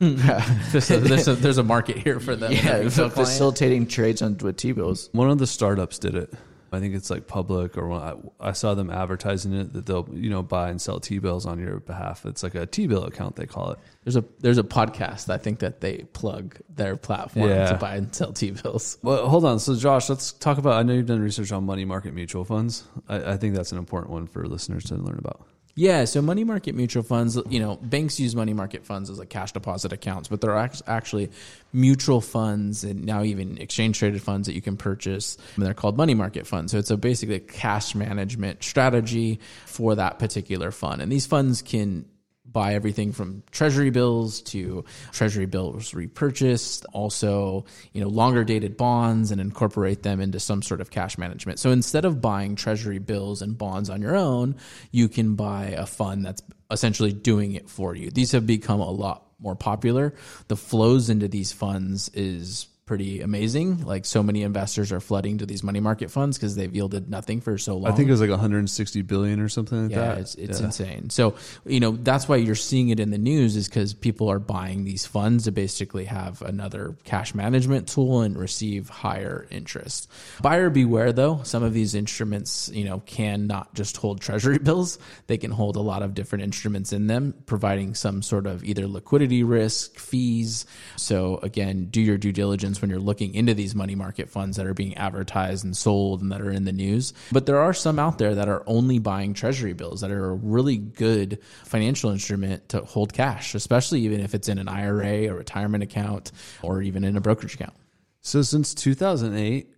Hmm. 0.00 0.14
there's, 0.72 0.90
a, 0.90 0.96
there's, 0.98 1.28
a, 1.28 1.34
there's 1.34 1.58
a 1.58 1.62
market 1.62 1.98
here 1.98 2.18
for 2.20 2.34
them. 2.34 2.52
Yeah, 2.54 2.78
The 2.78 2.84
retail 2.84 3.10
client. 3.10 3.14
facilitating 3.14 3.86
trades 3.86 4.22
on 4.22 4.38
with 4.38 4.56
T 4.56 4.72
bills. 4.72 5.10
one 5.12 5.30
of 5.30 5.38
the 5.38 5.46
startups 5.46 5.98
did 5.98 6.14
it. 6.14 6.32
I 6.72 6.80
think 6.80 6.94
it's 6.94 7.10
like 7.10 7.26
public, 7.26 7.76
or 7.78 7.92
I, 7.92 8.14
I 8.40 8.52
saw 8.52 8.74
them 8.74 8.90
advertising 8.90 9.52
it 9.54 9.72
that 9.72 9.86
they'll 9.86 10.08
you 10.12 10.30
know 10.30 10.42
buy 10.42 10.68
and 10.70 10.80
sell 10.80 11.00
T 11.00 11.18
bills 11.18 11.46
on 11.46 11.58
your 11.58 11.80
behalf. 11.80 12.26
It's 12.26 12.42
like 12.42 12.54
a 12.54 12.66
T 12.66 12.86
bill 12.86 13.04
account 13.04 13.36
they 13.36 13.46
call 13.46 13.70
it. 13.72 13.78
There's 14.04 14.16
a 14.16 14.24
there's 14.40 14.58
a 14.58 14.62
podcast 14.62 15.28
I 15.32 15.38
think 15.38 15.60
that 15.60 15.80
they 15.80 15.98
plug 16.12 16.58
their 16.68 16.96
platform 16.96 17.48
Yeah. 17.48 17.72
to 17.72 17.78
buy 17.78 17.96
and 17.96 18.14
sell 18.14 18.32
T 18.32 18.50
bills. 18.50 18.98
Well, 19.02 19.28
hold 19.28 19.44
on. 19.44 19.58
So, 19.60 19.74
Josh, 19.76 20.08
let's 20.08 20.32
talk 20.32 20.58
about. 20.58 20.74
I 20.74 20.82
know 20.82 20.92
you've 20.94 21.06
done 21.06 21.20
research 21.20 21.52
on 21.52 21.64
money 21.64 21.84
market 21.84 22.14
mutual 22.14 22.44
funds. 22.44 22.84
I, 23.08 23.32
I 23.32 23.36
think 23.36 23.54
that's 23.54 23.72
an 23.72 23.78
important 23.78 24.12
one 24.12 24.26
for 24.26 24.46
listeners 24.46 24.84
to 24.84 24.94
learn 24.96 25.18
about. 25.18 25.46
Yeah, 25.78 26.06
so 26.06 26.20
money 26.20 26.42
market 26.42 26.74
mutual 26.74 27.04
funds, 27.04 27.38
you 27.48 27.60
know, 27.60 27.76
banks 27.76 28.18
use 28.18 28.34
money 28.34 28.52
market 28.52 28.84
funds 28.84 29.10
as 29.10 29.18
like 29.20 29.28
cash 29.28 29.52
deposit 29.52 29.92
accounts, 29.92 30.26
but 30.26 30.40
there 30.40 30.50
are 30.50 30.68
actually 30.88 31.30
mutual 31.72 32.20
funds 32.20 32.82
and 32.82 33.04
now 33.04 33.22
even 33.22 33.58
exchange 33.58 33.96
traded 33.96 34.20
funds 34.20 34.48
that 34.48 34.54
you 34.54 34.60
can 34.60 34.76
purchase. 34.76 35.38
And 35.54 35.64
they're 35.64 35.74
called 35.74 35.96
money 35.96 36.14
market 36.14 36.48
funds. 36.48 36.72
So 36.72 36.78
it's 36.78 36.90
a 36.90 36.96
basically 36.96 37.36
a 37.36 37.38
cash 37.38 37.94
management 37.94 38.64
strategy 38.64 39.38
for 39.66 39.94
that 39.94 40.18
particular 40.18 40.72
fund. 40.72 41.00
And 41.00 41.12
these 41.12 41.26
funds 41.26 41.62
can 41.62 42.06
buy 42.52 42.74
everything 42.74 43.12
from 43.12 43.42
treasury 43.50 43.90
bills 43.90 44.40
to 44.42 44.84
treasury 45.12 45.46
bills 45.46 45.94
repurchased 45.94 46.86
also 46.92 47.64
you 47.92 48.00
know 48.00 48.08
longer 48.08 48.44
dated 48.44 48.76
bonds 48.76 49.30
and 49.30 49.40
incorporate 49.40 50.02
them 50.02 50.20
into 50.20 50.40
some 50.40 50.62
sort 50.62 50.80
of 50.80 50.90
cash 50.90 51.18
management. 51.18 51.58
So 51.58 51.70
instead 51.70 52.04
of 52.04 52.20
buying 52.20 52.56
treasury 52.56 52.98
bills 52.98 53.42
and 53.42 53.56
bonds 53.56 53.90
on 53.90 54.00
your 54.00 54.16
own 54.16 54.56
you 54.90 55.08
can 55.08 55.34
buy 55.34 55.66
a 55.66 55.86
fund 55.86 56.24
that's 56.24 56.42
essentially 56.70 57.12
doing 57.12 57.52
it 57.52 57.68
for 57.68 57.94
you. 57.94 58.10
These 58.10 58.32
have 58.32 58.46
become 58.46 58.80
a 58.80 58.90
lot 58.90 59.26
more 59.40 59.54
popular. 59.54 60.14
The 60.48 60.56
flows 60.56 61.10
into 61.10 61.28
these 61.28 61.52
funds 61.52 62.08
is 62.10 62.66
pretty 62.88 63.20
amazing 63.20 63.84
like 63.84 64.06
so 64.06 64.22
many 64.22 64.42
investors 64.42 64.90
are 64.92 64.98
flooding 65.00 65.36
to 65.38 65.44
these 65.46 65.62
money 65.62 65.78
market 65.78 66.10
funds 66.10 66.38
because 66.38 66.56
they've 66.56 66.74
yielded 66.74 67.10
nothing 67.10 67.38
for 67.42 67.58
so 67.58 67.76
long 67.76 67.92
I 67.92 67.94
think 67.94 68.08
it 68.08 68.12
was 68.12 68.20
like 68.22 68.30
160 68.30 69.02
billion 69.02 69.40
or 69.40 69.50
something 69.50 69.82
like 69.82 69.90
yeah, 69.90 69.98
that. 70.14 70.18
it's 70.18 70.34
it's 70.36 70.58
Yeah. 70.58 70.66
insane. 70.66 71.10
So 71.10 71.34
you 71.66 71.80
know 71.80 71.92
that's 71.92 72.26
why 72.28 72.36
you're 72.36 72.54
seeing 72.54 72.88
it 72.88 72.98
in 72.98 73.10
the 73.10 73.18
news 73.18 73.56
is 73.56 73.68
because 73.68 73.92
people 73.92 74.30
are 74.30 74.38
buying 74.38 74.84
these 74.84 75.04
funds 75.04 75.44
to 75.44 75.52
basically 75.52 76.06
have 76.06 76.40
another 76.40 76.96
cash 77.04 77.34
management 77.34 77.88
tool 77.88 78.22
and 78.22 78.38
receive 78.38 78.88
higher 78.88 79.46
interest. 79.50 80.10
Buyer 80.40 80.70
beware 80.70 81.12
though. 81.12 81.40
Some 81.44 81.62
of 81.62 81.74
these 81.74 81.94
instruments, 81.94 82.70
you 82.72 82.84
know, 82.84 83.00
can 83.04 83.46
not 83.46 83.74
just 83.74 83.98
hold 83.98 84.22
treasury 84.22 84.58
bills. 84.62 84.98
They 85.26 85.36
can 85.36 85.50
hold 85.50 85.76
a 85.76 85.80
lot 85.82 86.02
of 86.02 86.14
different 86.14 86.44
instruments 86.44 86.94
in 86.94 87.06
them, 87.06 87.34
providing 87.44 87.94
some 87.94 88.22
sort 88.22 88.46
of 88.46 88.64
either 88.64 88.86
liquidity 88.86 89.42
risk, 89.42 89.98
fees. 89.98 90.64
So 90.96 91.38
again, 91.42 91.88
do 91.90 92.00
your 92.00 92.16
due 92.16 92.32
diligence 92.32 92.77
when 92.80 92.90
you're 92.90 92.98
looking 92.98 93.34
into 93.34 93.54
these 93.54 93.74
money 93.74 93.94
market 93.94 94.28
funds 94.28 94.56
that 94.56 94.66
are 94.66 94.74
being 94.74 94.96
advertised 94.96 95.64
and 95.64 95.76
sold 95.76 96.22
and 96.22 96.32
that 96.32 96.40
are 96.40 96.50
in 96.50 96.64
the 96.64 96.72
news. 96.72 97.12
But 97.32 97.46
there 97.46 97.58
are 97.58 97.72
some 97.72 97.98
out 97.98 98.18
there 98.18 98.34
that 98.34 98.48
are 98.48 98.62
only 98.66 98.98
buying 98.98 99.34
treasury 99.34 99.72
bills 99.72 100.00
that 100.00 100.10
are 100.10 100.30
a 100.30 100.34
really 100.34 100.76
good 100.76 101.38
financial 101.64 102.10
instrument 102.10 102.68
to 102.70 102.80
hold 102.80 103.12
cash, 103.12 103.54
especially 103.54 104.02
even 104.02 104.20
if 104.20 104.34
it's 104.34 104.48
in 104.48 104.58
an 104.58 104.68
IRA, 104.68 105.28
a 105.28 105.30
retirement 105.30 105.82
account, 105.82 106.32
or 106.62 106.82
even 106.82 107.04
in 107.04 107.16
a 107.16 107.20
brokerage 107.20 107.54
account. 107.54 107.74
So 108.20 108.42
since 108.42 108.74
2008 108.74 109.70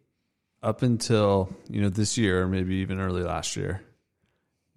up 0.62 0.82
until 0.82 1.48
you 1.68 1.80
know 1.80 1.88
this 1.88 2.18
year, 2.18 2.42
or 2.42 2.46
maybe 2.46 2.76
even 2.76 3.00
early 3.00 3.22
last 3.22 3.56
year, 3.56 3.82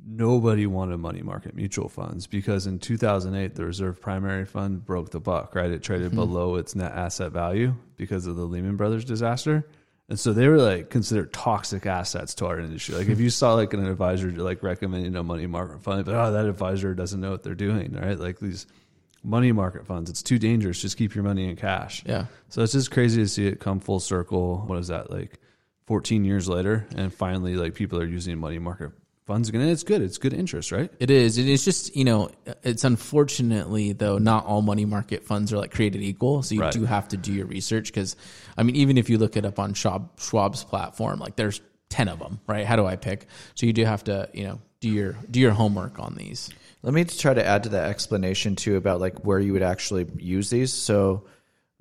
nobody 0.05 0.65
wanted 0.65 0.97
money 0.97 1.21
market 1.21 1.55
mutual 1.55 1.89
funds 1.89 2.27
because 2.27 2.67
in 2.67 2.79
2008 2.79 3.55
the 3.55 3.65
reserve 3.65 4.01
primary 4.01 4.45
fund 4.45 4.85
broke 4.85 5.11
the 5.11 5.19
buck. 5.19 5.55
Right, 5.55 5.71
it 5.71 5.83
traded 5.83 6.07
mm-hmm. 6.07 6.17
below 6.17 6.55
its 6.55 6.75
net 6.75 6.91
asset 6.91 7.31
value 7.31 7.75
because 7.97 8.27
of 8.27 8.35
the 8.35 8.45
Lehman 8.45 8.75
Brothers 8.75 9.05
disaster. 9.05 9.67
And 10.09 10.19
so 10.19 10.33
they 10.33 10.47
were 10.47 10.57
like 10.57 10.89
considered 10.89 11.31
toxic 11.31 11.85
assets 11.85 12.35
to 12.35 12.45
our 12.45 12.59
industry. 12.59 12.95
Like 12.95 13.07
if 13.07 13.19
you 13.19 13.29
saw 13.29 13.53
like 13.53 13.73
an 13.73 13.85
advisor 13.85 14.31
like 14.31 14.61
recommending 14.61 15.15
a 15.15 15.23
money 15.23 15.47
market 15.47 15.81
fund, 15.81 16.05
but 16.05 16.13
oh 16.13 16.31
that 16.31 16.45
advisor 16.45 16.93
doesn't 16.93 17.21
know 17.21 17.31
what 17.31 17.43
they're 17.43 17.55
doing, 17.55 17.93
right? 17.93 18.19
Like 18.19 18.39
these 18.39 18.67
money 19.23 19.53
market 19.53 19.87
funds, 19.87 20.09
it's 20.09 20.21
too 20.21 20.37
dangerous. 20.37 20.81
Just 20.81 20.97
keep 20.97 21.15
your 21.15 21.23
money 21.23 21.49
in 21.49 21.55
cash. 21.55 22.03
Yeah. 22.05 22.25
So 22.49 22.61
it's 22.61 22.73
just 22.73 22.91
crazy 22.91 23.21
to 23.21 23.27
see 23.27 23.47
it 23.47 23.61
come 23.61 23.79
full 23.79 24.01
circle. 24.01 24.63
What 24.67 24.77
is 24.77 24.89
that 24.89 25.09
like? 25.09 25.39
14 25.85 26.23
years 26.23 26.47
later, 26.47 26.87
and 26.95 27.13
finally, 27.13 27.55
like 27.55 27.75
people 27.75 27.99
are 27.99 28.05
using 28.05 28.37
money 28.37 28.57
market 28.57 28.91
funds 29.25 29.49
again. 29.49 29.61
And 29.61 29.69
it's 29.71 29.83
good. 29.83 30.01
It's 30.01 30.17
good 30.17 30.33
interest, 30.33 30.71
right? 30.71 30.91
It 30.99 31.09
is. 31.09 31.37
It 31.37 31.47
is 31.47 31.63
just, 31.63 31.95
you 31.95 32.03
know, 32.03 32.29
it's 32.63 32.83
unfortunately, 32.83 33.93
though, 33.93 34.17
not 34.17 34.45
all 34.45 34.61
money 34.61 34.85
market 34.85 35.23
funds 35.25 35.53
are 35.53 35.57
like 35.57 35.71
created 35.71 36.01
equal. 36.01 36.43
So 36.43 36.55
you 36.55 36.61
Right. 36.61 36.73
do 36.73 36.85
have 36.85 37.07
to 37.09 37.17
do 37.17 37.33
your 37.33 37.45
research 37.45 37.87
because, 37.87 38.15
I 38.57 38.63
mean, 38.63 38.75
even 38.75 38.97
if 38.97 39.09
you 39.09 39.17
look 39.17 39.37
it 39.37 39.45
up 39.45 39.59
on 39.59 39.73
Schwab, 39.73 40.17
Schwab's 40.19 40.63
platform, 40.63 41.19
like 41.19 41.35
there's 41.35 41.61
10 41.89 42.07
of 42.07 42.19
them, 42.19 42.39
right? 42.47 42.65
How 42.65 42.75
do 42.75 42.85
I 42.85 42.95
pick? 42.95 43.27
So 43.55 43.65
you 43.65 43.73
do 43.73 43.85
have 43.85 44.03
to, 44.05 44.29
you 44.33 44.43
know, 44.45 44.59
do 44.79 44.89
your 44.89 45.15
do 45.31 45.39
your 45.39 45.51
homework 45.51 45.99
on 45.99 46.15
these. 46.15 46.49
Let 46.81 46.93
me 46.93 47.05
try 47.05 47.33
to 47.33 47.45
add 47.45 47.63
to 47.63 47.69
that 47.69 47.89
explanation 47.89 48.57
too 48.57 48.75
about 48.75 48.99
like 48.99 49.23
where 49.23 49.39
you 49.39 49.53
would 49.53 49.63
actually 49.63 50.05
use 50.17 50.49
these. 50.49 50.73
So 50.73 51.23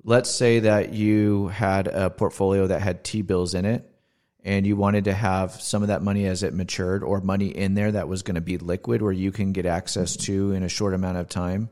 let's 0.05 0.29
say 0.29 0.59
that 0.59 0.93
you 0.93 1.47
had 1.49 1.87
a 1.87 2.09
portfolio 2.09 2.67
that 2.67 2.81
had 2.81 3.03
T 3.03 3.21
bills 3.21 3.53
in 3.53 3.65
it 3.65 3.89
and 4.43 4.67
you 4.67 4.75
wanted 4.75 5.05
to 5.05 5.13
have 5.13 5.51
some 5.51 5.81
of 5.81 5.87
that 5.87 6.01
money 6.01 6.25
as 6.25 6.43
it 6.43 6.53
matured 6.53 7.03
or 7.03 7.21
money 7.21 7.47
in 7.47 7.73
there 7.73 7.91
that 7.91 8.07
was 8.07 8.23
going 8.23 8.35
to 8.35 8.41
be 8.41 8.57
liquid 8.57 9.01
where 9.01 9.11
you 9.11 9.31
can 9.31 9.53
get 9.53 9.65
access 9.65 10.15
to 10.17 10.51
in 10.51 10.63
a 10.63 10.69
short 10.69 10.93
amount 10.93 11.17
of 11.17 11.29
time 11.29 11.69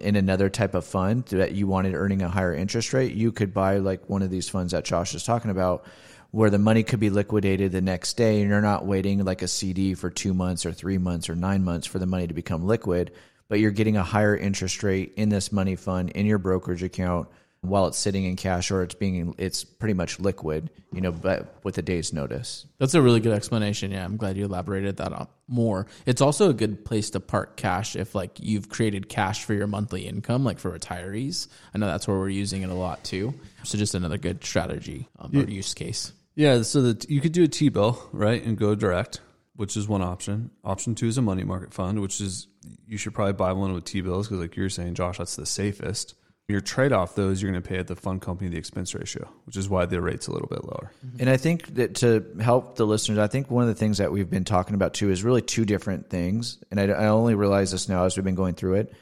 in 0.00 0.16
another 0.16 0.50
type 0.50 0.74
of 0.74 0.84
fund 0.84 1.24
that 1.26 1.52
you 1.52 1.66
wanted 1.66 1.94
earning 1.94 2.22
a 2.22 2.28
higher 2.28 2.54
interest 2.54 2.92
rate, 2.92 3.14
you 3.14 3.30
could 3.30 3.54
buy 3.54 3.78
like 3.78 4.08
one 4.08 4.22
of 4.22 4.30
these 4.30 4.48
funds 4.48 4.72
that 4.72 4.84
Josh 4.84 5.14
is 5.14 5.22
talking 5.22 5.50
about 5.50 5.86
where 6.30 6.50
the 6.50 6.58
money 6.58 6.82
could 6.82 6.98
be 6.98 7.10
liquidated 7.10 7.70
the 7.70 7.80
next 7.80 8.16
day 8.16 8.40
and 8.40 8.50
you're 8.50 8.60
not 8.60 8.86
waiting 8.86 9.24
like 9.24 9.42
a 9.42 9.48
CD 9.48 9.94
for 9.94 10.10
two 10.10 10.34
months 10.34 10.66
or 10.66 10.72
three 10.72 10.98
months 10.98 11.28
or 11.28 11.36
nine 11.36 11.62
months 11.62 11.86
for 11.86 12.00
the 12.00 12.06
money 12.06 12.26
to 12.26 12.34
become 12.34 12.66
liquid, 12.66 13.12
but 13.48 13.60
you're 13.60 13.70
getting 13.70 13.96
a 13.96 14.02
higher 14.02 14.36
interest 14.36 14.82
rate 14.82 15.12
in 15.16 15.28
this 15.28 15.52
money 15.52 15.76
fund 15.76 16.10
in 16.10 16.26
your 16.26 16.38
brokerage 16.38 16.82
account 16.82 17.28
while 17.64 17.86
it's 17.86 17.98
sitting 17.98 18.24
in 18.24 18.36
cash 18.36 18.70
or 18.70 18.82
it's 18.82 18.94
being 18.94 19.34
it's 19.38 19.64
pretty 19.64 19.94
much 19.94 20.20
liquid, 20.20 20.70
you 20.92 21.00
know, 21.00 21.12
but 21.12 21.54
with 21.64 21.78
a 21.78 21.82
day's 21.82 22.12
notice. 22.12 22.66
That's 22.78 22.94
a 22.94 23.02
really 23.02 23.20
good 23.20 23.32
explanation. 23.32 23.90
Yeah, 23.90 24.04
I'm 24.04 24.16
glad 24.16 24.36
you 24.36 24.44
elaborated 24.44 24.98
that 24.98 25.12
on 25.12 25.28
more. 25.48 25.86
It's 26.06 26.20
also 26.20 26.50
a 26.50 26.54
good 26.54 26.84
place 26.84 27.10
to 27.10 27.20
park 27.20 27.56
cash 27.56 27.96
if 27.96 28.14
like 28.14 28.38
you've 28.40 28.68
created 28.68 29.08
cash 29.08 29.44
for 29.44 29.54
your 29.54 29.66
monthly 29.66 30.06
income, 30.06 30.44
like 30.44 30.58
for 30.58 30.76
retirees. 30.76 31.48
I 31.74 31.78
know 31.78 31.86
that's 31.86 32.06
where 32.06 32.18
we're 32.18 32.28
using 32.28 32.62
it 32.62 32.70
a 32.70 32.74
lot 32.74 33.02
too. 33.04 33.34
So 33.64 33.78
just 33.78 33.94
another 33.94 34.18
good 34.18 34.44
strategy 34.44 35.08
um, 35.18 35.30
or 35.34 35.44
use 35.44 35.74
case. 35.74 36.12
Yeah. 36.34 36.62
So 36.62 36.82
that 36.82 37.08
you 37.08 37.20
could 37.20 37.32
do 37.32 37.44
a 37.44 37.48
T 37.48 37.68
bill, 37.68 38.08
right, 38.12 38.44
and 38.44 38.58
go 38.58 38.74
direct, 38.74 39.20
which 39.56 39.76
is 39.76 39.88
one 39.88 40.02
option. 40.02 40.50
Option 40.64 40.94
two 40.94 41.06
is 41.06 41.18
a 41.18 41.22
money 41.22 41.44
market 41.44 41.72
fund, 41.72 42.00
which 42.00 42.20
is 42.20 42.48
you 42.86 42.98
should 42.98 43.14
probably 43.14 43.34
buy 43.34 43.52
one 43.52 43.72
with 43.72 43.84
T 43.84 44.00
bills 44.00 44.28
because, 44.28 44.40
like 44.40 44.56
you're 44.56 44.68
saying, 44.68 44.94
Josh, 44.94 45.18
that's 45.18 45.36
the 45.36 45.46
safest. 45.46 46.14
Your 46.46 46.60
trade 46.60 46.92
off, 46.92 47.14
though, 47.14 47.30
is 47.30 47.40
you're 47.40 47.50
going 47.50 47.62
to 47.62 47.66
pay 47.66 47.78
at 47.78 47.86
the 47.86 47.96
fund 47.96 48.20
company 48.20 48.50
the 48.50 48.58
expense 48.58 48.94
ratio, 48.94 49.26
which 49.46 49.56
is 49.56 49.66
why 49.66 49.86
the 49.86 49.98
rate's 50.02 50.26
a 50.26 50.32
little 50.32 50.48
bit 50.48 50.62
lower. 50.64 50.90
Mm-hmm. 51.06 51.20
And 51.20 51.30
I 51.30 51.38
think 51.38 51.74
that 51.76 51.94
to 51.96 52.22
help 52.38 52.76
the 52.76 52.84
listeners, 52.86 53.18
I 53.18 53.28
think 53.28 53.50
one 53.50 53.62
of 53.62 53.68
the 53.68 53.74
things 53.74 53.96
that 53.96 54.12
we've 54.12 54.28
been 54.28 54.44
talking 54.44 54.74
about 54.74 54.92
too 54.92 55.10
is 55.10 55.24
really 55.24 55.40
two 55.40 55.64
different 55.64 56.10
things. 56.10 56.58
And 56.70 56.78
I, 56.78 56.84
I 56.88 57.06
only 57.08 57.34
realize 57.34 57.70
this 57.72 57.88
now 57.88 58.04
as 58.04 58.14
we've 58.16 58.24
been 58.24 58.34
going 58.34 58.54
through 58.56 58.74
it. 58.74 58.92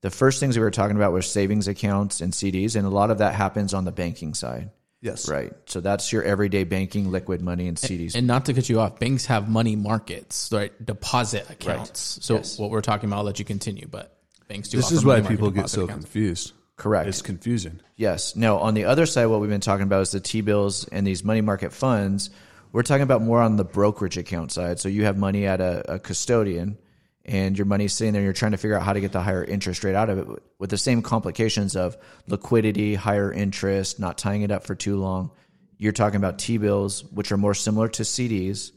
The 0.00 0.10
first 0.10 0.40
things 0.40 0.56
we 0.56 0.64
were 0.64 0.70
talking 0.72 0.96
about 0.96 1.12
were 1.12 1.22
savings 1.22 1.68
accounts 1.68 2.22
and 2.22 2.32
CDs, 2.32 2.74
and 2.74 2.86
a 2.86 2.90
lot 2.90 3.10
of 3.10 3.18
that 3.18 3.34
happens 3.34 3.72
on 3.72 3.84
the 3.84 3.92
banking 3.92 4.34
side. 4.34 4.70
Yes. 5.02 5.28
Right. 5.28 5.52
So 5.66 5.80
that's 5.80 6.12
your 6.12 6.22
everyday 6.24 6.64
banking, 6.64 7.10
liquid 7.10 7.40
money, 7.40 7.68
and 7.68 7.76
CDs. 7.76 8.14
And 8.16 8.26
not 8.26 8.46
to 8.46 8.54
cut 8.54 8.68
you 8.68 8.80
off, 8.80 8.98
banks 8.98 9.26
have 9.26 9.48
money 9.48 9.76
markets, 9.76 10.50
right? 10.52 10.72
Deposit 10.84 11.48
accounts. 11.50 12.16
Right. 12.18 12.24
So 12.24 12.34
Yes. 12.36 12.58
what 12.58 12.70
we're 12.70 12.80
talking 12.80 13.08
about, 13.08 13.18
I'll 13.18 13.24
let 13.24 13.38
you 13.38 13.44
continue, 13.44 13.86
but 13.86 14.18
banks 14.48 14.68
do. 14.68 14.78
This 14.78 14.86
offer 14.86 14.94
is 14.96 15.04
why 15.04 15.20
money 15.20 15.36
people 15.36 15.50
get 15.52 15.70
so 15.70 15.84
accounts. 15.84 16.04
confused. 16.06 16.52
Correct. 16.80 17.08
It's 17.08 17.20
confusing. 17.20 17.78
Yes. 17.96 18.34
Now, 18.36 18.56
on 18.56 18.72
the 18.72 18.86
other 18.86 19.04
side, 19.04 19.26
what 19.26 19.40
we've 19.40 19.50
been 19.50 19.60
talking 19.60 19.82
about 19.82 20.00
is 20.00 20.12
the 20.12 20.20
T 20.20 20.40
bills 20.40 20.88
and 20.88 21.06
these 21.06 21.22
money 21.22 21.42
market 21.42 21.74
funds. 21.74 22.30
We're 22.72 22.84
talking 22.84 23.02
about 23.02 23.20
more 23.20 23.42
on 23.42 23.56
the 23.56 23.64
brokerage 23.64 24.16
account 24.16 24.50
side. 24.50 24.80
So 24.80 24.88
you 24.88 25.04
have 25.04 25.18
money 25.18 25.44
at 25.44 25.60
a, 25.60 25.96
a 25.96 25.98
custodian, 25.98 26.78
and 27.26 27.58
your 27.58 27.66
money's 27.66 27.92
sitting 27.92 28.14
there, 28.14 28.20
and 28.20 28.24
you're 28.24 28.32
trying 28.32 28.52
to 28.52 28.56
figure 28.56 28.78
out 28.78 28.82
how 28.82 28.94
to 28.94 29.00
get 29.00 29.12
the 29.12 29.20
higher 29.20 29.44
interest 29.44 29.84
rate 29.84 29.94
out 29.94 30.08
of 30.08 30.18
it 30.20 30.42
with 30.58 30.70
the 30.70 30.78
same 30.78 31.02
complications 31.02 31.76
of 31.76 31.98
liquidity, 32.26 32.94
higher 32.94 33.30
interest, 33.30 34.00
not 34.00 34.16
tying 34.16 34.40
it 34.40 34.50
up 34.50 34.64
for 34.64 34.74
too 34.74 34.96
long. 34.96 35.32
You're 35.76 35.92
talking 35.92 36.16
about 36.16 36.38
T 36.38 36.56
bills, 36.56 37.04
which 37.04 37.30
are 37.30 37.36
more 37.36 37.52
similar 37.52 37.88
to 37.88 38.04
CDs, 38.04 38.72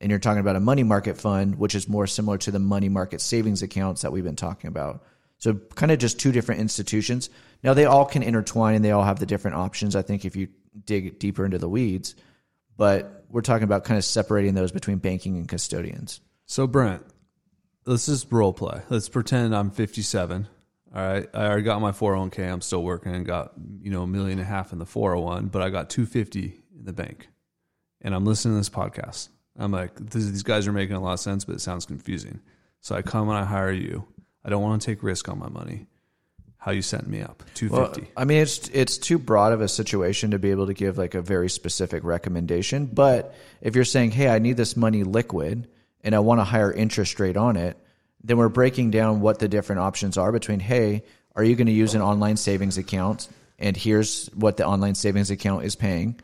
and 0.00 0.10
you're 0.10 0.20
talking 0.20 0.38
about 0.40 0.54
a 0.54 0.60
money 0.60 0.84
market 0.84 1.16
fund, 1.16 1.58
which 1.58 1.74
is 1.74 1.88
more 1.88 2.06
similar 2.06 2.38
to 2.38 2.52
the 2.52 2.60
money 2.60 2.88
market 2.88 3.20
savings 3.20 3.62
accounts 3.62 4.02
that 4.02 4.12
we've 4.12 4.22
been 4.22 4.36
talking 4.36 4.68
about. 4.68 5.02
So, 5.38 5.54
kind 5.54 5.90
of 5.90 5.98
just 5.98 6.20
two 6.20 6.30
different 6.30 6.60
institutions. 6.60 7.30
Now, 7.62 7.74
they 7.74 7.84
all 7.84 8.04
can 8.04 8.22
intertwine 8.22 8.74
and 8.74 8.84
they 8.84 8.92
all 8.92 9.04
have 9.04 9.18
the 9.18 9.26
different 9.26 9.56
options, 9.56 9.96
I 9.96 10.02
think, 10.02 10.24
if 10.24 10.36
you 10.36 10.48
dig 10.84 11.18
deeper 11.18 11.44
into 11.44 11.58
the 11.58 11.68
weeds. 11.68 12.14
But 12.76 13.24
we're 13.28 13.42
talking 13.42 13.64
about 13.64 13.84
kind 13.84 13.98
of 13.98 14.04
separating 14.04 14.54
those 14.54 14.72
between 14.72 14.98
banking 14.98 15.36
and 15.36 15.48
custodians. 15.48 16.20
So 16.46 16.66
Brent, 16.66 17.04
let's 17.84 18.06
just 18.06 18.30
role 18.30 18.52
play. 18.52 18.82
Let's 18.88 19.08
pretend 19.08 19.54
I'm 19.54 19.70
57. 19.70 20.46
All 20.94 21.02
right, 21.02 21.28
I 21.34 21.46
already 21.46 21.62
got 21.62 21.82
my 21.82 21.92
401k. 21.92 22.50
I'm 22.50 22.62
still 22.62 22.82
working 22.82 23.14
and 23.14 23.26
got 23.26 23.52
you 23.82 23.90
know 23.90 24.02
a 24.02 24.06
million 24.06 24.38
and 24.38 24.46
a 24.46 24.50
half 24.50 24.72
in 24.72 24.78
the 24.78 24.86
401, 24.86 25.48
but 25.48 25.60
I 25.60 25.68
got 25.68 25.90
250 25.90 26.60
in 26.78 26.84
the 26.84 26.94
bank, 26.94 27.28
and 28.00 28.14
I'm 28.14 28.24
listening 28.24 28.54
to 28.54 28.60
this 28.60 28.70
podcast. 28.70 29.28
I'm 29.58 29.70
like, 29.70 29.94
these 30.10 30.42
guys 30.42 30.66
are 30.66 30.72
making 30.72 30.96
a 30.96 31.00
lot 31.00 31.12
of 31.12 31.20
sense, 31.20 31.44
but 31.44 31.56
it 31.56 31.60
sounds 31.60 31.84
confusing. 31.84 32.40
So 32.80 32.94
I 32.94 33.02
come 33.02 33.28
and 33.28 33.36
I 33.36 33.44
hire 33.44 33.72
you. 33.72 34.06
I 34.44 34.48
don't 34.48 34.62
want 34.62 34.80
to 34.80 34.86
take 34.86 35.02
risk 35.02 35.28
on 35.28 35.38
my 35.38 35.48
money. 35.48 35.88
How 36.68 36.72
you 36.72 36.82
sent 36.82 37.08
me 37.08 37.22
up? 37.22 37.42
250. 37.54 38.00
Well, 38.02 38.10
I 38.14 38.26
mean, 38.26 38.42
it's 38.42 38.68
it's 38.68 38.98
too 38.98 39.18
broad 39.18 39.54
of 39.54 39.62
a 39.62 39.68
situation 39.68 40.32
to 40.32 40.38
be 40.38 40.50
able 40.50 40.66
to 40.66 40.74
give 40.74 40.98
like 40.98 41.14
a 41.14 41.22
very 41.22 41.48
specific 41.48 42.04
recommendation. 42.04 42.84
But 42.84 43.34
if 43.62 43.74
you're 43.74 43.86
saying, 43.86 44.10
"Hey, 44.10 44.28
I 44.28 44.38
need 44.38 44.58
this 44.58 44.76
money 44.76 45.02
liquid," 45.02 45.66
and 46.04 46.14
I 46.14 46.18
want 46.18 46.42
a 46.42 46.44
higher 46.44 46.70
interest 46.70 47.18
rate 47.20 47.38
on 47.38 47.56
it, 47.56 47.78
then 48.22 48.36
we're 48.36 48.50
breaking 48.50 48.90
down 48.90 49.22
what 49.22 49.38
the 49.38 49.48
different 49.48 49.80
options 49.80 50.18
are 50.18 50.30
between, 50.30 50.60
"Hey, 50.60 51.04
are 51.34 51.42
you 51.42 51.56
going 51.56 51.68
to 51.68 51.72
use 51.72 51.94
an 51.94 52.02
online 52.02 52.36
savings 52.36 52.76
account?" 52.76 53.28
And 53.58 53.74
here's 53.74 54.26
what 54.34 54.58
the 54.58 54.66
online 54.66 54.94
savings 54.94 55.30
account 55.30 55.64
is 55.64 55.74
paying. 55.74 56.20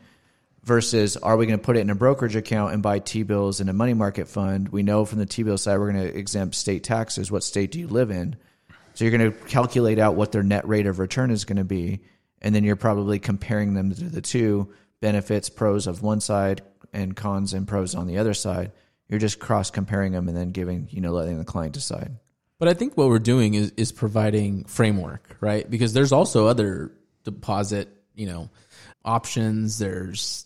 Versus, 0.63 1.17
are 1.17 1.37
we 1.37 1.47
going 1.47 1.57
to 1.57 1.65
put 1.65 1.75
it 1.75 1.79
in 1.79 1.89
a 1.89 1.95
brokerage 1.95 2.35
account 2.35 2.71
and 2.71 2.83
buy 2.83 2.99
T 2.99 3.23
bills 3.23 3.61
in 3.61 3.67
a 3.67 3.73
money 3.73 3.95
market 3.95 4.27
fund? 4.27 4.69
We 4.69 4.83
know 4.83 5.05
from 5.05 5.17
the 5.17 5.25
T 5.25 5.41
bill 5.41 5.57
side, 5.57 5.79
we're 5.79 5.91
going 5.91 6.05
to 6.05 6.15
exempt 6.15 6.53
state 6.53 6.83
taxes. 6.83 7.31
What 7.31 7.43
state 7.43 7.71
do 7.71 7.79
you 7.79 7.87
live 7.87 8.11
in? 8.11 8.35
So 8.95 9.03
you're 9.03 9.17
going 9.17 9.31
to 9.31 9.37
calculate 9.45 9.99
out 9.99 10.15
what 10.15 10.31
their 10.31 10.41
net 10.41 10.67
rate 10.67 10.87
of 10.87 10.99
return 10.99 11.29
is 11.29 11.45
going 11.45 11.57
to 11.57 11.65
be, 11.65 11.99
and 12.41 12.55
then 12.55 12.63
you're 12.63 12.77
probably 12.77 13.19
comparing 13.19 13.73
them 13.73 13.93
to 13.93 14.05
the 14.05 14.21
two 14.21 14.73
benefits, 15.01 15.49
pros 15.49 15.85
of 15.85 16.01
one 16.01 16.21
side, 16.21 16.61
and 16.93 17.15
cons 17.15 17.53
and 17.53 17.67
pros 17.67 17.93
on 17.93 18.07
the 18.07 18.17
other 18.17 18.33
side. 18.33 18.71
You're 19.09 19.19
just 19.19 19.37
cross 19.37 19.69
comparing 19.69 20.13
them 20.13 20.29
and 20.29 20.35
then 20.35 20.51
giving, 20.51 20.87
you 20.89 21.01
know, 21.01 21.11
letting 21.11 21.37
the 21.37 21.45
client 21.45 21.73
decide. 21.73 22.15
But 22.57 22.69
I 22.69 22.73
think 22.73 22.95
what 22.95 23.09
we're 23.09 23.19
doing 23.19 23.53
is 23.53 23.71
is 23.75 23.91
providing 23.91 24.63
framework, 24.63 25.37
right? 25.41 25.69
Because 25.69 25.91
there's 25.91 26.13
also 26.13 26.47
other 26.47 26.93
deposit, 27.25 27.89
you 28.15 28.27
know, 28.27 28.49
options. 29.03 29.77
There's 29.77 30.45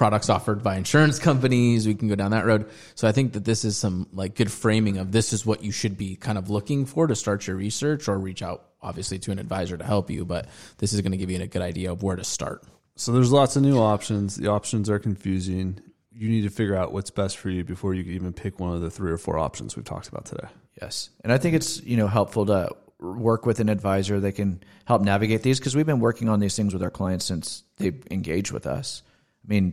products 0.00 0.30
offered 0.30 0.62
by 0.62 0.78
insurance 0.78 1.18
companies. 1.18 1.86
We 1.86 1.94
can 1.94 2.08
go 2.08 2.14
down 2.14 2.30
that 2.30 2.46
road. 2.46 2.70
So 2.94 3.06
I 3.06 3.12
think 3.12 3.34
that 3.34 3.44
this 3.44 3.66
is 3.66 3.76
some 3.76 4.06
like 4.14 4.34
good 4.34 4.50
framing 4.50 4.96
of 4.96 5.12
this 5.12 5.34
is 5.34 5.44
what 5.44 5.62
you 5.62 5.72
should 5.72 5.98
be 5.98 6.16
kind 6.16 6.38
of 6.38 6.48
looking 6.48 6.86
for 6.86 7.06
to 7.06 7.14
start 7.14 7.46
your 7.46 7.56
research 7.56 8.08
or 8.08 8.18
reach 8.18 8.40
out 8.40 8.64
obviously 8.80 9.18
to 9.18 9.30
an 9.30 9.38
advisor 9.38 9.76
to 9.76 9.84
help 9.84 10.08
you, 10.08 10.24
but 10.24 10.48
this 10.78 10.94
is 10.94 11.02
going 11.02 11.12
to 11.12 11.18
give 11.18 11.30
you 11.30 11.38
a 11.38 11.46
good 11.46 11.60
idea 11.60 11.92
of 11.92 12.02
where 12.02 12.16
to 12.16 12.24
start. 12.24 12.64
So 12.96 13.12
there's 13.12 13.30
lots 13.30 13.56
of 13.56 13.62
new 13.62 13.78
options. 13.78 14.36
The 14.36 14.48
options 14.48 14.88
are 14.88 14.98
confusing. 14.98 15.78
You 16.10 16.30
need 16.30 16.44
to 16.44 16.50
figure 16.50 16.76
out 16.76 16.94
what's 16.94 17.10
best 17.10 17.36
for 17.36 17.50
you 17.50 17.62
before 17.62 17.92
you 17.92 18.02
can 18.02 18.14
even 18.14 18.32
pick 18.32 18.58
one 18.58 18.72
of 18.72 18.80
the 18.80 18.90
three 18.90 19.12
or 19.12 19.18
four 19.18 19.36
options 19.36 19.76
we've 19.76 19.84
talked 19.84 20.08
about 20.08 20.24
today. 20.24 20.48
Yes. 20.80 21.10
And 21.22 21.30
I 21.30 21.36
think 21.36 21.56
it's, 21.56 21.82
you 21.82 21.98
know, 21.98 22.06
helpful 22.06 22.46
to 22.46 22.74
work 23.00 23.44
with 23.44 23.60
an 23.60 23.68
advisor 23.68 24.18
that 24.20 24.32
can 24.32 24.62
help 24.86 25.02
navigate 25.02 25.42
these 25.42 25.58
because 25.58 25.76
we've 25.76 25.84
been 25.84 26.00
working 26.00 26.30
on 26.30 26.40
these 26.40 26.56
things 26.56 26.72
with 26.72 26.82
our 26.82 26.90
clients 26.90 27.26
since 27.26 27.64
they 27.76 27.92
engaged 28.10 28.50
with 28.50 28.66
us. 28.66 29.02
I 29.44 29.48
mean, 29.48 29.72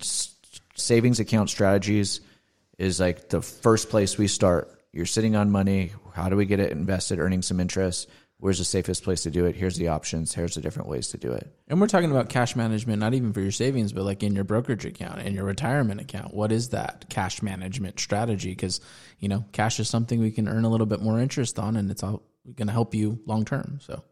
savings 0.76 1.20
account 1.20 1.50
strategies 1.50 2.22
is 2.78 3.00
like 3.00 3.30
the 3.30 3.42
first 3.42 3.90
place 3.90 4.18
we 4.18 4.28
start. 4.28 4.74
You're 4.94 5.06
sitting 5.06 5.36
on 5.36 5.52
money. 5.52 5.92
How 6.14 6.30
do 6.30 6.36
we 6.36 6.46
get 6.46 6.60
it 6.60 6.72
invested, 6.72 7.20
earning 7.20 7.42
some 7.42 7.60
interest? 7.60 8.10
Where's 8.40 8.60
the 8.60 8.66
safest 8.66 9.04
place 9.04 9.24
to 9.24 9.32
do 9.32 9.46
it? 9.46 9.56
Here's 9.56 9.78
the 9.78 9.88
options. 9.88 10.34
Here's 10.34 10.54
the 10.54 10.62
different 10.62 10.88
ways 10.90 11.08
to 11.10 11.18
do 11.18 11.32
it. 11.32 11.52
And 11.68 11.82
we're 11.82 11.88
talking 11.88 12.12
about 12.12 12.30
cash 12.30 12.56
management, 12.56 13.00
not 13.00 13.16
even 13.16 13.34
for 13.34 13.42
your 13.42 13.52
savings, 13.52 13.94
but 13.94 14.04
like 14.04 14.22
in 14.22 14.36
your 14.36 14.44
brokerage 14.44 14.86
account 14.86 15.22
and 15.22 15.34
your 15.34 15.44
retirement 15.44 16.00
account. 16.02 16.36
What 16.36 16.52
is 16.52 16.70
that 16.70 17.10
cash 17.10 17.42
management 17.42 18.00
strategy? 18.00 18.52
Because, 18.52 18.80
you 19.20 19.28
know, 19.28 19.44
cash 19.54 19.80
is 19.80 19.90
something 19.90 20.20
we 20.20 20.30
can 20.30 20.48
earn 20.48 20.66
a 20.66 20.70
little 20.70 20.86
bit 20.86 21.02
more 21.02 21.20
interest 21.20 21.58
on 21.58 21.78
and 21.78 21.90
it's 21.90 22.04
all 22.04 22.22
going 22.56 22.68
to 22.68 22.74
help 22.74 22.94
you 22.94 23.20
long 23.26 23.44
term. 23.44 23.80
So, 23.82 24.04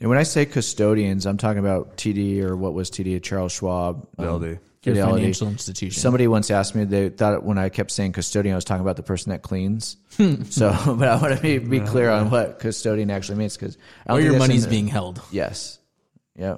and 0.00 0.08
when 0.08 0.18
I 0.18 0.22
say 0.22 0.46
custodians, 0.46 1.26
I'm 1.26 1.36
talking 1.36 1.58
about 1.58 1.98
TD 1.98 2.42
or 2.42 2.56
what 2.56 2.72
was 2.72 2.90
TD, 2.90 3.22
Charles 3.22 3.52
Schwab, 3.52 3.96
um, 3.96 4.08
Fidelity. 4.16 4.58
Your 4.86 4.94
Fidelity. 4.94 5.20
financial 5.22 5.48
institution. 5.48 6.00
Somebody 6.00 6.28
once 6.28 6.50
asked 6.50 6.74
me, 6.74 6.84
they 6.84 7.08
thought 7.10 7.42
when 7.44 7.58
I 7.58 7.68
kept 7.68 7.90
saying 7.90 8.12
custodian, 8.12 8.54
I 8.54 8.56
was 8.56 8.64
talking 8.64 8.82
about 8.82 8.96
the 8.96 9.02
person 9.02 9.30
that 9.30 9.42
cleans. 9.42 9.96
so, 10.50 10.76
but 10.98 11.08
I 11.08 11.16
want 11.20 11.36
to 11.36 11.42
be, 11.42 11.58
be 11.58 11.80
clear 11.86 12.10
on 12.10 12.30
what 12.30 12.58
custodian 12.60 13.10
actually 13.10 13.38
means 13.38 13.56
because 13.56 13.76
where 14.06 14.20
your 14.20 14.38
money's 14.38 14.66
being 14.66 14.86
held. 14.86 15.20
Yes. 15.30 15.78
Yeah. 16.36 16.56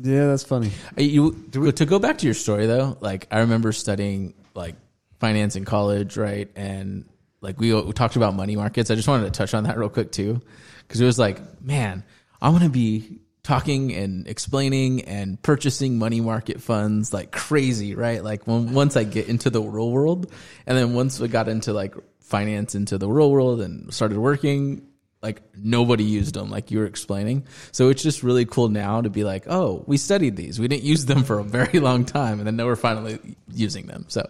Yeah, 0.00 0.26
that's 0.26 0.44
funny. 0.44 0.70
Uh, 0.96 1.02
You 1.02 1.32
to 1.52 1.84
go 1.86 1.98
back 1.98 2.18
to 2.18 2.24
your 2.24 2.34
story 2.34 2.66
though, 2.66 2.96
like 3.00 3.26
I 3.30 3.40
remember 3.40 3.72
studying 3.72 4.34
like 4.54 4.76
finance 5.18 5.56
in 5.56 5.64
college, 5.64 6.16
right? 6.16 6.48
And 6.56 7.04
like 7.40 7.58
we, 7.60 7.74
we 7.74 7.92
talked 7.92 8.16
about 8.16 8.34
money 8.34 8.56
markets. 8.56 8.90
I 8.90 8.94
just 8.94 9.08
wanted 9.08 9.24
to 9.24 9.30
touch 9.36 9.54
on 9.54 9.64
that 9.64 9.76
real 9.76 9.88
quick 9.88 10.12
too, 10.12 10.40
because 10.86 11.00
it 11.00 11.04
was 11.04 11.18
like, 11.18 11.40
man, 11.62 12.04
I 12.40 12.50
want 12.50 12.62
to 12.62 12.70
be 12.70 13.18
talking 13.48 13.94
and 13.94 14.28
explaining 14.28 15.00
and 15.06 15.40
purchasing 15.40 15.98
money 15.98 16.20
market 16.20 16.60
funds 16.60 17.14
like 17.14 17.30
crazy, 17.32 17.94
right? 17.94 18.22
Like 18.22 18.46
when 18.46 18.74
once 18.74 18.94
I 18.94 19.04
get 19.04 19.26
into 19.26 19.48
the 19.48 19.62
real 19.62 19.90
world, 19.90 20.30
and 20.66 20.76
then 20.76 20.92
once 20.92 21.18
we 21.18 21.28
got 21.28 21.48
into 21.48 21.72
like 21.72 21.94
finance 22.20 22.74
into 22.74 22.98
the 22.98 23.08
real 23.08 23.30
world 23.30 23.62
and 23.62 23.92
started 23.92 24.18
working, 24.18 24.86
like 25.22 25.40
nobody 25.56 26.04
used 26.04 26.34
them 26.34 26.50
like 26.50 26.70
you 26.70 26.78
were 26.78 26.86
explaining 26.86 27.44
so 27.72 27.88
it's 27.88 28.04
just 28.04 28.22
really 28.22 28.44
cool 28.44 28.68
now 28.68 29.00
to 29.00 29.10
be 29.10 29.24
like 29.24 29.42
oh 29.48 29.82
we 29.88 29.96
studied 29.96 30.36
these 30.36 30.60
we 30.60 30.68
didn't 30.68 30.84
use 30.84 31.06
them 31.06 31.24
for 31.24 31.40
a 31.40 31.42
very 31.42 31.80
long 31.88 32.04
time 32.04 32.38
and 32.38 32.46
then 32.46 32.54
now 32.54 32.64
we're 32.64 32.76
finally 32.76 33.18
using 33.48 33.88
them 33.88 34.04
so 34.06 34.24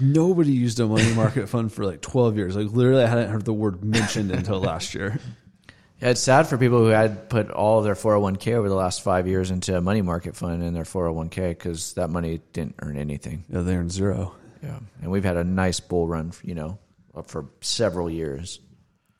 Nobody 0.00 0.52
used 0.52 0.78
a 0.78 0.86
money 0.86 1.12
market 1.14 1.48
fund 1.48 1.72
for 1.72 1.84
like 1.84 2.00
12 2.02 2.36
years. 2.36 2.54
Like 2.54 2.68
literally, 2.68 3.02
I 3.02 3.08
hadn't 3.08 3.30
heard 3.30 3.44
the 3.44 3.52
word 3.52 3.82
mentioned 3.82 4.30
until 4.30 4.60
last 4.60 4.94
year. 4.94 5.18
Yeah, 6.00 6.10
it's 6.10 6.20
sad 6.20 6.46
for 6.46 6.56
people 6.56 6.78
who 6.78 6.86
had 6.86 7.28
put 7.28 7.50
all 7.50 7.78
of 7.78 7.84
their 7.84 7.94
401k 7.94 8.54
over 8.54 8.68
the 8.68 8.74
last 8.74 9.02
five 9.02 9.28
years 9.28 9.50
into 9.50 9.76
a 9.76 9.82
money 9.82 10.00
market 10.00 10.34
fund 10.34 10.62
in 10.62 10.72
their 10.72 10.84
401k 10.84 11.50
because 11.50 11.92
that 11.94 12.08
money 12.08 12.40
didn't 12.52 12.76
earn 12.80 12.96
anything. 12.96 13.44
Yeah, 13.50 13.60
they 13.60 13.76
earned 13.76 13.92
zero. 13.92 14.34
Yeah. 14.62 14.78
And 15.02 15.10
we've 15.10 15.24
had 15.24 15.36
a 15.36 15.44
nice 15.44 15.80
bull 15.80 16.06
run, 16.06 16.32
you 16.42 16.54
know, 16.54 16.78
for 17.26 17.46
several 17.60 18.08
years. 18.08 18.60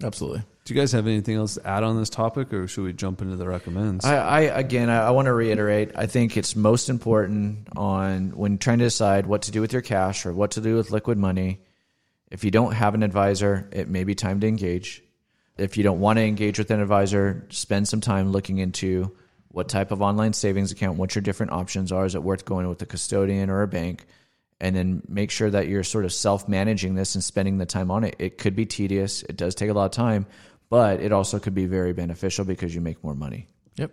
absolutely 0.02 0.42
Do 0.64 0.74
you 0.74 0.80
guys 0.80 0.92
have 0.92 1.06
anything 1.06 1.36
else 1.36 1.54
to 1.54 1.66
add 1.66 1.82
on 1.82 1.98
this 1.98 2.08
topic, 2.08 2.52
or 2.54 2.66
should 2.66 2.84
we 2.84 2.94
jump 2.94 3.20
into 3.20 3.36
the 3.36 3.46
recommends? 3.46 4.04
I, 4.06 4.16
I 4.16 4.40
again, 4.40 4.88
I, 4.88 5.08
I 5.08 5.10
want 5.10 5.26
to 5.26 5.34
reiterate. 5.34 5.92
I 5.96 6.06
think 6.06 6.38
it's 6.38 6.56
most 6.56 6.88
important 6.88 7.68
on 7.76 8.30
when 8.30 8.56
trying 8.56 8.78
to 8.78 8.84
decide 8.86 9.26
what 9.26 9.42
to 9.42 9.50
do 9.50 9.60
with 9.60 9.74
your 9.74 9.82
cash 9.82 10.24
or 10.24 10.32
what 10.32 10.52
to 10.52 10.62
do 10.62 10.76
with 10.76 10.90
liquid 10.90 11.18
money. 11.18 11.60
If 12.30 12.44
you 12.44 12.50
don't 12.50 12.72
have 12.72 12.94
an 12.94 13.02
advisor, 13.02 13.68
it 13.72 13.88
may 13.88 14.04
be 14.04 14.14
time 14.14 14.40
to 14.40 14.46
engage. 14.46 15.02
If 15.60 15.76
you 15.76 15.82
don't 15.82 16.00
want 16.00 16.18
to 16.18 16.24
engage 16.24 16.58
with 16.58 16.70
an 16.70 16.80
advisor, 16.80 17.46
spend 17.50 17.88
some 17.88 18.00
time 18.00 18.32
looking 18.32 18.58
into 18.58 19.16
what 19.48 19.68
type 19.68 19.90
of 19.90 20.00
online 20.00 20.32
savings 20.32 20.72
account, 20.72 20.98
what 20.98 21.14
your 21.14 21.22
different 21.22 21.52
options 21.52 21.92
are. 21.92 22.06
Is 22.06 22.14
it 22.14 22.22
worth 22.22 22.44
going 22.44 22.68
with 22.68 22.80
a 22.82 22.86
custodian 22.86 23.50
or 23.50 23.62
a 23.62 23.68
bank? 23.68 24.06
And 24.60 24.76
then 24.76 25.02
make 25.08 25.30
sure 25.30 25.50
that 25.50 25.68
you're 25.68 25.84
sort 25.84 26.04
of 26.04 26.12
self 26.12 26.48
managing 26.48 26.94
this 26.94 27.14
and 27.14 27.24
spending 27.24 27.58
the 27.58 27.66
time 27.66 27.90
on 27.90 28.04
it. 28.04 28.16
It 28.18 28.38
could 28.38 28.54
be 28.54 28.66
tedious. 28.66 29.22
It 29.22 29.36
does 29.36 29.54
take 29.54 29.70
a 29.70 29.72
lot 29.72 29.86
of 29.86 29.92
time, 29.92 30.26
but 30.68 31.00
it 31.00 31.12
also 31.12 31.38
could 31.38 31.54
be 31.54 31.66
very 31.66 31.92
beneficial 31.92 32.44
because 32.44 32.74
you 32.74 32.80
make 32.80 33.02
more 33.02 33.14
money. 33.14 33.46
yep 33.76 33.90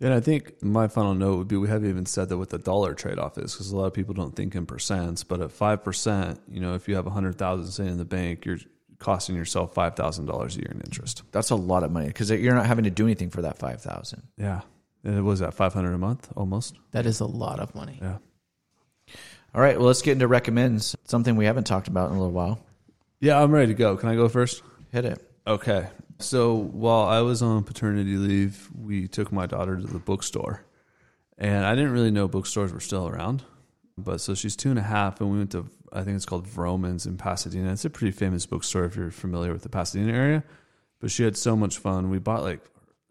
and 0.00 0.12
I 0.12 0.20
think 0.20 0.62
my 0.62 0.88
final 0.88 1.14
note 1.14 1.38
would 1.38 1.48
be 1.48 1.56
we 1.56 1.68
haven't 1.68 1.88
even 1.88 2.06
said 2.06 2.28
that 2.28 2.36
what 2.36 2.50
the 2.50 2.58
dollar 2.58 2.94
trade 2.94 3.18
off 3.18 3.38
is 3.38 3.52
because 3.52 3.70
a 3.70 3.76
lot 3.76 3.86
of 3.86 3.94
people 3.94 4.12
don't 4.12 4.34
think 4.34 4.54
in 4.54 4.66
percents. 4.66 5.24
But 5.26 5.40
at 5.40 5.50
5%, 5.50 6.38
you 6.48 6.60
know, 6.60 6.74
if 6.74 6.88
you 6.88 6.96
have 6.96 7.06
100000 7.06 7.66
sitting 7.66 7.92
in 7.92 7.98
the 7.98 8.04
bank, 8.04 8.44
you're 8.44 8.58
costing 9.04 9.36
yourself 9.36 9.74
$5,000 9.74 10.26
a 10.26 10.58
year 10.58 10.70
in 10.70 10.80
interest. 10.80 11.22
That's 11.30 11.50
a 11.50 11.54
lot 11.56 11.84
of 11.84 11.92
money 11.92 12.06
because 12.06 12.30
you're 12.30 12.54
not 12.54 12.64
having 12.66 12.84
to 12.84 12.90
do 12.90 13.04
anything 13.04 13.28
for 13.28 13.42
that 13.42 13.58
five 13.58 13.82
thousand. 13.82 14.22
Yeah. 14.38 14.62
And 15.04 15.18
it 15.18 15.20
was 15.20 15.42
at 15.42 15.52
500 15.52 15.92
a 15.92 15.98
month 15.98 16.32
almost. 16.34 16.78
that 16.92 17.04
is 17.04 17.20
a 17.20 17.26
lot 17.26 17.60
of 17.60 17.74
money 17.74 17.98
Yeah. 18.00 18.16
All 19.54 19.60
right, 19.60 19.76
well, 19.76 19.86
let's 19.88 20.02
get 20.02 20.12
into 20.12 20.26
recommends. 20.26 20.96
Something 21.04 21.36
we 21.36 21.44
haven't 21.44 21.64
talked 21.64 21.86
about 21.86 22.10
in 22.10 22.16
a 22.16 22.18
little 22.18 22.32
while. 22.32 22.58
Yeah, 23.20 23.40
I'm 23.40 23.52
ready 23.52 23.68
to 23.68 23.74
go. 23.74 23.96
Can 23.96 24.08
I 24.08 24.16
go 24.16 24.28
first? 24.28 24.62
Hit 24.90 25.04
it. 25.04 25.22
Okay. 25.46 25.86
So 26.18 26.54
while 26.54 27.04
I 27.04 27.20
was 27.20 27.42
on 27.42 27.62
paternity 27.62 28.16
leave, 28.16 28.68
we 28.74 29.06
took 29.06 29.30
my 29.32 29.46
daughter 29.46 29.76
to 29.76 29.86
the 29.86 29.98
bookstore. 30.00 30.64
And 31.38 31.64
I 31.64 31.74
didn't 31.74 31.92
really 31.92 32.10
know 32.10 32.26
bookstores 32.26 32.72
were 32.72 32.80
still 32.80 33.06
around. 33.06 33.44
But 33.96 34.20
so 34.20 34.34
she's 34.34 34.56
two 34.56 34.70
and 34.70 34.78
a 34.78 34.82
half, 34.82 35.20
and 35.20 35.30
we 35.30 35.38
went 35.38 35.52
to 35.52 35.66
I 35.94 36.02
think 36.02 36.16
it's 36.16 36.26
called 36.26 36.46
Vroman's 36.46 37.06
in 37.06 37.16
Pasadena. 37.16 37.72
It's 37.72 37.84
a 37.84 37.90
pretty 37.90 38.10
famous 38.10 38.46
bookstore 38.46 38.84
if 38.84 38.96
you're 38.96 39.10
familiar 39.10 39.52
with 39.52 39.62
the 39.62 39.68
Pasadena 39.68 40.12
area. 40.12 40.44
But 41.00 41.10
she 41.10 41.22
had 41.22 41.36
so 41.36 41.56
much 41.56 41.78
fun. 41.78 42.10
We 42.10 42.18
bought 42.18 42.42
like 42.42 42.60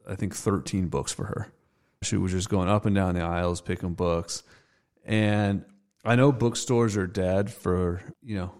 I 0.08 0.16
think 0.16 0.36
13 0.36 0.88
books 0.88 1.12
for 1.14 1.26
her. 1.26 1.54
She 2.02 2.18
was 2.18 2.32
just 2.32 2.50
going 2.50 2.68
up 2.68 2.86
and 2.86 2.96
down 2.96 3.16
the 3.16 3.22
aisles 3.22 3.62
picking 3.62 3.94
books. 3.94 4.44
And 5.06 5.64
I 6.04 6.16
know 6.16 6.32
bookstores 6.32 6.98
are 6.98 7.08
dead 7.08 7.52
for, 7.52 8.02
you 8.22 8.38
know, 8.38 8.52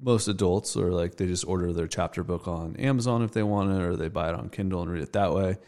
most 0.00 0.28
adults 0.28 0.76
or 0.76 0.92
like 0.92 1.16
they 1.16 1.26
just 1.26 1.46
order 1.46 1.72
their 1.72 1.88
chapter 1.88 2.22
book 2.22 2.48
on 2.48 2.76
Amazon 2.76 3.22
if 3.22 3.32
they 3.32 3.42
want 3.42 3.72
it 3.72 3.82
or 3.82 3.96
they 3.96 4.08
buy 4.08 4.28
it 4.28 4.34
on 4.34 4.48
Kindle 4.48 4.82
and 4.82 4.90
read 4.90 5.02
it 5.02 5.12
that 5.12 5.34
way. 5.34 5.58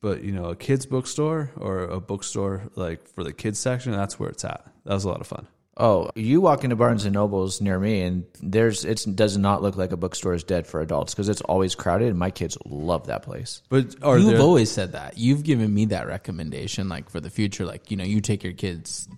But, 0.00 0.22
you 0.22 0.32
know, 0.32 0.46
a 0.46 0.56
kids 0.56 0.86
bookstore 0.86 1.50
or 1.56 1.80
a 1.80 2.00
bookstore 2.00 2.70
like 2.74 3.06
for 3.08 3.24
the 3.24 3.32
kids 3.32 3.58
section, 3.58 3.92
that's 3.92 4.18
where 4.18 4.30
it's 4.30 4.44
at. 4.44 4.64
That 4.84 4.94
was 4.94 5.04
a 5.04 5.08
lot 5.08 5.20
of 5.20 5.26
fun. 5.26 5.48
Oh, 5.76 6.10
you 6.14 6.42
walk 6.42 6.64
into 6.64 6.76
Barnes 6.76 7.06
and 7.06 7.14
Nobles 7.14 7.62
near 7.62 7.78
me, 7.78 8.02
and 8.02 8.26
there's 8.42 8.84
it 8.84 9.06
does 9.14 9.38
not 9.38 9.62
look 9.62 9.76
like 9.76 9.92
a 9.92 9.96
bookstore 9.96 10.34
is 10.34 10.44
dead 10.44 10.66
for 10.66 10.82
adults 10.82 11.14
because 11.14 11.30
it's 11.30 11.40
always 11.40 11.74
crowded, 11.74 12.08
and 12.08 12.18
my 12.18 12.30
kids 12.30 12.58
love 12.66 13.06
that 13.06 13.22
place. 13.22 13.62
But 13.70 13.96
are 14.02 14.18
You've 14.18 14.32
there, 14.32 14.40
always 14.40 14.70
said 14.70 14.92
that. 14.92 15.16
You've 15.16 15.42
given 15.44 15.72
me 15.72 15.86
that 15.86 16.06
recommendation, 16.06 16.90
like 16.90 17.08
for 17.08 17.20
the 17.20 17.30
future. 17.30 17.64
Like 17.64 17.90
you 17.90 17.96
know, 17.96 18.04
you 18.04 18.20
take 18.20 18.44
your 18.44 18.52
kids 18.52 19.08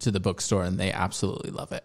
to 0.00 0.12
the 0.12 0.20
bookstore 0.20 0.64
and 0.64 0.78
they 0.78 0.92
absolutely 0.92 1.50
love 1.50 1.72
it. 1.72 1.84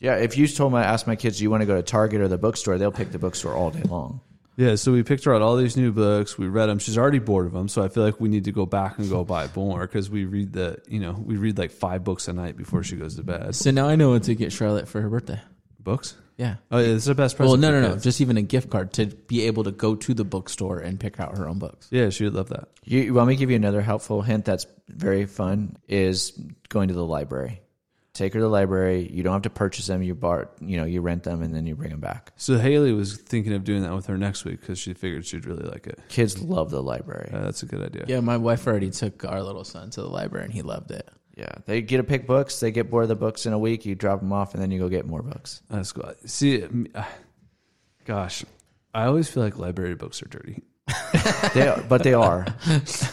Yeah, 0.00 0.16
if 0.16 0.36
you 0.36 0.48
told 0.48 0.72
my 0.72 0.82
ask 0.82 1.06
my 1.06 1.16
kids, 1.16 1.38
do 1.38 1.44
you 1.44 1.50
want 1.50 1.60
to 1.60 1.66
go 1.66 1.76
to 1.76 1.82
Target 1.82 2.22
or 2.22 2.28
the 2.28 2.38
bookstore? 2.38 2.78
They'll 2.78 2.90
pick 2.90 3.12
the 3.12 3.18
bookstore 3.18 3.54
all 3.54 3.70
day 3.70 3.82
long. 3.82 4.20
Yeah, 4.60 4.74
so 4.74 4.92
we 4.92 5.02
picked 5.02 5.24
her 5.24 5.34
out 5.34 5.40
all 5.40 5.56
these 5.56 5.74
new 5.74 5.90
books. 5.90 6.36
We 6.36 6.46
read 6.46 6.66
them. 6.66 6.78
She's 6.78 6.98
already 6.98 7.18
bored 7.18 7.46
of 7.46 7.52
them, 7.54 7.66
so 7.66 7.82
I 7.82 7.88
feel 7.88 8.02
like 8.02 8.20
we 8.20 8.28
need 8.28 8.44
to 8.44 8.52
go 8.52 8.66
back 8.66 8.98
and 8.98 9.08
go 9.08 9.24
buy 9.36 9.48
more 9.56 9.86
because 9.86 10.10
we 10.10 10.26
read 10.26 10.52
the, 10.52 10.82
you 10.86 11.00
know, 11.00 11.12
we 11.12 11.36
read 11.36 11.56
like 11.56 11.70
five 11.70 12.04
books 12.04 12.28
a 12.28 12.34
night 12.34 12.58
before 12.58 12.82
she 12.82 12.96
goes 12.96 13.16
to 13.16 13.22
bed. 13.22 13.54
So 13.54 13.70
now 13.70 13.88
I 13.88 13.96
know 13.96 14.10
what 14.10 14.24
to 14.24 14.34
get 14.34 14.52
Charlotte 14.52 14.86
for 14.86 15.00
her 15.00 15.08
birthday. 15.08 15.40
Books? 15.78 16.14
Yeah. 16.36 16.56
Oh, 16.70 16.78
yeah, 16.78 16.88
it's 16.88 17.06
the 17.06 17.14
best 17.14 17.38
present. 17.38 17.62
Well, 17.62 17.72
no, 17.72 17.80
no, 17.80 17.86
no. 17.86 17.94
kids. 17.94 18.04
Just 18.04 18.20
even 18.20 18.36
a 18.36 18.42
gift 18.42 18.68
card 18.68 18.92
to 18.94 19.06
be 19.06 19.46
able 19.46 19.64
to 19.64 19.70
go 19.70 19.94
to 19.94 20.12
the 20.12 20.24
bookstore 20.24 20.78
and 20.78 21.00
pick 21.00 21.18
out 21.18 21.38
her 21.38 21.48
own 21.48 21.58
books. 21.58 21.88
Yeah, 21.90 22.10
she 22.10 22.24
would 22.24 22.34
love 22.34 22.50
that. 22.50 22.68
You, 22.84 23.00
you 23.00 23.14
want 23.14 23.28
me 23.28 23.36
to 23.36 23.38
give 23.38 23.48
you 23.48 23.56
another 23.56 23.80
helpful 23.80 24.20
hint 24.20 24.44
that's 24.44 24.66
very 24.88 25.24
fun 25.24 25.78
is 25.88 26.38
going 26.68 26.88
to 26.88 26.94
the 26.94 27.04
library. 27.04 27.62
Take 28.20 28.34
her 28.34 28.38
to 28.40 28.44
the 28.44 28.50
library. 28.50 29.10
You 29.10 29.22
don't 29.22 29.32
have 29.32 29.42
to 29.42 29.50
purchase 29.50 29.86
them. 29.86 30.02
You 30.02 30.14
bar, 30.14 30.50
you 30.60 30.76
know, 30.76 30.84
you 30.84 31.00
rent 31.00 31.22
them 31.22 31.40
and 31.40 31.54
then 31.54 31.64
you 31.64 31.74
bring 31.74 31.88
them 31.88 32.00
back. 32.00 32.34
So 32.36 32.58
Haley 32.58 32.92
was 32.92 33.16
thinking 33.16 33.54
of 33.54 33.64
doing 33.64 33.82
that 33.82 33.94
with 33.94 34.04
her 34.08 34.18
next 34.18 34.44
week 34.44 34.60
because 34.60 34.78
she 34.78 34.92
figured 34.92 35.24
she'd 35.24 35.46
really 35.46 35.66
like 35.66 35.86
it. 35.86 35.98
Kids 36.10 36.38
love 36.38 36.68
the 36.68 36.82
library. 36.82 37.30
Uh, 37.32 37.40
that's 37.40 37.62
a 37.62 37.66
good 37.66 37.80
idea. 37.80 38.04
Yeah, 38.06 38.20
my 38.20 38.36
wife 38.36 38.66
already 38.66 38.90
took 38.90 39.24
our 39.24 39.42
little 39.42 39.64
son 39.64 39.88
to 39.92 40.02
the 40.02 40.06
library 40.06 40.44
and 40.44 40.52
he 40.52 40.60
loved 40.60 40.90
it. 40.90 41.08
Yeah, 41.34 41.50
they 41.64 41.80
get 41.80 41.96
to 41.96 42.02
pick 42.02 42.26
books. 42.26 42.60
They 42.60 42.70
get 42.72 42.90
bored 42.90 43.04
of 43.04 43.08
the 43.08 43.16
books 43.16 43.46
in 43.46 43.54
a 43.54 43.58
week. 43.58 43.86
You 43.86 43.94
drop 43.94 44.20
them 44.20 44.34
off, 44.34 44.52
and 44.52 44.62
then 44.62 44.70
you 44.70 44.78
go 44.78 44.90
get 44.90 45.06
more 45.06 45.22
books. 45.22 45.62
That's 45.70 45.90
cool. 45.90 46.12
See, 46.26 46.62
uh, 46.94 47.04
gosh, 48.04 48.44
I 48.92 49.06
always 49.06 49.30
feel 49.30 49.42
like 49.42 49.56
library 49.56 49.94
books 49.94 50.22
are 50.22 50.28
dirty. 50.28 50.62
They, 51.54 51.66
are, 51.66 51.82
but 51.88 52.02
they 52.02 52.12
are, 52.12 52.46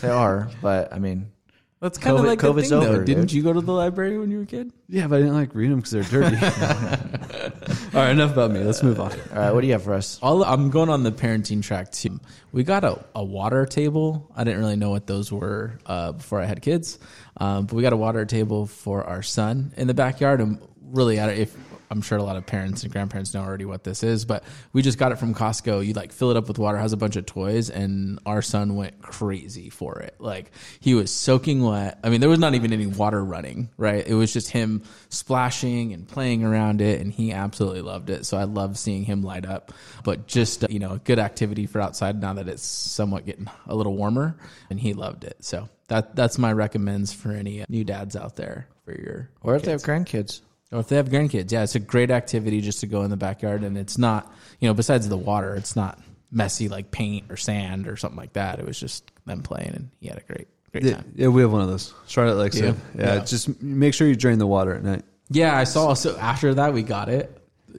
they 0.02 0.10
are. 0.10 0.50
But 0.62 0.92
I 0.94 1.00
mean, 1.00 1.32
That's 1.80 1.98
kind 2.00 2.16
of 2.18 2.24
COVID- 2.24 2.28
like 2.28 2.40
the 2.42 2.48
COVID's 2.48 2.70
thing, 2.70 2.80
though. 2.80 2.88
over, 2.88 3.04
Didn't 3.04 3.22
dude. 3.28 3.34
you 3.34 3.44
go 3.44 3.54
to 3.54 3.62
the 3.62 3.72
library 3.72 4.18
when 4.18 4.32
you 4.32 4.38
were 4.38 4.44
a 4.44 4.48
kid? 4.48 4.72
Yeah, 4.90 5.06
but 5.08 5.18
I 5.18 5.20
didn't 5.20 5.36
like 5.36 5.54
read 5.54 5.70
them 5.72 5.80
because 5.80 5.92
they're 5.92 6.04
dirty. 6.04 6.36
All 7.94 8.04
right, 8.04 8.10
enough 8.12 8.32
about 8.34 8.52
me. 8.52 8.62
Let's 8.64 8.82
move 8.84 9.00
on. 9.00 9.12
all 9.12 9.18
right, 9.40 9.52
what 9.52 9.62
do 9.62 9.68
you 9.68 9.74
have 9.74 9.84
for 9.84 9.94
us? 9.94 10.20
All 10.22 10.44
I'm 10.44 10.70
going 10.70 10.90
on 10.90 11.04
the 11.04 11.12
parenting 11.12 11.62
track 11.64 11.92
too. 11.92 12.20
We 12.52 12.64
got 12.64 12.84
a, 12.84 13.04
a 13.16 13.24
water 13.24 13.66
table. 13.66 14.32
I 14.36 14.44
didn't 14.44 14.60
really 14.60 14.76
know 14.76 14.90
what 14.90 15.08
those 15.08 15.32
were 15.32 15.80
uh, 15.86 16.14
before 16.14 16.42
I 16.42 16.46
had 16.46 16.62
kids, 16.62 16.98
um, 17.38 17.66
but 17.66 17.76
we 17.76 17.82
got 17.84 17.94
a 17.94 17.98
water 17.98 18.26
table 18.26 18.66
for 18.66 19.04
our 19.04 19.22
son 19.22 19.74
in 19.78 19.88
the 19.88 19.94
backyard. 19.94 20.42
And 20.42 20.60
really, 20.82 21.20
I 21.20 21.28
don't- 21.28 21.38
if 21.38 21.56
I'm 21.90 22.02
sure 22.02 22.18
a 22.18 22.24
lot 22.24 22.36
of 22.36 22.46
parents 22.46 22.84
and 22.84 22.92
grandparents 22.92 23.34
know 23.34 23.42
already 23.42 23.66
what 23.66 23.84
this 23.84 24.04
is, 24.04 24.26
but 24.26 24.44
we 24.74 24.82
just 24.82 24.98
got 24.98 25.12
it 25.12 25.18
from 25.18 25.34
Costco. 25.34 25.86
You 25.86 25.94
like 25.94 26.12
fill 26.12 26.32
it 26.32 26.38
up 26.38 26.48
with 26.48 26.60
water, 26.60 26.78
has 26.78 26.94
a 26.94 26.98
bunch 26.98 27.16
of 27.16 27.26
toys, 27.26 27.70
and 27.70 28.20
our 28.26 28.42
son 28.42 28.76
went 28.76 29.02
crazy 29.02 29.70
for 29.70 30.00
it. 30.00 30.16
Like 30.20 30.52
he 30.80 30.94
was 30.94 31.12
soaking 31.12 31.64
wet. 31.64 32.00
I 32.04 32.10
mean, 32.10 32.20
there 32.20 32.30
was 32.30 32.40
not 32.40 32.56
even 32.56 32.74
any 32.74 32.88
water 32.88 33.24
running, 33.24 33.70
right? 33.78 34.06
It 34.06 34.14
was 34.14 34.34
just 34.34 34.52
him 34.52 34.84
splashing 35.10 35.94
and 35.94 36.08
playing 36.08 36.44
around 36.44 36.82
it, 36.82 37.02
and 37.02 37.12
he 37.12 37.32
absolutely 37.32 37.82
loved 37.82 38.10
it. 38.10 38.26
So 38.26 38.38
I 38.38 38.44
love 38.44 38.78
seeing 38.78 39.06
him 39.06 39.22
light 39.22 39.46
up. 39.46 39.72
But 40.04 40.28
just 40.28 40.64
uh, 40.64 40.68
you 40.70 40.80
know, 40.80 40.94
a 40.94 41.00
good 41.00 41.20
activity 41.20 41.66
for 41.66 41.80
outside 41.80 42.20
now 42.20 42.34
that 42.34 42.48
it's 42.48 42.64
somewhat 42.64 43.26
getting 43.26 43.48
a 43.66 43.76
little 43.76 43.96
warmer, 43.96 44.38
and 44.70 44.80
he 44.80 44.94
loved 44.94 45.24
it. 45.24 45.38
So 45.40 45.70
that 45.88 46.16
that's 46.16 46.38
my 46.38 46.52
recommends 46.52 47.14
for 47.14 47.32
any 47.32 47.62
uh, 47.62 47.66
new 47.70 47.84
dads 47.84 48.16
out 48.16 48.36
there 48.36 48.68
for 48.86 49.00
your 49.00 49.30
Or 49.42 49.56
if 49.56 49.64
they 49.64 49.72
have 49.72 49.84
grandkids. 49.84 50.42
Or 50.72 50.80
if 50.80 50.88
they 50.88 50.96
have 50.98 51.10
grandkids, 51.10 51.52
yeah, 51.52 51.64
it's 51.64 51.76
a 51.76 51.80
great 51.80 52.12
activity 52.12 52.62
just 52.62 52.80
to 52.82 52.88
go 52.88 53.04
in 53.04 53.10
the 53.10 53.18
backyard, 53.18 53.64
and 53.64 53.78
it's 53.78 53.98
not, 53.98 54.32
you 54.60 54.68
know, 54.68 54.74
besides 54.74 55.08
the 55.08 55.18
water, 55.18 55.56
it's 55.56 55.76
not 55.76 56.00
messy 56.32 56.68
like 56.68 56.92
paint 56.92 57.26
or 57.32 57.38
sand 57.38 57.88
or 57.88 57.96
something 57.96 58.18
like 58.18 58.34
that. 58.34 58.60
It 58.60 58.66
was 58.66 58.80
just 58.80 59.10
them 59.26 59.42
playing, 59.44 59.72
and 59.76 59.90
he 60.00 60.08
had 60.08 60.18
a 60.18 60.22
great, 60.34 60.48
great 60.72 60.84
Yeah, 60.84 60.94
time. 60.96 61.14
yeah, 61.16 61.28
we 61.30 61.42
have 61.42 61.52
one 61.52 61.62
of 61.62 61.70
those. 61.70 61.94
Charlotte 62.08 62.36
likes 62.36 62.58
Yeah. 62.60 62.70
it. 62.72 62.76
Yeah, 62.98 63.14
Yeah. 63.16 63.24
just 63.24 63.62
make 63.62 63.94
sure 63.94 64.08
you 64.08 64.16
drain 64.16 64.40
the 64.40 64.48
water 64.48 64.74
at 64.76 64.84
night. 64.84 65.04
Yeah, 65.30 65.58
I 65.58 65.64
saw. 65.66 65.94
So 65.94 66.18
after 66.18 66.54
that, 66.56 66.74
we 66.74 66.84
got 66.84 67.10
it. 67.10 67.34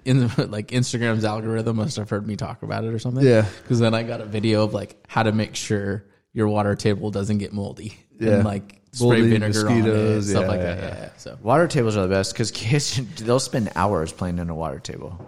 In 0.04 0.20
the, 0.28 0.46
like 0.50 0.68
Instagram's 0.68 1.24
algorithm 1.24 1.76
must 1.76 1.96
have 1.96 2.08
heard 2.10 2.26
me 2.26 2.36
talk 2.36 2.62
about 2.62 2.84
it 2.84 2.92
or 2.94 2.98
something. 2.98 3.24
Yeah. 3.24 3.46
because 3.62 3.80
then 3.80 3.94
I 3.94 4.02
got 4.02 4.20
a 4.20 4.26
video 4.26 4.62
of 4.64 4.72
like 4.74 5.02
how 5.08 5.22
to 5.24 5.32
make 5.32 5.54
sure 5.56 6.04
your 6.32 6.46
water 6.48 6.74
table 6.74 7.10
doesn't 7.10 7.38
get 7.38 7.52
moldy. 7.52 7.94
Yeah. 8.20 8.36
and 8.36 8.44
like 8.44 8.77
spray 8.92 9.22
vinegar 9.22 9.44
on 9.44 9.72
it, 9.72 9.76
mosquitoes, 9.76 10.30
stuff 10.30 10.42
yeah, 10.42 10.48
like 10.48 10.60
that. 10.60 10.78
yeah. 10.78 10.84
Yeah, 10.84 11.00
yeah. 11.00 11.10
So 11.16 11.38
Water 11.42 11.68
tables 11.68 11.96
are 11.96 12.02
the 12.02 12.08
best 12.08 12.32
because 12.32 12.50
kids 12.50 13.00
they'll 13.16 13.40
spend 13.40 13.70
hours 13.74 14.12
playing 14.12 14.38
in 14.38 14.50
a 14.50 14.54
water 14.54 14.78
table. 14.78 15.18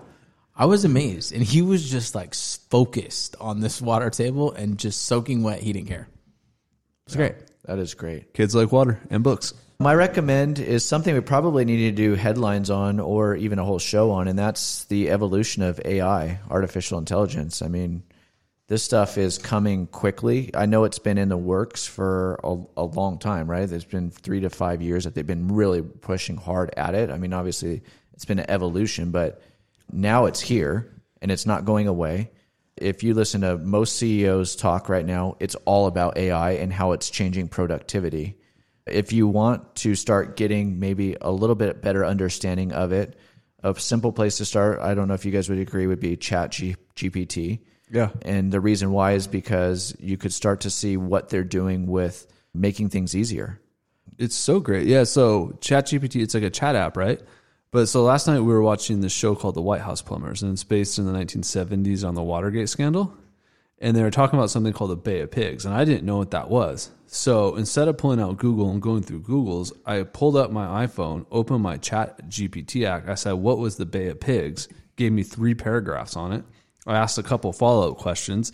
I 0.56 0.66
was 0.66 0.84
amazed, 0.84 1.32
and 1.32 1.42
he 1.42 1.62
was 1.62 1.90
just 1.90 2.14
like 2.14 2.34
focused 2.34 3.36
on 3.40 3.60
this 3.60 3.80
water 3.80 4.10
table 4.10 4.52
and 4.52 4.78
just 4.78 5.02
soaking 5.02 5.42
wet. 5.42 5.60
He 5.62 5.72
didn't 5.72 5.88
care. 5.88 6.08
It's 7.06 7.16
great. 7.16 7.34
That 7.64 7.78
is 7.78 7.94
great. 7.94 8.34
Kids 8.34 8.54
like 8.54 8.70
water 8.70 9.00
and 9.10 9.22
books. 9.22 9.54
My 9.78 9.94
recommend 9.94 10.58
is 10.58 10.84
something 10.84 11.14
we 11.14 11.20
probably 11.20 11.64
need 11.64 11.78
to 11.88 11.92
do 11.92 12.14
headlines 12.14 12.68
on 12.68 13.00
or 13.00 13.34
even 13.36 13.58
a 13.58 13.64
whole 13.64 13.78
show 13.78 14.10
on, 14.10 14.28
and 14.28 14.38
that's 14.38 14.84
the 14.84 15.08
evolution 15.08 15.62
of 15.62 15.80
AI, 15.84 16.38
artificial 16.50 16.98
intelligence. 16.98 17.62
I 17.62 17.68
mean, 17.68 18.02
this 18.70 18.84
stuff 18.84 19.18
is 19.18 19.36
coming 19.36 19.88
quickly. 19.88 20.52
I 20.54 20.66
know 20.66 20.84
it's 20.84 21.00
been 21.00 21.18
in 21.18 21.28
the 21.28 21.36
works 21.36 21.88
for 21.88 22.38
a, 22.44 22.56
a 22.76 22.84
long 22.84 23.18
time, 23.18 23.50
right? 23.50 23.68
There's 23.68 23.84
been 23.84 24.12
three 24.12 24.38
to 24.42 24.48
five 24.48 24.80
years 24.80 25.02
that 25.02 25.16
they've 25.16 25.26
been 25.26 25.48
really 25.48 25.82
pushing 25.82 26.36
hard 26.36 26.72
at 26.76 26.94
it. 26.94 27.10
I 27.10 27.18
mean, 27.18 27.32
obviously, 27.32 27.82
it's 28.14 28.26
been 28.26 28.38
an 28.38 28.48
evolution, 28.48 29.10
but 29.10 29.42
now 29.90 30.26
it's 30.26 30.38
here 30.40 30.88
and 31.20 31.32
it's 31.32 31.46
not 31.46 31.64
going 31.64 31.88
away. 31.88 32.30
If 32.76 33.02
you 33.02 33.12
listen 33.12 33.40
to 33.40 33.58
most 33.58 33.96
CEOs 33.96 34.54
talk 34.54 34.88
right 34.88 35.04
now, 35.04 35.36
it's 35.40 35.56
all 35.64 35.88
about 35.88 36.16
AI 36.16 36.52
and 36.52 36.72
how 36.72 36.92
it's 36.92 37.10
changing 37.10 37.48
productivity. 37.48 38.38
If 38.86 39.12
you 39.12 39.26
want 39.26 39.74
to 39.76 39.96
start 39.96 40.36
getting 40.36 40.78
maybe 40.78 41.16
a 41.20 41.32
little 41.32 41.56
bit 41.56 41.82
better 41.82 42.06
understanding 42.06 42.70
of 42.70 42.92
it, 42.92 43.18
a 43.64 43.74
simple 43.74 44.12
place 44.12 44.36
to 44.36 44.44
start, 44.44 44.78
I 44.78 44.94
don't 44.94 45.08
know 45.08 45.14
if 45.14 45.24
you 45.24 45.32
guys 45.32 45.48
would 45.48 45.58
agree, 45.58 45.88
would 45.88 45.98
be 45.98 46.16
Chat 46.16 46.52
G- 46.52 46.76
GPT. 46.94 47.62
Yeah. 47.90 48.10
And 48.22 48.52
the 48.52 48.60
reason 48.60 48.92
why 48.92 49.12
is 49.12 49.26
because 49.26 49.96
you 49.98 50.16
could 50.16 50.32
start 50.32 50.60
to 50.60 50.70
see 50.70 50.96
what 50.96 51.28
they're 51.28 51.44
doing 51.44 51.86
with 51.86 52.26
making 52.54 52.90
things 52.90 53.14
easier. 53.14 53.60
It's 54.18 54.36
so 54.36 54.60
great. 54.60 54.86
Yeah. 54.86 55.04
So 55.04 55.58
ChatGPT, 55.60 56.22
it's 56.22 56.34
like 56.34 56.42
a 56.42 56.50
chat 56.50 56.76
app, 56.76 56.96
right? 56.96 57.20
But 57.72 57.86
so 57.86 58.02
last 58.02 58.26
night 58.26 58.40
we 58.40 58.52
were 58.52 58.62
watching 58.62 59.00
this 59.00 59.12
show 59.12 59.34
called 59.34 59.54
The 59.54 59.62
White 59.62 59.80
House 59.80 60.02
Plumbers, 60.02 60.42
and 60.42 60.52
it's 60.52 60.64
based 60.64 60.98
in 60.98 61.06
the 61.06 61.12
1970s 61.12 62.06
on 62.06 62.14
the 62.14 62.22
Watergate 62.22 62.68
scandal. 62.68 63.14
And 63.78 63.96
they 63.96 64.02
were 64.02 64.10
talking 64.10 64.38
about 64.38 64.50
something 64.50 64.72
called 64.72 64.90
the 64.90 64.96
Bay 64.96 65.20
of 65.20 65.30
Pigs, 65.30 65.64
and 65.64 65.72
I 65.72 65.84
didn't 65.84 66.04
know 66.04 66.18
what 66.18 66.32
that 66.32 66.50
was. 66.50 66.90
So 67.06 67.56
instead 67.56 67.88
of 67.88 67.96
pulling 67.96 68.20
out 68.20 68.36
Google 68.36 68.70
and 68.70 68.82
going 68.82 69.02
through 69.02 69.20
Google's, 69.20 69.72
I 69.86 70.02
pulled 70.02 70.36
up 70.36 70.50
my 70.50 70.86
iPhone, 70.86 71.24
opened 71.30 71.62
my 71.62 71.76
Chat 71.76 72.28
GPT 72.28 72.84
app. 72.84 73.08
I 73.08 73.14
said, 73.14 73.32
"What 73.32 73.58
was 73.58 73.76
the 73.76 73.86
Bay 73.86 74.08
of 74.08 74.20
Pigs?" 74.20 74.68
Gave 74.96 75.12
me 75.12 75.22
three 75.22 75.54
paragraphs 75.54 76.14
on 76.14 76.32
it. 76.32 76.44
I 76.86 76.96
asked 76.96 77.18
a 77.18 77.22
couple 77.22 77.52
follow 77.52 77.90
up 77.92 77.98
questions. 77.98 78.52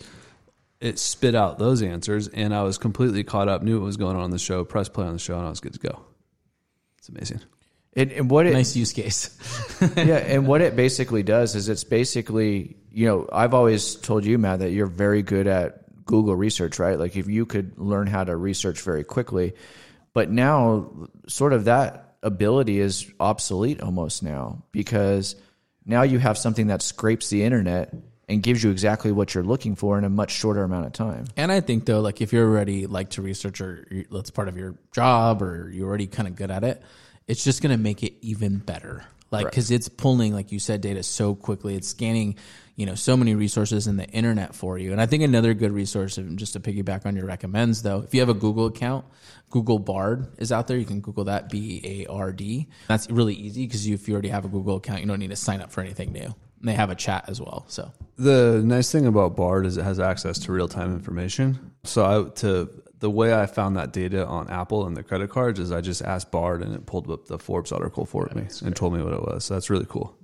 It 0.79 0.99
spit 0.99 1.33
out 1.33 1.57
those 1.57 1.81
answers, 1.81 2.27
and 2.27 2.53
I 2.53 2.63
was 2.63 2.77
completely 2.77 3.23
caught 3.23 3.47
up. 3.47 3.63
Knew 3.63 3.79
what 3.79 3.85
was 3.85 3.97
going 3.97 4.15
on 4.15 4.25
in 4.25 4.31
the 4.31 4.39
show. 4.39 4.63
press 4.63 4.89
play 4.89 5.07
on 5.07 5.13
the 5.13 5.19
show, 5.19 5.37
and 5.37 5.45
I 5.45 5.49
was 5.49 5.59
good 5.59 5.73
to 5.73 5.79
go. 5.79 6.01
It's 6.99 7.09
amazing. 7.09 7.41
And, 7.95 8.11
and 8.11 8.29
what 8.29 8.45
it, 8.45 8.53
Nice 8.53 8.75
use 8.75 8.93
case. 8.93 9.35
yeah, 9.97 10.17
and 10.17 10.45
what 10.45 10.61
it 10.61 10.75
basically 10.75 11.23
does 11.23 11.55
is 11.55 11.67
it's 11.67 11.83
basically, 11.83 12.77
you 12.91 13.07
know, 13.07 13.27
I've 13.31 13.55
always 13.55 13.95
told 13.95 14.23
you, 14.23 14.37
Matt, 14.37 14.59
that 14.59 14.69
you're 14.69 14.85
very 14.85 15.23
good 15.23 15.47
at 15.47 16.05
Google 16.05 16.35
research, 16.35 16.77
right? 16.77 16.99
Like 16.99 17.15
if 17.15 17.27
you 17.27 17.47
could 17.47 17.79
learn 17.79 18.05
how 18.05 18.23
to 18.23 18.35
research 18.35 18.81
very 18.81 19.03
quickly, 19.03 19.53
but 20.13 20.29
now 20.29 20.91
sort 21.27 21.53
of 21.53 21.65
that 21.65 22.17
ability 22.21 22.79
is 22.79 23.11
obsolete 23.19 23.81
almost 23.81 24.21
now 24.21 24.63
because 24.71 25.35
now 25.85 26.03
you 26.03 26.19
have 26.19 26.37
something 26.37 26.67
that 26.67 26.81
scrapes 26.81 27.29
the 27.29 27.43
internet 27.43 27.93
and 28.27 28.43
gives 28.43 28.63
you 28.63 28.71
exactly 28.71 29.11
what 29.11 29.33
you're 29.33 29.43
looking 29.43 29.75
for 29.75 29.97
in 29.97 30.03
a 30.03 30.09
much 30.09 30.31
shorter 30.31 30.63
amount 30.63 30.85
of 30.85 30.93
time. 30.93 31.25
And 31.37 31.51
I 31.51 31.61
think 31.61 31.85
though, 31.85 32.01
like 32.01 32.21
if 32.21 32.33
you're 32.33 32.47
already 32.47 32.87
like 32.87 33.11
to 33.11 33.21
research 33.21 33.61
or 33.61 33.87
that's 34.11 34.31
part 34.31 34.47
of 34.47 34.57
your 34.57 34.75
job 34.91 35.41
or 35.41 35.69
you're 35.69 35.87
already 35.87 36.07
kind 36.07 36.27
of 36.27 36.35
good 36.35 36.51
at 36.51 36.63
it, 36.63 36.81
it's 37.27 37.43
just 37.43 37.61
going 37.61 37.75
to 37.75 37.81
make 37.81 38.03
it 38.03 38.13
even 38.21 38.57
better. 38.57 39.05
Like, 39.29 39.45
because 39.45 39.71
it's 39.71 39.89
pulling, 39.89 40.33
like 40.33 40.53
you 40.53 40.59
said, 40.59 40.79
data 40.79 41.03
so 41.03 41.35
quickly. 41.35 41.75
It's 41.75 41.89
scanning, 41.89 42.37
you 42.77 42.85
know, 42.85 42.95
so 42.95 43.17
many 43.17 43.35
resources 43.35 43.85
in 43.85 43.97
the 43.97 44.05
internet 44.05 44.55
for 44.55 44.77
you. 44.77 44.93
And 44.93 45.01
I 45.01 45.05
think 45.05 45.21
another 45.21 45.53
good 45.53 45.73
resource, 45.73 46.17
and 46.17 46.39
just 46.39 46.53
to 46.53 46.61
piggyback 46.61 47.05
on 47.05 47.17
your 47.17 47.25
recommends, 47.25 47.81
though, 47.81 47.99
if 47.99 48.13
you 48.13 48.21
have 48.21 48.29
a 48.29 48.33
Google 48.33 48.67
account, 48.67 49.05
Google 49.49 49.79
Bard 49.79 50.27
is 50.37 50.53
out 50.53 50.67
there. 50.67 50.77
You 50.77 50.85
can 50.85 51.01
Google 51.01 51.25
that 51.25 51.49
B 51.49 51.81
A 51.83 52.05
R 52.09 52.31
D. 52.31 52.67
That's 52.87 53.09
really 53.09 53.33
easy 53.33 53.65
because 53.65 53.85
if 53.85 54.07
you 54.07 54.13
already 54.13 54.29
have 54.29 54.45
a 54.45 54.47
Google 54.47 54.77
account, 54.77 55.01
you 55.01 55.07
don't 55.07 55.19
need 55.19 55.31
to 55.31 55.35
sign 55.35 55.59
up 55.59 55.73
for 55.73 55.81
anything 55.81 56.13
new. 56.13 56.33
And 56.59 56.69
they 56.69 56.73
have 56.73 56.89
a 56.89 56.95
chat 56.95 57.25
as 57.27 57.39
well. 57.39 57.65
So 57.67 57.91
The 58.17 58.61
nice 58.63 58.91
thing 58.91 59.05
about 59.05 59.35
Bard 59.35 59.65
is 59.65 59.77
it 59.77 59.83
has 59.83 59.99
access 59.99 60.39
to 60.39 60.51
real 60.51 60.67
time 60.67 60.93
information. 60.93 61.73
So 61.83 62.05
I 62.05 62.29
to 62.39 62.69
the 62.99 63.09
way 63.09 63.33
I 63.33 63.45
found 63.45 63.77
that 63.77 63.93
data 63.93 64.25
on 64.25 64.49
Apple 64.49 64.87
and 64.87 64.97
the 64.97 65.03
credit 65.03 65.29
cards 65.29 65.59
is 65.59 65.71
I 65.71 65.81
just 65.81 66.01
asked 66.01 66.31
Bard 66.31 66.63
and 66.63 66.73
it 66.73 66.85
pulled 66.85 67.09
up 67.11 67.27
the 67.27 67.37
Forbes 67.37 67.71
article 67.71 68.05
for 68.05 68.29
me 68.33 68.47
and 68.63 68.75
told 68.75 68.93
me 68.93 69.03
what 69.03 69.13
it 69.13 69.21
was. 69.21 69.45
So 69.45 69.53
that's 69.53 69.69
really 69.69 69.85
cool. 69.87 70.17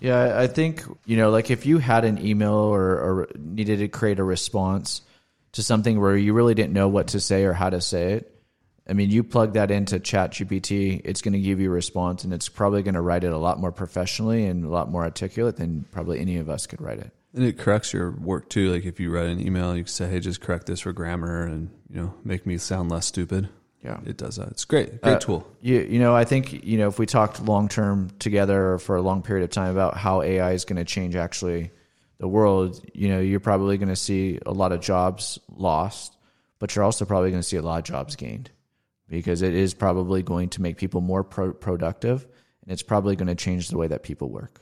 Yeah, 0.00 0.38
I 0.38 0.46
think 0.46 0.82
you 1.04 1.16
know, 1.16 1.30
like 1.30 1.50
if 1.50 1.66
you 1.66 1.78
had 1.78 2.04
an 2.04 2.24
email 2.24 2.54
or, 2.54 2.82
or 2.82 3.28
needed 3.38 3.78
to 3.80 3.88
create 3.88 4.18
a 4.18 4.24
response 4.24 5.02
to 5.52 5.62
something 5.62 6.00
where 6.00 6.16
you 6.16 6.32
really 6.32 6.54
didn't 6.54 6.72
know 6.72 6.88
what 6.88 7.08
to 7.08 7.20
say 7.20 7.44
or 7.44 7.52
how 7.52 7.70
to 7.70 7.80
say 7.80 8.14
it. 8.14 8.39
I 8.90 8.92
mean, 8.92 9.10
you 9.10 9.22
plug 9.22 9.52
that 9.54 9.70
into 9.70 10.00
ChatGPT, 10.00 11.00
it's 11.04 11.22
going 11.22 11.34
to 11.34 11.40
give 11.40 11.60
you 11.60 11.70
a 11.70 11.72
response, 11.72 12.24
and 12.24 12.34
it's 12.34 12.48
probably 12.48 12.82
going 12.82 12.94
to 12.94 13.00
write 13.00 13.22
it 13.22 13.32
a 13.32 13.38
lot 13.38 13.60
more 13.60 13.70
professionally 13.70 14.46
and 14.46 14.64
a 14.64 14.68
lot 14.68 14.90
more 14.90 15.04
articulate 15.04 15.56
than 15.56 15.84
probably 15.92 16.18
any 16.18 16.38
of 16.38 16.50
us 16.50 16.66
could 16.66 16.80
write 16.80 16.98
it. 16.98 17.12
And 17.32 17.44
it 17.44 17.56
corrects 17.56 17.92
your 17.92 18.10
work 18.10 18.48
too. 18.48 18.72
Like 18.72 18.84
if 18.84 18.98
you 18.98 19.12
write 19.12 19.26
an 19.26 19.40
email, 19.40 19.76
you 19.76 19.84
can 19.84 19.92
say, 19.92 20.10
"Hey, 20.10 20.18
just 20.18 20.40
correct 20.40 20.66
this 20.66 20.80
for 20.80 20.92
grammar 20.92 21.44
and 21.44 21.70
you 21.88 22.00
know 22.02 22.14
make 22.24 22.44
me 22.44 22.58
sound 22.58 22.90
less 22.90 23.06
stupid." 23.06 23.48
Yeah. 23.84 24.00
it 24.04 24.16
does 24.18 24.36
that. 24.36 24.48
It's 24.48 24.64
great, 24.64 25.00
great 25.00 25.14
Uh, 25.14 25.18
tool. 25.20 25.46
You, 25.62 25.80
you 25.80 26.00
know, 26.00 26.14
I 26.14 26.24
think 26.24 26.64
you 26.64 26.76
know 26.76 26.88
if 26.88 26.98
we 26.98 27.06
talked 27.06 27.40
long 27.40 27.68
term 27.68 28.10
together 28.18 28.78
for 28.78 28.96
a 28.96 29.00
long 29.00 29.22
period 29.22 29.44
of 29.44 29.50
time 29.50 29.70
about 29.70 29.96
how 29.96 30.22
AI 30.22 30.50
is 30.52 30.64
going 30.64 30.76
to 30.78 30.84
change 30.84 31.14
actually 31.14 31.70
the 32.18 32.26
world, 32.26 32.84
you 32.92 33.08
know, 33.08 33.20
you're 33.20 33.38
probably 33.38 33.78
going 33.78 33.88
to 33.88 33.96
see 33.96 34.40
a 34.44 34.52
lot 34.52 34.72
of 34.72 34.80
jobs 34.80 35.38
lost, 35.56 36.16
but 36.58 36.74
you're 36.74 36.84
also 36.84 37.04
probably 37.04 37.30
going 37.30 37.40
to 37.42 37.48
see 37.48 37.56
a 37.56 37.62
lot 37.62 37.78
of 37.78 37.84
jobs 37.84 38.16
gained 38.16 38.50
because 39.10 39.42
it 39.42 39.54
is 39.54 39.74
probably 39.74 40.22
going 40.22 40.48
to 40.50 40.62
make 40.62 40.78
people 40.78 41.00
more 41.00 41.24
pro- 41.24 41.52
productive 41.52 42.26
and 42.62 42.72
it's 42.72 42.82
probably 42.82 43.16
going 43.16 43.28
to 43.28 43.34
change 43.34 43.68
the 43.68 43.76
way 43.76 43.88
that 43.88 44.02
people 44.02 44.30
work. 44.30 44.60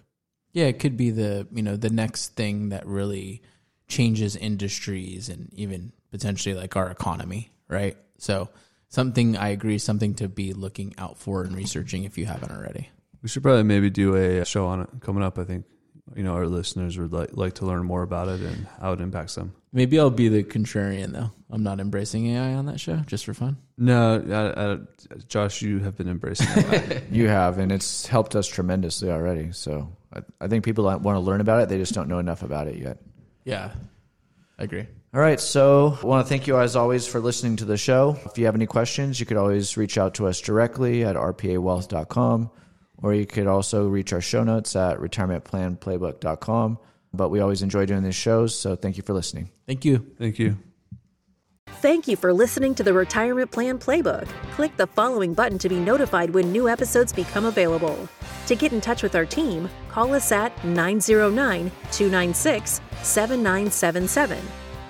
Yeah, 0.52 0.64
it 0.64 0.80
could 0.80 0.96
be 0.96 1.10
the 1.10 1.46
you 1.52 1.62
know 1.62 1.76
the 1.76 1.90
next 1.90 2.34
thing 2.34 2.70
that 2.70 2.86
really 2.86 3.42
changes 3.86 4.34
industries 4.34 5.28
and 5.28 5.52
even 5.52 5.92
potentially 6.10 6.54
like 6.54 6.74
our 6.74 6.90
economy, 6.90 7.50
right? 7.68 7.96
So 8.16 8.48
something 8.88 9.36
I 9.36 9.50
agree, 9.50 9.78
something 9.78 10.14
to 10.14 10.28
be 10.28 10.54
looking 10.54 10.94
out 10.98 11.18
for 11.18 11.42
and 11.42 11.54
researching 11.54 12.04
if 12.04 12.16
you 12.16 12.26
haven't 12.26 12.50
already. 12.50 12.88
We 13.22 13.28
should 13.28 13.42
probably 13.42 13.64
maybe 13.64 13.90
do 13.90 14.14
a 14.14 14.44
show 14.44 14.66
on 14.66 14.80
it 14.80 14.88
coming 15.00 15.22
up. 15.22 15.38
I 15.38 15.44
think 15.44 15.66
you 16.16 16.22
know 16.22 16.34
our 16.34 16.46
listeners 16.46 16.98
would 16.98 17.12
like 17.12 17.30
like 17.32 17.54
to 17.54 17.66
learn 17.66 17.84
more 17.84 18.02
about 18.02 18.28
it 18.28 18.40
and 18.40 18.66
how 18.80 18.92
it 18.92 19.00
impacts 19.00 19.34
them. 19.34 19.54
Maybe 19.72 19.98
I'll 19.98 20.10
be 20.10 20.28
the 20.28 20.42
contrarian 20.42 21.12
though. 21.12 21.30
I'm 21.50 21.62
not 21.62 21.80
embracing 21.80 22.26
AI 22.26 22.54
on 22.54 22.66
that 22.66 22.80
show 22.80 22.96
just 23.06 23.24
for 23.24 23.34
fun. 23.34 23.56
No, 23.76 24.16
uh, 24.16 24.34
uh, 24.34 24.76
Josh, 25.28 25.62
you 25.62 25.78
have 25.80 25.96
been 25.96 26.08
embracing 26.08 26.46
it. 26.50 27.04
You 27.10 27.28
have, 27.28 27.58
and 27.58 27.72
it's 27.72 28.06
helped 28.06 28.36
us 28.36 28.46
tremendously 28.46 29.10
already. 29.10 29.52
So 29.52 29.96
I, 30.12 30.20
I 30.40 30.48
think 30.48 30.64
people 30.64 30.84
want 30.84 31.02
to 31.02 31.20
learn 31.20 31.40
about 31.40 31.62
it; 31.62 31.68
they 31.68 31.78
just 31.78 31.94
don't 31.94 32.08
know 32.08 32.18
enough 32.18 32.42
about 32.42 32.68
it 32.68 32.76
yet. 32.76 32.98
Yeah, 33.44 33.72
I 34.58 34.64
agree. 34.64 34.86
All 35.14 35.20
right, 35.22 35.40
so 35.40 35.98
I 36.02 36.06
want 36.06 36.26
to 36.26 36.28
thank 36.28 36.46
you 36.46 36.58
as 36.58 36.76
always 36.76 37.06
for 37.06 37.18
listening 37.18 37.56
to 37.56 37.64
the 37.64 37.78
show. 37.78 38.18
If 38.26 38.36
you 38.36 38.44
have 38.44 38.54
any 38.54 38.66
questions, 38.66 39.18
you 39.18 39.24
could 39.24 39.38
always 39.38 39.74
reach 39.78 39.96
out 39.96 40.14
to 40.14 40.26
us 40.26 40.38
directly 40.38 41.02
at 41.02 41.16
rpawealth.com, 41.16 42.50
or 43.02 43.14
you 43.14 43.26
could 43.26 43.46
also 43.46 43.88
reach 43.88 44.12
our 44.12 44.20
show 44.20 44.44
notes 44.44 44.76
at 44.76 44.98
retirementplanplaybook.com. 44.98 46.78
But 47.14 47.30
we 47.30 47.40
always 47.40 47.62
enjoy 47.62 47.86
doing 47.86 48.02
these 48.02 48.14
shows, 48.14 48.58
so 48.58 48.76
thank 48.76 48.96
you 48.96 49.02
for 49.02 49.14
listening. 49.14 49.50
Thank 49.66 49.84
you. 49.84 50.06
Thank 50.18 50.38
you. 50.38 50.58
Thank 51.80 52.08
you 52.08 52.16
for 52.16 52.32
listening 52.32 52.74
to 52.74 52.82
the 52.82 52.92
Retirement 52.92 53.52
Plan 53.52 53.78
Playbook. 53.78 54.26
Click 54.52 54.76
the 54.76 54.88
following 54.88 55.32
button 55.32 55.58
to 55.58 55.68
be 55.68 55.78
notified 55.78 56.30
when 56.30 56.50
new 56.50 56.68
episodes 56.68 57.12
become 57.12 57.44
available. 57.44 58.08
To 58.46 58.56
get 58.56 58.72
in 58.72 58.80
touch 58.80 59.02
with 59.02 59.14
our 59.14 59.26
team, 59.26 59.68
call 59.88 60.12
us 60.12 60.32
at 60.32 60.64
909 60.64 61.70
296 61.92 62.80
7977 63.02 64.38